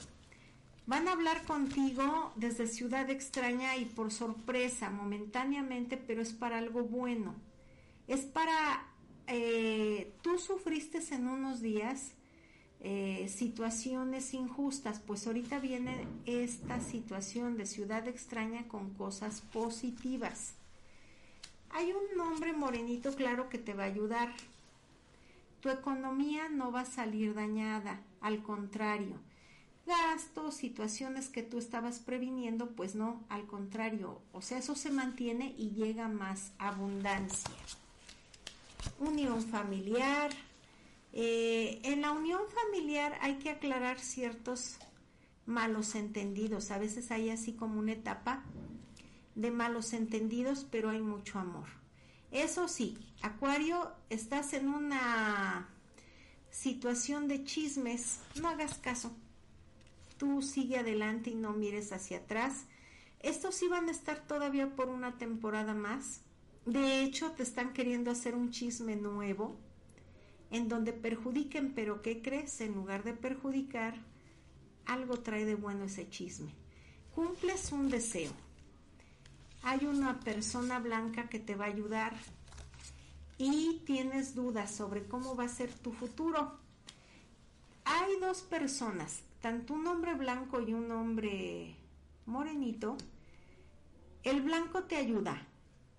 Van 0.86 1.08
a 1.08 1.12
hablar 1.12 1.44
contigo 1.44 2.32
desde 2.36 2.66
ciudad 2.66 3.08
extraña 3.08 3.76
y 3.76 3.86
por 3.86 4.12
sorpresa, 4.12 4.90
momentáneamente, 4.90 5.96
pero 5.96 6.20
es 6.20 6.32
para 6.32 6.58
algo 6.58 6.82
bueno. 6.82 7.34
Es 8.06 8.22
para... 8.22 8.86
Eh, 9.26 10.12
tú 10.20 10.38
sufriste 10.38 11.00
en 11.14 11.26
unos 11.26 11.62
días 11.62 12.12
eh, 12.80 13.30
situaciones 13.34 14.34
injustas, 14.34 15.00
pues 15.00 15.26
ahorita 15.26 15.58
viene 15.58 16.06
esta 16.26 16.82
situación 16.82 17.56
de 17.56 17.64
ciudad 17.64 18.06
extraña 18.06 18.68
con 18.68 18.92
cosas 18.92 19.40
positivas. 19.40 20.52
Hay 21.70 21.92
un 21.92 22.18
nombre 22.18 22.52
morenito 22.52 23.14
claro 23.16 23.48
que 23.48 23.56
te 23.56 23.72
va 23.72 23.84
a 23.84 23.86
ayudar. 23.86 24.34
Tu 25.64 25.70
economía 25.70 26.50
no 26.50 26.70
va 26.70 26.80
a 26.80 26.84
salir 26.84 27.32
dañada, 27.32 28.02
al 28.20 28.42
contrario. 28.42 29.18
Gastos, 29.86 30.56
situaciones 30.56 31.30
que 31.30 31.42
tú 31.42 31.56
estabas 31.56 32.00
previniendo, 32.00 32.72
pues 32.76 32.94
no, 32.94 33.24
al 33.30 33.46
contrario. 33.46 34.20
O 34.34 34.42
sea, 34.42 34.58
eso 34.58 34.74
se 34.74 34.90
mantiene 34.90 35.54
y 35.56 35.70
llega 35.70 36.06
más 36.06 36.52
abundancia. 36.58 37.54
Unión 38.98 39.40
familiar, 39.40 40.32
eh, 41.14 41.80
en 41.82 42.02
la 42.02 42.12
unión 42.12 42.42
familiar 42.50 43.16
hay 43.22 43.36
que 43.36 43.48
aclarar 43.48 43.98
ciertos 43.98 44.76
malos 45.46 45.94
entendidos. 45.94 46.72
A 46.72 46.78
veces 46.78 47.10
hay 47.10 47.30
así 47.30 47.54
como 47.54 47.80
una 47.80 47.92
etapa 47.92 48.44
de 49.34 49.50
malos 49.50 49.94
entendidos, 49.94 50.66
pero 50.70 50.90
hay 50.90 51.00
mucho 51.00 51.38
amor. 51.38 51.83
Eso 52.34 52.66
sí, 52.66 52.98
Acuario, 53.22 53.92
estás 54.10 54.54
en 54.54 54.66
una 54.66 55.68
situación 56.50 57.28
de 57.28 57.44
chismes, 57.44 58.18
no 58.40 58.48
hagas 58.48 58.74
caso. 58.74 59.12
Tú 60.18 60.42
sigue 60.42 60.78
adelante 60.78 61.30
y 61.30 61.36
no 61.36 61.52
mires 61.52 61.92
hacia 61.92 62.18
atrás. 62.18 62.64
Estos 63.20 63.60
van 63.70 63.88
a 63.88 63.92
estar 63.92 64.26
todavía 64.26 64.74
por 64.74 64.88
una 64.88 65.16
temporada 65.16 65.74
más. 65.74 66.22
De 66.66 67.04
hecho, 67.04 67.30
te 67.30 67.44
están 67.44 67.72
queriendo 67.72 68.10
hacer 68.10 68.34
un 68.34 68.50
chisme 68.50 68.96
nuevo 68.96 69.56
en 70.50 70.68
donde 70.68 70.92
perjudiquen, 70.92 71.72
pero 71.72 72.02
¿qué 72.02 72.20
crees? 72.20 72.60
En 72.60 72.74
lugar 72.74 73.04
de 73.04 73.12
perjudicar, 73.12 73.94
algo 74.86 75.20
trae 75.20 75.44
de 75.44 75.54
bueno 75.54 75.84
ese 75.84 76.10
chisme. 76.10 76.52
Cumples 77.14 77.70
un 77.70 77.90
deseo. 77.90 78.32
Hay 79.66 79.86
una 79.86 80.20
persona 80.20 80.78
blanca 80.78 81.30
que 81.30 81.40
te 81.40 81.56
va 81.56 81.64
a 81.64 81.68
ayudar 81.68 82.12
y 83.38 83.80
tienes 83.86 84.34
dudas 84.34 84.70
sobre 84.70 85.04
cómo 85.08 85.36
va 85.36 85.44
a 85.44 85.48
ser 85.48 85.72
tu 85.72 85.90
futuro. 85.90 86.52
Hay 87.86 88.20
dos 88.20 88.42
personas, 88.42 89.22
tanto 89.40 89.72
un 89.72 89.86
hombre 89.86 90.14
blanco 90.14 90.60
y 90.60 90.74
un 90.74 90.92
hombre 90.92 91.76
morenito. 92.26 92.98
El 94.22 94.42
blanco 94.42 94.84
te 94.84 94.96
ayuda, 94.96 95.46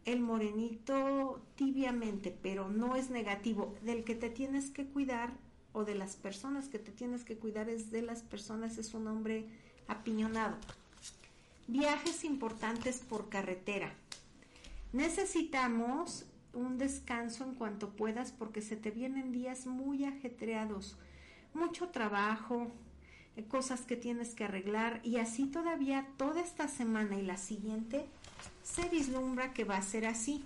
el 0.05 0.19
morenito 0.19 1.41
tibiamente, 1.55 2.37
pero 2.39 2.69
no 2.69 2.95
es 2.95 3.09
negativo. 3.09 3.75
Del 3.81 4.03
que 4.03 4.13
te 4.13 4.29
tienes 4.29 4.69
que 4.69 4.85
cuidar 4.85 5.33
o 5.73 5.85
de 5.85 5.95
las 5.95 6.17
personas 6.17 6.69
que 6.69 6.77
te 6.77 6.91
tienes 6.91 7.25
que 7.25 7.37
cuidar 7.37 7.67
es 7.69 7.89
de 7.89 8.03
las 8.03 8.21
personas, 8.21 8.77
es 8.77 8.93
un 8.93 9.07
hombre 9.07 9.47
apiñonado. 9.87 10.55
Viajes 11.67 12.23
importantes 12.23 12.99
por 12.99 13.29
carretera. 13.29 13.93
Necesitamos 14.93 16.25
un 16.53 16.77
descanso 16.77 17.43
en 17.43 17.55
cuanto 17.55 17.89
puedas 17.89 18.31
porque 18.31 18.61
se 18.61 18.75
te 18.75 18.91
vienen 18.91 19.31
días 19.31 19.65
muy 19.65 20.05
ajetreados, 20.05 20.95
mucho 21.53 21.89
trabajo, 21.89 22.67
eh, 23.35 23.43
cosas 23.45 23.81
que 23.81 23.95
tienes 23.95 24.35
que 24.35 24.43
arreglar 24.45 25.01
y 25.03 25.17
así 25.17 25.47
todavía 25.47 26.07
toda 26.17 26.41
esta 26.41 26.67
semana 26.67 27.17
y 27.17 27.23
la 27.23 27.37
siguiente 27.37 28.05
se 28.63 28.87
vislumbra 28.89 29.53
que 29.53 29.63
va 29.63 29.77
a 29.77 29.81
ser 29.81 30.05
así. 30.05 30.43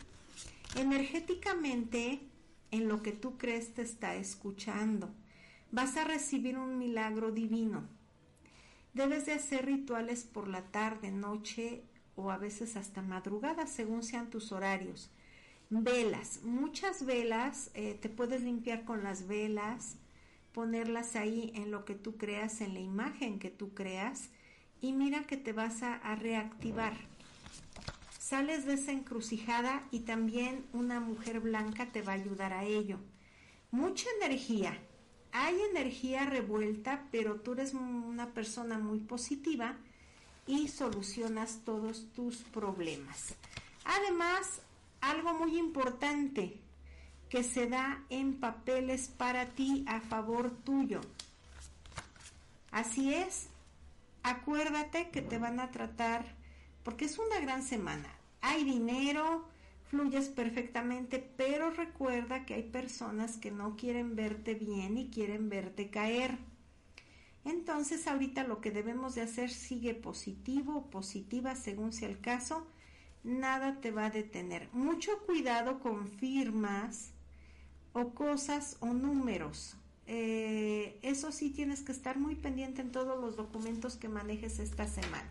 Energéticamente, 0.75 2.21
en 2.71 2.87
lo 2.87 3.03
que 3.03 3.11
tú 3.11 3.37
crees 3.37 3.73
te 3.73 3.81
está 3.81 4.15
escuchando. 4.15 5.09
Vas 5.71 5.97
a 5.97 6.05
recibir 6.05 6.57
un 6.57 6.77
milagro 6.77 7.31
divino. 7.31 7.98
Debes 8.99 9.25
de 9.25 9.31
hacer 9.31 9.65
rituales 9.65 10.25
por 10.25 10.49
la 10.49 10.61
tarde, 10.61 11.09
noche 11.09 11.85
o 12.17 12.31
a 12.31 12.37
veces 12.37 12.75
hasta 12.75 13.01
madrugada, 13.01 13.65
según 13.65 14.03
sean 14.03 14.29
tus 14.29 14.51
horarios. 14.51 15.09
Velas, 15.69 16.41
muchas 16.43 17.05
velas, 17.05 17.71
eh, 17.75 17.97
te 18.01 18.09
puedes 18.09 18.43
limpiar 18.43 18.83
con 18.83 19.01
las 19.01 19.25
velas, 19.25 19.95
ponerlas 20.51 21.15
ahí 21.15 21.53
en 21.55 21.71
lo 21.71 21.85
que 21.85 21.95
tú 21.95 22.17
creas, 22.17 22.59
en 22.59 22.73
la 22.73 22.81
imagen 22.81 23.39
que 23.39 23.49
tú 23.49 23.73
creas, 23.73 24.31
y 24.81 24.91
mira 24.91 25.23
que 25.23 25.37
te 25.37 25.53
vas 25.53 25.81
a 25.81 26.15
reactivar 26.15 26.97
Sales 28.19 28.65
de 28.65 28.73
esa 28.73 28.91
encrucijada 28.91 29.87
y 29.91 30.01
también 30.01 30.65
una 30.73 30.99
mujer 30.99 31.39
blanca 31.39 31.93
te 31.93 32.01
va 32.01 32.11
a 32.11 32.15
ayudar 32.15 32.51
a 32.51 32.65
ello. 32.65 32.99
Mucha 33.71 34.09
energía. 34.21 34.77
Hay 35.31 35.59
energía 35.71 36.25
revuelta, 36.25 37.05
pero 37.11 37.41
tú 37.41 37.53
eres 37.53 37.73
una 37.73 38.27
persona 38.33 38.79
muy 38.79 38.99
positiva 38.99 39.77
y 40.47 40.67
solucionas 40.67 41.61
todos 41.63 42.11
tus 42.13 42.37
problemas. 42.37 43.35
Además, 43.85 44.61
algo 45.01 45.33
muy 45.33 45.57
importante 45.57 46.59
que 47.29 47.43
se 47.43 47.67
da 47.67 48.03
en 48.09 48.39
papeles 48.39 49.07
para 49.07 49.45
ti 49.45 49.85
a 49.87 50.01
favor 50.01 50.51
tuyo. 50.63 51.01
Así 52.71 53.13
es, 53.13 53.47
acuérdate 54.23 55.09
que 55.09 55.21
te 55.21 55.37
van 55.37 55.59
a 55.59 55.69
tratar, 55.69 56.25
porque 56.83 57.05
es 57.05 57.19
una 57.19 57.39
gran 57.39 57.61
semana 57.63 58.19
hay 58.41 58.63
dinero, 58.63 59.48
fluyes 59.89 60.29
perfectamente, 60.29 61.19
pero 61.37 61.71
recuerda 61.71 62.45
que 62.45 62.53
hay 62.53 62.63
personas 62.63 63.37
que 63.37 63.51
no 63.51 63.75
quieren 63.75 64.15
verte 64.15 64.53
bien 64.53 64.97
y 64.97 65.09
quieren 65.09 65.49
verte 65.49 65.89
caer. 65.89 66.37
Entonces 67.43 68.07
ahorita 68.07 68.43
lo 68.43 68.61
que 68.61 68.71
debemos 68.71 69.15
de 69.15 69.21
hacer 69.21 69.49
sigue 69.49 69.93
positivo 69.93 70.75
o 70.77 70.89
positiva 70.89 71.55
según 71.55 71.91
sea 71.91 72.09
el 72.09 72.19
caso, 72.21 72.67
nada 73.23 73.81
te 73.81 73.91
va 73.91 74.05
a 74.05 74.11
detener. 74.11 74.69
Mucho 74.73 75.11
cuidado 75.25 75.79
con 75.79 76.07
firmas, 76.07 77.11
o 77.93 78.13
cosas 78.13 78.77
o 78.79 78.87
números. 78.87 79.75
Eh, 80.07 80.99
eso 81.01 81.31
sí 81.31 81.49
tienes 81.51 81.81
que 81.81 81.91
estar 81.91 82.17
muy 82.17 82.35
pendiente 82.35 82.81
en 82.81 82.91
todos 82.91 83.19
los 83.19 83.35
documentos 83.35 83.95
que 83.95 84.09
manejes 84.09 84.59
esta 84.59 84.87
semana. 84.87 85.29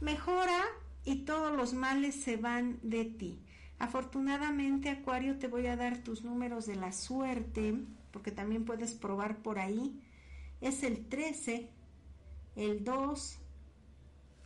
Mejora 0.00 0.64
y 1.04 1.24
todos 1.24 1.56
los 1.56 1.72
males 1.72 2.14
se 2.14 2.36
van 2.36 2.78
de 2.82 3.04
ti. 3.04 3.40
Afortunadamente, 3.78 4.90
Acuario, 4.90 5.38
te 5.38 5.48
voy 5.48 5.66
a 5.66 5.76
dar 5.76 5.98
tus 5.98 6.22
números 6.22 6.66
de 6.66 6.76
la 6.76 6.92
suerte, 6.92 7.74
porque 8.12 8.30
también 8.30 8.64
puedes 8.64 8.92
probar 8.92 9.38
por 9.38 9.58
ahí. 9.58 9.98
Es 10.60 10.82
el 10.82 11.06
13, 11.06 11.70
el 12.56 12.84
2 12.84 13.38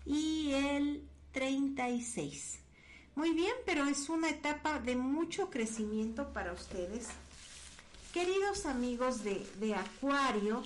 y 0.07 0.53
el 0.53 1.09
36. 1.33 2.61
Muy 3.17 3.33
bien, 3.33 3.53
pero 3.67 3.87
es 3.87 4.09
una 4.09 4.31
etapa 4.31 4.79
de 4.79 4.97
mucho 4.97 5.51
crecimiento 5.51 6.33
para 6.33 6.53
ustedes. 6.53 7.09
Queridos 8.13 8.67
amigos 8.67 9.25
de, 9.25 9.45
de 9.59 9.75
Acuario, 9.75 10.63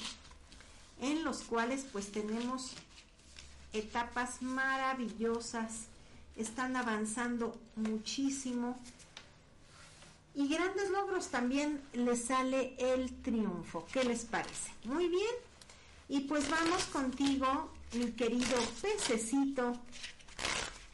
en 1.00 1.24
los 1.24 1.42
cuales 1.42 1.86
pues 1.90 2.12
tenemos 2.12 2.74
etapas 3.78 4.42
maravillosas 4.42 5.86
están 6.36 6.76
avanzando 6.76 7.58
muchísimo 7.76 8.78
y 10.38 10.46
grandes 10.46 10.88
logros 10.90 11.30
también 11.30 11.82
les 11.92 12.26
sale 12.26 12.76
el 12.78 13.12
triunfo. 13.22 13.84
¿Qué 13.92 14.04
les 14.04 14.24
parece? 14.24 14.70
Muy 14.84 15.08
bien. 15.08 15.34
Y 16.08 16.20
pues 16.20 16.48
vamos 16.48 16.84
contigo, 16.84 17.72
mi 17.92 18.12
querido 18.12 18.56
pececito, 18.80 19.76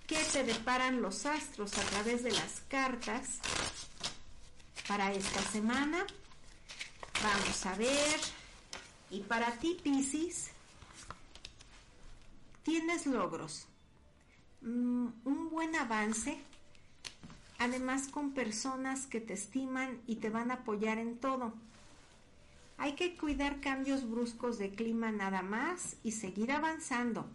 que 0.07 0.17
te 0.33 0.45
deparan 0.45 1.03
los 1.03 1.27
astros 1.27 1.77
a 1.77 1.83
través 1.83 2.25
de 2.25 2.33
las 2.33 2.63
cartas 2.69 3.39
para 4.89 5.13
esta 5.13 5.43
semana. 5.43 6.07
Vamos 7.23 7.67
a 7.67 7.75
ver. 7.75 8.21
Y 9.11 9.21
para 9.21 9.53
ti, 9.59 9.77
Piscis, 9.83 10.53
tienes 12.65 13.07
logros 13.07 13.69
Mm, 14.65 15.09
un 15.25 15.51
buen 15.51 15.77
avance, 15.77 16.39
además 17.59 18.09
con 18.09 18.33
personas 18.33 19.07
que 19.07 19.21
te 19.21 19.35
estiman 19.35 20.01
y 20.07 20.17
te 20.17 20.31
van 20.31 20.51
a 20.51 20.55
apoyar 20.55 20.97
en 20.97 21.19
todo. 21.19 21.53
Hay 22.79 22.95
que 22.95 23.15
cuidar 23.19 23.61
cambios 23.61 24.09
bruscos 24.09 24.57
de 24.57 24.71
clima 24.71 25.13
nada 25.13 25.43
más 25.43 25.97
y 26.03 26.13
seguir 26.13 26.51
avanzando. 26.51 27.27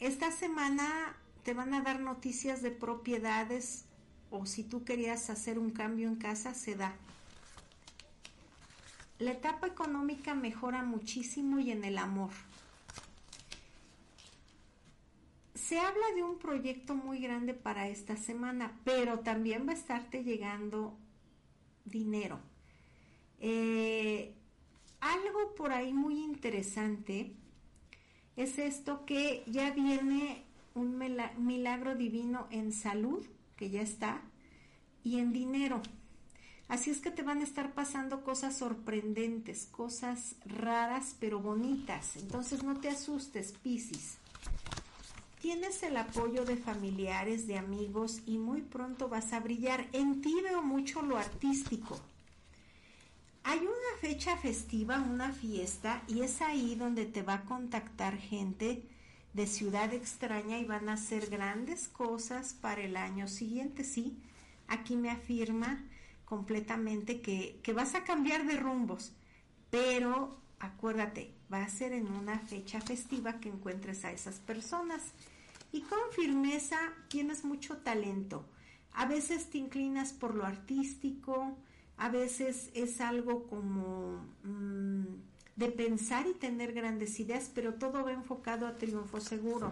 Esta 0.00 0.30
semana 0.30 1.14
te 1.42 1.52
van 1.52 1.74
a 1.74 1.82
dar 1.82 2.00
noticias 2.00 2.62
de 2.62 2.70
propiedades 2.70 3.84
o 4.30 4.46
si 4.46 4.64
tú 4.64 4.84
querías 4.84 5.28
hacer 5.28 5.58
un 5.58 5.70
cambio 5.70 6.08
en 6.08 6.16
casa, 6.16 6.54
se 6.54 6.76
da. 6.76 6.94
La 9.18 9.32
etapa 9.32 9.66
económica 9.66 10.34
mejora 10.34 10.82
muchísimo 10.82 11.58
y 11.58 11.72
en 11.72 11.84
el 11.84 11.98
amor. 11.98 12.30
Se 15.56 15.78
habla 15.78 16.04
de 16.14 16.22
un 16.22 16.38
proyecto 16.38 16.94
muy 16.94 17.18
grande 17.18 17.54
para 17.54 17.88
esta 17.88 18.16
semana, 18.16 18.78
pero 18.84 19.20
también 19.20 19.66
va 19.66 19.72
a 19.72 19.76
estarte 19.76 20.22
llegando 20.22 20.98
dinero. 21.84 22.38
Eh, 23.40 24.34
algo 25.00 25.54
por 25.54 25.72
ahí 25.72 25.92
muy 25.92 26.22
interesante 26.22 27.32
es 28.36 28.58
esto 28.58 29.06
que 29.06 29.44
ya 29.46 29.70
viene 29.70 30.44
un 30.74 30.98
milagro 31.38 31.96
divino 31.96 32.48
en 32.50 32.72
salud, 32.72 33.24
que 33.56 33.70
ya 33.70 33.80
está, 33.80 34.20
y 35.02 35.18
en 35.18 35.32
dinero. 35.32 35.80
Así 36.68 36.90
es 36.90 37.00
que 37.00 37.10
te 37.10 37.22
van 37.22 37.40
a 37.40 37.44
estar 37.44 37.72
pasando 37.72 38.24
cosas 38.24 38.58
sorprendentes, 38.58 39.66
cosas 39.66 40.34
raras 40.44 41.16
pero 41.18 41.40
bonitas. 41.40 42.16
Entonces 42.16 42.62
no 42.62 42.78
te 42.78 42.88
asustes, 42.88 43.52
Piscis. 43.52 44.18
Tienes 45.46 45.80
el 45.84 45.96
apoyo 45.96 46.44
de 46.44 46.56
familiares, 46.56 47.46
de 47.46 47.56
amigos 47.56 48.20
y 48.26 48.36
muy 48.36 48.62
pronto 48.62 49.08
vas 49.08 49.32
a 49.32 49.38
brillar. 49.38 49.86
En 49.92 50.20
ti 50.20 50.34
veo 50.42 50.60
mucho 50.60 51.02
lo 51.02 51.16
artístico. 51.16 52.00
Hay 53.44 53.60
una 53.60 54.00
fecha 54.00 54.36
festiva, 54.36 54.98
una 54.98 55.30
fiesta, 55.30 56.02
y 56.08 56.22
es 56.22 56.42
ahí 56.42 56.74
donde 56.74 57.06
te 57.06 57.22
va 57.22 57.34
a 57.34 57.44
contactar 57.44 58.18
gente 58.18 58.82
de 59.34 59.46
ciudad 59.46 59.94
extraña 59.94 60.58
y 60.58 60.64
van 60.64 60.88
a 60.88 60.94
hacer 60.94 61.30
grandes 61.30 61.86
cosas 61.86 62.52
para 62.54 62.80
el 62.80 62.96
año 62.96 63.28
siguiente. 63.28 63.84
Sí, 63.84 64.18
aquí 64.66 64.96
me 64.96 65.10
afirma 65.10 65.80
completamente 66.24 67.20
que, 67.20 67.60
que 67.62 67.72
vas 67.72 67.94
a 67.94 68.02
cambiar 68.02 68.46
de 68.46 68.56
rumbos, 68.56 69.12
pero 69.70 70.40
acuérdate, 70.58 71.30
va 71.52 71.62
a 71.62 71.68
ser 71.68 71.92
en 71.92 72.08
una 72.08 72.40
fecha 72.40 72.80
festiva 72.80 73.38
que 73.38 73.48
encuentres 73.48 74.04
a 74.04 74.10
esas 74.10 74.40
personas 74.40 75.02
y 75.76 75.82
con 75.82 75.98
firmeza 76.10 76.78
tienes 77.08 77.44
mucho 77.44 77.76
talento. 77.76 78.46
A 78.94 79.04
veces 79.04 79.50
te 79.50 79.58
inclinas 79.58 80.14
por 80.14 80.34
lo 80.34 80.46
artístico, 80.46 81.54
a 81.98 82.08
veces 82.08 82.70
es 82.72 83.02
algo 83.02 83.46
como 83.46 84.24
mm, 84.42 85.04
de 85.56 85.68
pensar 85.68 86.26
y 86.26 86.32
tener 86.32 86.72
grandes 86.72 87.20
ideas, 87.20 87.50
pero 87.54 87.74
todo 87.74 88.02
va 88.02 88.12
enfocado 88.12 88.66
a 88.66 88.76
triunfo 88.78 89.20
seguro. 89.20 89.70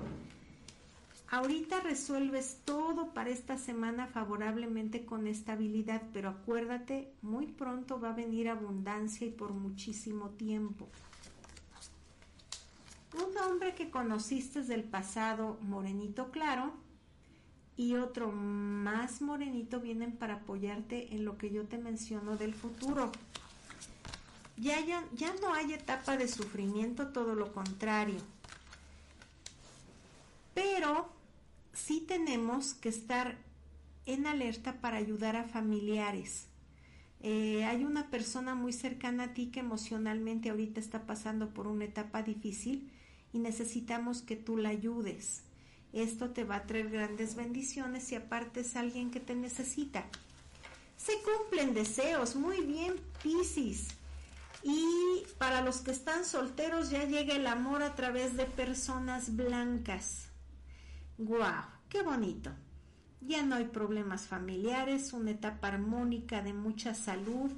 Ahorita 1.31 1.81
resuelves 1.81 2.59
todo 2.67 3.15
para 3.15 3.31
esta 3.31 3.57
semana 3.57 4.07
favorablemente 4.07 5.07
con 5.07 5.27
estabilidad, 5.27 6.03
pero 6.13 6.29
acuérdate, 6.29 7.15
muy 7.23 7.47
pronto 7.47 7.99
va 7.99 8.11
a 8.11 8.15
venir 8.15 8.51
abundancia 8.51 9.27
y 9.27 9.31
por 9.31 9.55
muchísimo 9.55 10.29
tiempo. 10.31 10.87
Un 13.15 13.37
hombre 13.39 13.75
que 13.75 13.91
conociste 13.91 14.63
del 14.63 14.83
pasado, 14.83 15.59
morenito 15.63 16.31
claro, 16.33 16.73
y 17.77 17.95
otro 17.95 18.31
más 18.31 19.21
morenito 19.21 19.81
vienen 19.81 20.13
para 20.13 20.35
apoyarte 20.35 21.15
en 21.15 21.25
lo 21.25 21.39
que 21.39 21.51
yo 21.51 21.65
te 21.65 21.79
menciono 21.79 22.37
del 22.37 22.55
futuro. 22.55 23.13
Ya, 24.57 24.79
ya, 24.81 25.35
no 25.41 25.53
hay 25.53 25.73
etapa 25.73 26.17
de 26.17 26.29
sufrimiento, 26.29 27.09
todo 27.09 27.35
lo 27.35 27.53
contrario. 27.53 28.19
Pero 30.55 31.09
sí 31.73 32.05
tenemos 32.07 32.75
que 32.75 32.89
estar 32.89 33.37
en 34.07 34.27
alerta 34.27 34.81
para 34.81 34.99
ayudar 34.99 35.35
a 35.35 35.45
familiares. 35.45 36.47
Eh, 37.21 37.65
hay 37.65 37.85
una 37.85 38.11
persona 38.11 38.55
muy 38.55 38.73
cercana 38.73 39.25
a 39.25 39.35
ti 39.35 39.47
que 39.47 39.61
emocionalmente 39.61 40.51
ahorita 40.51 40.79
está 40.79 41.07
pasando 41.07 41.51
por 41.51 41.67
una 41.67 41.87
etapa 41.87 42.23
difícil 42.23 42.93
y 43.35 43.41
necesitamos 43.41 44.23
que 44.23 44.37
tú 44.37 44.57
la 44.57 44.71
ayudes. 44.71 45.43
Esto 45.93 46.31
te 46.31 46.45
va 46.45 46.57
a 46.57 46.67
traer 46.67 46.89
grandes 46.89 47.35
bendiciones 47.35 48.11
y 48.13 48.15
aparte 48.15 48.61
es 48.61 48.77
alguien 48.77 49.11
que 49.11 49.21
te 49.21 49.35
necesita. 49.35 50.07
Se 50.97 51.13
cumplen 51.21 51.75
deseos, 51.75 52.37
muy 52.37 52.61
bien, 52.61 52.95
Piscis. 53.23 53.89
Y 54.63 55.25
para 55.37 55.61
los 55.61 55.79
que 55.79 55.91
están 55.91 56.25
solteros 56.25 56.91
ya 56.91 57.05
llega 57.05 57.35
el 57.35 57.47
amor 57.47 57.83
a 57.83 57.95
través 57.95 58.37
de 58.37 58.47
personas 58.47 59.37
blancas. 59.37 60.29
¡Guau! 61.19 61.65
¡Qué 61.89 62.03
bonito! 62.03 62.51
Ya 63.21 63.43
no 63.43 63.57
hay 63.57 63.65
problemas 63.65 64.27
familiares, 64.27 65.13
una 65.13 65.33
etapa 65.33 65.69
armónica 65.69 66.41
de 66.41 66.53
mucha 66.53 66.95
salud 66.95 67.51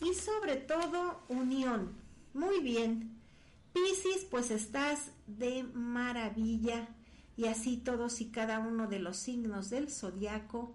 y 0.00 0.14
sobre 0.14 0.56
todo 0.56 1.20
unión. 1.28 1.92
Muy 2.32 2.60
bien. 2.60 3.23
Piscis, 3.74 4.24
pues 4.30 4.52
estás 4.52 5.10
de 5.26 5.64
maravilla 5.64 6.88
y 7.36 7.46
así 7.46 7.76
todos 7.76 8.20
y 8.20 8.30
cada 8.30 8.60
uno 8.60 8.86
de 8.86 9.00
los 9.00 9.16
signos 9.16 9.68
del 9.68 9.90
zodiaco 9.90 10.72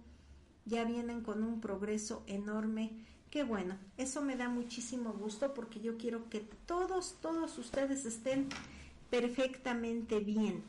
ya 0.65 0.83
vienen 0.83 1.21
con 1.21 1.41
un 1.41 1.61
progreso 1.61 2.25
enorme. 2.27 2.91
Qué 3.31 3.43
bueno, 3.43 3.77
eso 3.95 4.21
me 4.21 4.35
da 4.35 4.49
muchísimo 4.49 5.13
gusto 5.13 5.53
porque 5.53 5.79
yo 5.79 5.97
quiero 5.97 6.29
que 6.29 6.41
todos, 6.65 7.15
todos 7.21 7.57
ustedes 7.57 8.05
estén 8.05 8.49
perfectamente 9.09 10.19
bien, 10.19 10.61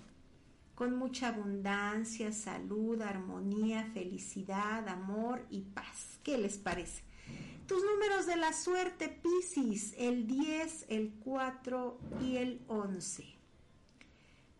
con 0.76 0.96
mucha 0.96 1.30
abundancia, 1.30 2.32
salud, 2.32 3.02
armonía, 3.02 3.90
felicidad, 3.92 4.88
amor 4.88 5.44
y 5.50 5.62
paz. 5.62 6.20
¿Qué 6.22 6.38
les 6.38 6.58
parece? 6.58 7.09
Tus 7.70 7.84
números 7.84 8.26
de 8.26 8.34
la 8.34 8.52
suerte, 8.52 9.08
Piscis, 9.08 9.94
el 9.96 10.26
10, 10.26 10.86
el 10.88 11.12
4 11.22 12.00
y 12.20 12.36
el 12.38 12.60
11. 12.66 13.24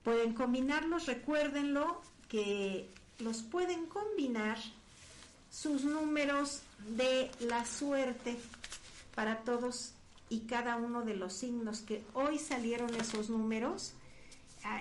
Pueden 0.04 0.32
combinarlos, 0.32 1.06
recuérdenlo 1.06 2.02
que 2.28 2.88
los 3.18 3.42
pueden 3.42 3.86
combinar 3.86 4.58
sus 5.50 5.82
números 5.82 6.62
de 6.96 7.32
la 7.40 7.66
suerte 7.66 8.36
para 9.16 9.38
todos 9.38 9.92
y 10.28 10.42
cada 10.42 10.76
uno 10.76 11.02
de 11.02 11.16
los 11.16 11.32
signos 11.32 11.80
que 11.80 12.04
hoy 12.14 12.38
salieron 12.38 12.94
esos 12.94 13.28
números. 13.28 13.94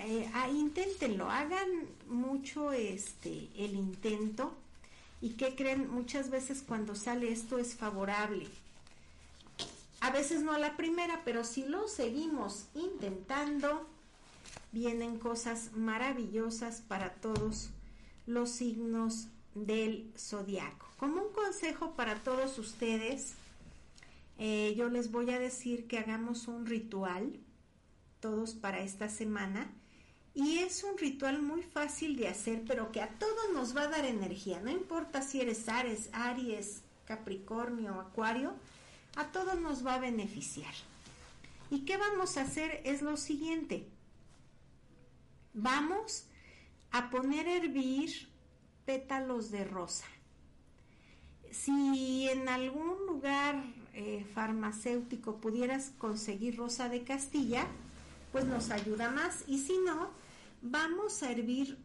Eh, 0.06 0.30
ah, 0.36 0.48
inténtenlo, 0.50 1.32
hagan 1.32 1.68
mucho 2.08 2.74
este 2.74 3.50
el 3.58 3.74
intento 3.74 4.56
¿Y 5.22 5.32
qué 5.32 5.56
creen? 5.56 5.90
Muchas 5.90 6.30
veces 6.30 6.64
cuando 6.66 6.96
sale 6.96 7.32
esto 7.32 7.58
es 7.58 7.76
favorable. 7.76 8.48
A 10.02 10.12
veces 10.12 10.44
no 10.44 10.54
a 10.54 10.60
la 10.60 10.78
primera, 10.78 11.22
pero 11.26 11.44
si 11.44 11.66
lo 11.66 11.88
seguimos 11.88 12.66
intentando, 12.74 13.86
vienen 14.72 15.20
cosas 15.20 15.72
maravillosas 15.76 16.82
para 16.82 17.14
todos 17.16 17.70
los 18.26 18.50
signos 18.50 19.28
del 19.56 20.10
zodiaco. 20.18 20.88
Como 20.98 21.22
un 21.22 21.34
consejo 21.34 21.96
para 21.96 22.16
todos 22.16 22.58
ustedes, 22.60 23.34
eh, 24.38 24.74
yo 24.78 24.90
les 24.90 25.12
voy 25.12 25.32
a 25.32 25.40
decir 25.40 25.88
que 25.88 25.98
hagamos 25.98 26.48
un 26.48 26.66
ritual, 26.66 27.38
todos 28.22 28.54
para 28.54 28.80
esta 28.80 29.10
semana, 29.10 29.70
y 30.34 30.60
es 30.60 30.84
un 30.84 30.98
ritual 30.98 31.42
muy 31.42 31.64
fácil 31.64 32.16
de 32.16 32.28
hacer, 32.28 32.64
pero 32.68 32.92
que 32.92 33.02
a 33.02 33.10
todos 33.10 33.54
nos 33.54 33.76
va 33.76 33.84
a 33.84 33.88
dar 33.88 34.06
energía, 34.06 34.62
no 34.62 34.70
importa 34.70 35.22
si 35.22 35.42
eres 35.42 35.68
Aries, 35.68 36.10
Aries, 36.14 36.82
Capricornio, 37.06 38.00
Acuario, 38.00 38.54
a 39.16 39.32
todos 39.32 39.60
nos 39.60 39.86
va 39.86 39.96
a 39.96 40.00
beneficiar. 40.00 40.74
¿Y 41.72 41.82
qué 41.82 41.98
vamos 41.98 42.38
a 42.38 42.42
hacer? 42.42 42.82
Es 42.84 43.02
lo 43.02 43.18
siguiente. 43.18 43.88
Vamos 45.54 46.26
a 46.92 47.10
poner 47.10 47.48
a 47.48 47.56
hervir 47.58 48.30
pétalos 48.86 49.52
de 49.52 49.66
rosa. 49.66 50.06
Si 51.52 52.30
en 52.30 52.48
algún 52.48 53.06
lugar 53.08 53.64
eh, 53.94 54.26
farmacéutico 54.34 55.38
pudieras 55.38 55.92
conseguir 55.98 56.58
rosa 56.58 56.90
de 56.90 57.04
Castilla, 57.04 57.68
pues 58.32 58.46
nos 58.46 58.72
ayuda 58.72 59.10
más. 59.10 59.44
Y 59.48 59.60
si 59.60 59.78
no, 59.80 60.12
vamos 60.62 61.24
a 61.24 61.32
hervir 61.32 61.78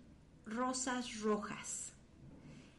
rosas 0.47 1.20
rojas. 1.20 1.92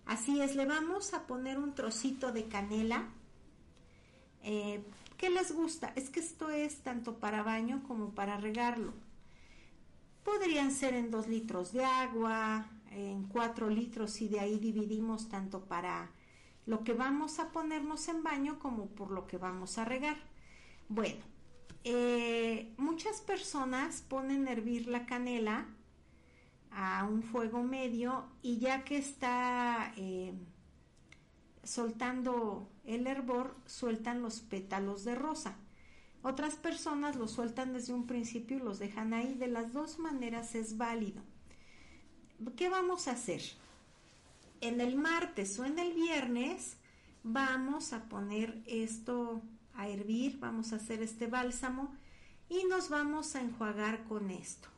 Así 0.05 0.41
es, 0.41 0.55
le 0.55 0.65
vamos 0.65 1.13
a 1.13 1.25
poner 1.25 1.57
un 1.57 1.73
trocito 1.73 2.31
de 2.31 2.47
canela. 2.47 3.07
Eh, 4.43 4.83
¿Qué 5.17 5.29
les 5.29 5.51
gusta? 5.51 5.91
Es 5.95 6.09
que 6.09 6.19
esto 6.19 6.49
es 6.49 6.83
tanto 6.83 7.17
para 7.19 7.41
baño 7.41 7.81
como 7.87 8.13
para 8.13 8.37
regarlo. 8.37 8.93
Podrían 10.23 10.71
ser 10.71 10.93
en 10.93 11.09
dos 11.09 11.27
litros 11.27 11.71
de 11.71 11.85
agua, 11.85 12.67
en 12.91 13.23
cuatro 13.27 13.69
litros 13.69 14.21
y 14.21 14.27
de 14.27 14.39
ahí 14.39 14.59
dividimos 14.59 15.29
tanto 15.29 15.65
para 15.65 16.11
lo 16.65 16.83
que 16.83 16.93
vamos 16.93 17.39
a 17.39 17.51
ponernos 17.51 18.07
en 18.07 18.23
baño 18.23 18.59
como 18.59 18.87
por 18.87 19.11
lo 19.11 19.27
que 19.27 19.37
vamos 19.37 19.77
a 19.77 19.85
regar. 19.85 20.17
Bueno, 20.89 21.23
eh, 21.87 22.73
muchas 22.77 23.21
personas 23.21 24.01
ponen 24.01 24.47
hervir 24.47 24.87
la 24.87 25.05
canela 25.05 25.67
a 26.71 27.05
un 27.05 27.21
fuego 27.21 27.61
medio 27.61 28.25
y 28.41 28.57
ya 28.57 28.83
que 28.83 28.97
está 28.97 29.93
eh, 29.95 30.33
soltando 31.63 32.67
el 32.85 33.05
hervor, 33.05 33.55
sueltan 33.67 34.23
los 34.23 34.41
pétalos 34.41 35.05
de 35.05 35.13
rosa. 35.13 35.57
Otras 36.23 36.55
personas 36.55 37.15
lo 37.17 37.27
sueltan 37.27 37.71
desde 37.71 37.93
un 37.93 38.07
principio 38.07 38.57
y 38.57 38.61
los 38.61 38.79
dejan 38.79 39.13
ahí. 39.13 39.35
De 39.35 39.47
las 39.47 39.71
dos 39.71 39.99
maneras 39.99 40.55
es 40.55 40.77
válido. 40.77 41.21
¿Qué 42.57 42.67
vamos 42.67 43.07
a 43.07 43.11
hacer? 43.11 43.43
En 44.59 44.81
el 44.81 44.95
martes 44.95 45.59
o 45.59 45.65
en 45.65 45.77
el 45.77 45.93
viernes 45.93 46.77
vamos 47.21 47.93
a 47.93 48.09
poner 48.09 48.63
esto 48.65 49.43
a 49.75 49.87
hervir, 49.87 50.39
vamos 50.39 50.73
a 50.73 50.77
hacer 50.77 51.01
este 51.01 51.27
bálsamo 51.27 51.93
y 52.49 52.63
nos 52.65 52.89
vamos 52.89 53.35
a 53.35 53.41
enjuagar 53.41 54.03
con 54.05 54.31
esto. 54.31 54.69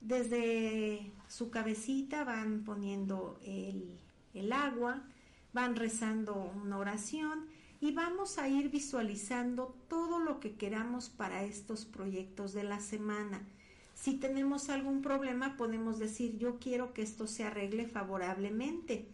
Desde 0.00 1.12
su 1.28 1.50
cabecita 1.50 2.24
van 2.24 2.64
poniendo 2.64 3.38
el, 3.44 4.52
agua, 4.52 5.04
van 5.52 5.76
rezando 5.76 6.34
una 6.34 6.78
oración 6.78 7.46
y 7.80 7.92
vamos 7.92 8.38
a 8.38 8.48
ir 8.48 8.70
visualizando 8.70 9.76
todo 9.88 10.18
lo 10.18 10.40
que 10.40 10.56
queramos 10.56 11.08
para 11.08 11.44
estos 11.44 11.84
proyectos 11.84 12.52
de 12.52 12.64
la 12.64 12.80
semana. 12.80 13.46
Si 13.94 14.14
tenemos 14.14 14.70
algún 14.70 15.02
problema, 15.02 15.56
podemos 15.56 15.98
decir, 15.98 16.36
yo 16.36 16.58
quiero 16.58 16.92
que 16.94 17.02
esto 17.02 17.26
se 17.26 17.44
arregle 17.44 17.86
favorablemente. 17.86 19.08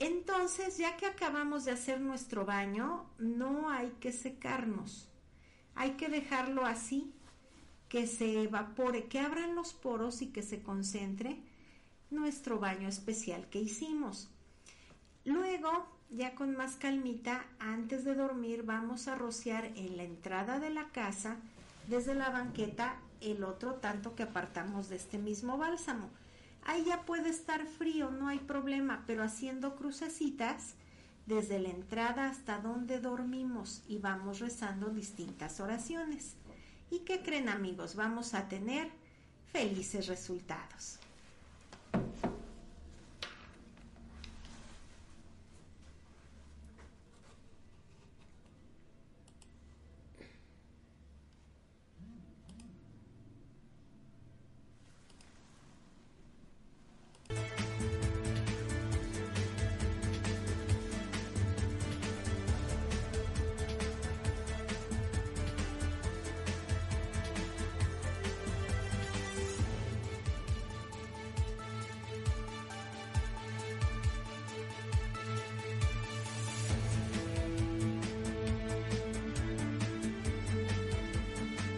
Entonces, 0.00 0.78
ya 0.78 0.96
que 0.96 1.06
acabamos 1.06 1.64
de 1.64 1.72
hacer 1.72 2.00
nuestro 2.00 2.44
baño, 2.44 3.06
no 3.18 3.70
hay 3.70 3.90
que 4.00 4.12
secarnos. 4.12 5.08
Hay 5.74 5.92
que 5.92 6.08
dejarlo 6.08 6.64
así, 6.66 7.12
que 7.88 8.06
se 8.06 8.42
evapore, 8.42 9.06
que 9.06 9.18
abran 9.18 9.54
los 9.54 9.72
poros 9.72 10.22
y 10.22 10.28
que 10.28 10.42
se 10.42 10.62
concentre 10.62 11.40
nuestro 12.10 12.58
baño 12.58 12.88
especial 12.88 13.48
que 13.48 13.60
hicimos. 13.60 14.30
Luego, 15.24 15.86
ya 16.10 16.34
con 16.34 16.56
más 16.56 16.76
calmita, 16.76 17.44
antes 17.58 18.04
de 18.04 18.14
dormir 18.14 18.62
vamos 18.62 19.08
a 19.08 19.14
rociar 19.14 19.66
en 19.76 19.96
la 19.96 20.04
entrada 20.04 20.58
de 20.58 20.70
la 20.70 20.88
casa, 20.88 21.36
desde 21.86 22.14
la 22.14 22.30
banqueta, 22.30 22.96
el 23.20 23.42
otro 23.44 23.74
tanto 23.74 24.14
que 24.14 24.22
apartamos 24.22 24.88
de 24.88 24.96
este 24.96 25.18
mismo 25.18 25.58
bálsamo. 25.58 26.08
Ahí 26.68 26.84
ya 26.84 27.06
puede 27.06 27.30
estar 27.30 27.64
frío, 27.64 28.10
no 28.10 28.28
hay 28.28 28.40
problema, 28.40 29.02
pero 29.06 29.22
haciendo 29.22 29.74
crucecitas 29.74 30.74
desde 31.24 31.58
la 31.58 31.70
entrada 31.70 32.28
hasta 32.28 32.58
donde 32.58 33.00
dormimos 33.00 33.82
y 33.88 33.96
vamos 33.96 34.40
rezando 34.40 34.90
distintas 34.90 35.60
oraciones. 35.60 36.34
¿Y 36.90 36.98
qué 37.00 37.22
creen 37.22 37.48
amigos? 37.48 37.96
Vamos 37.96 38.34
a 38.34 38.50
tener 38.50 38.90
felices 39.50 40.08
resultados. 40.08 40.98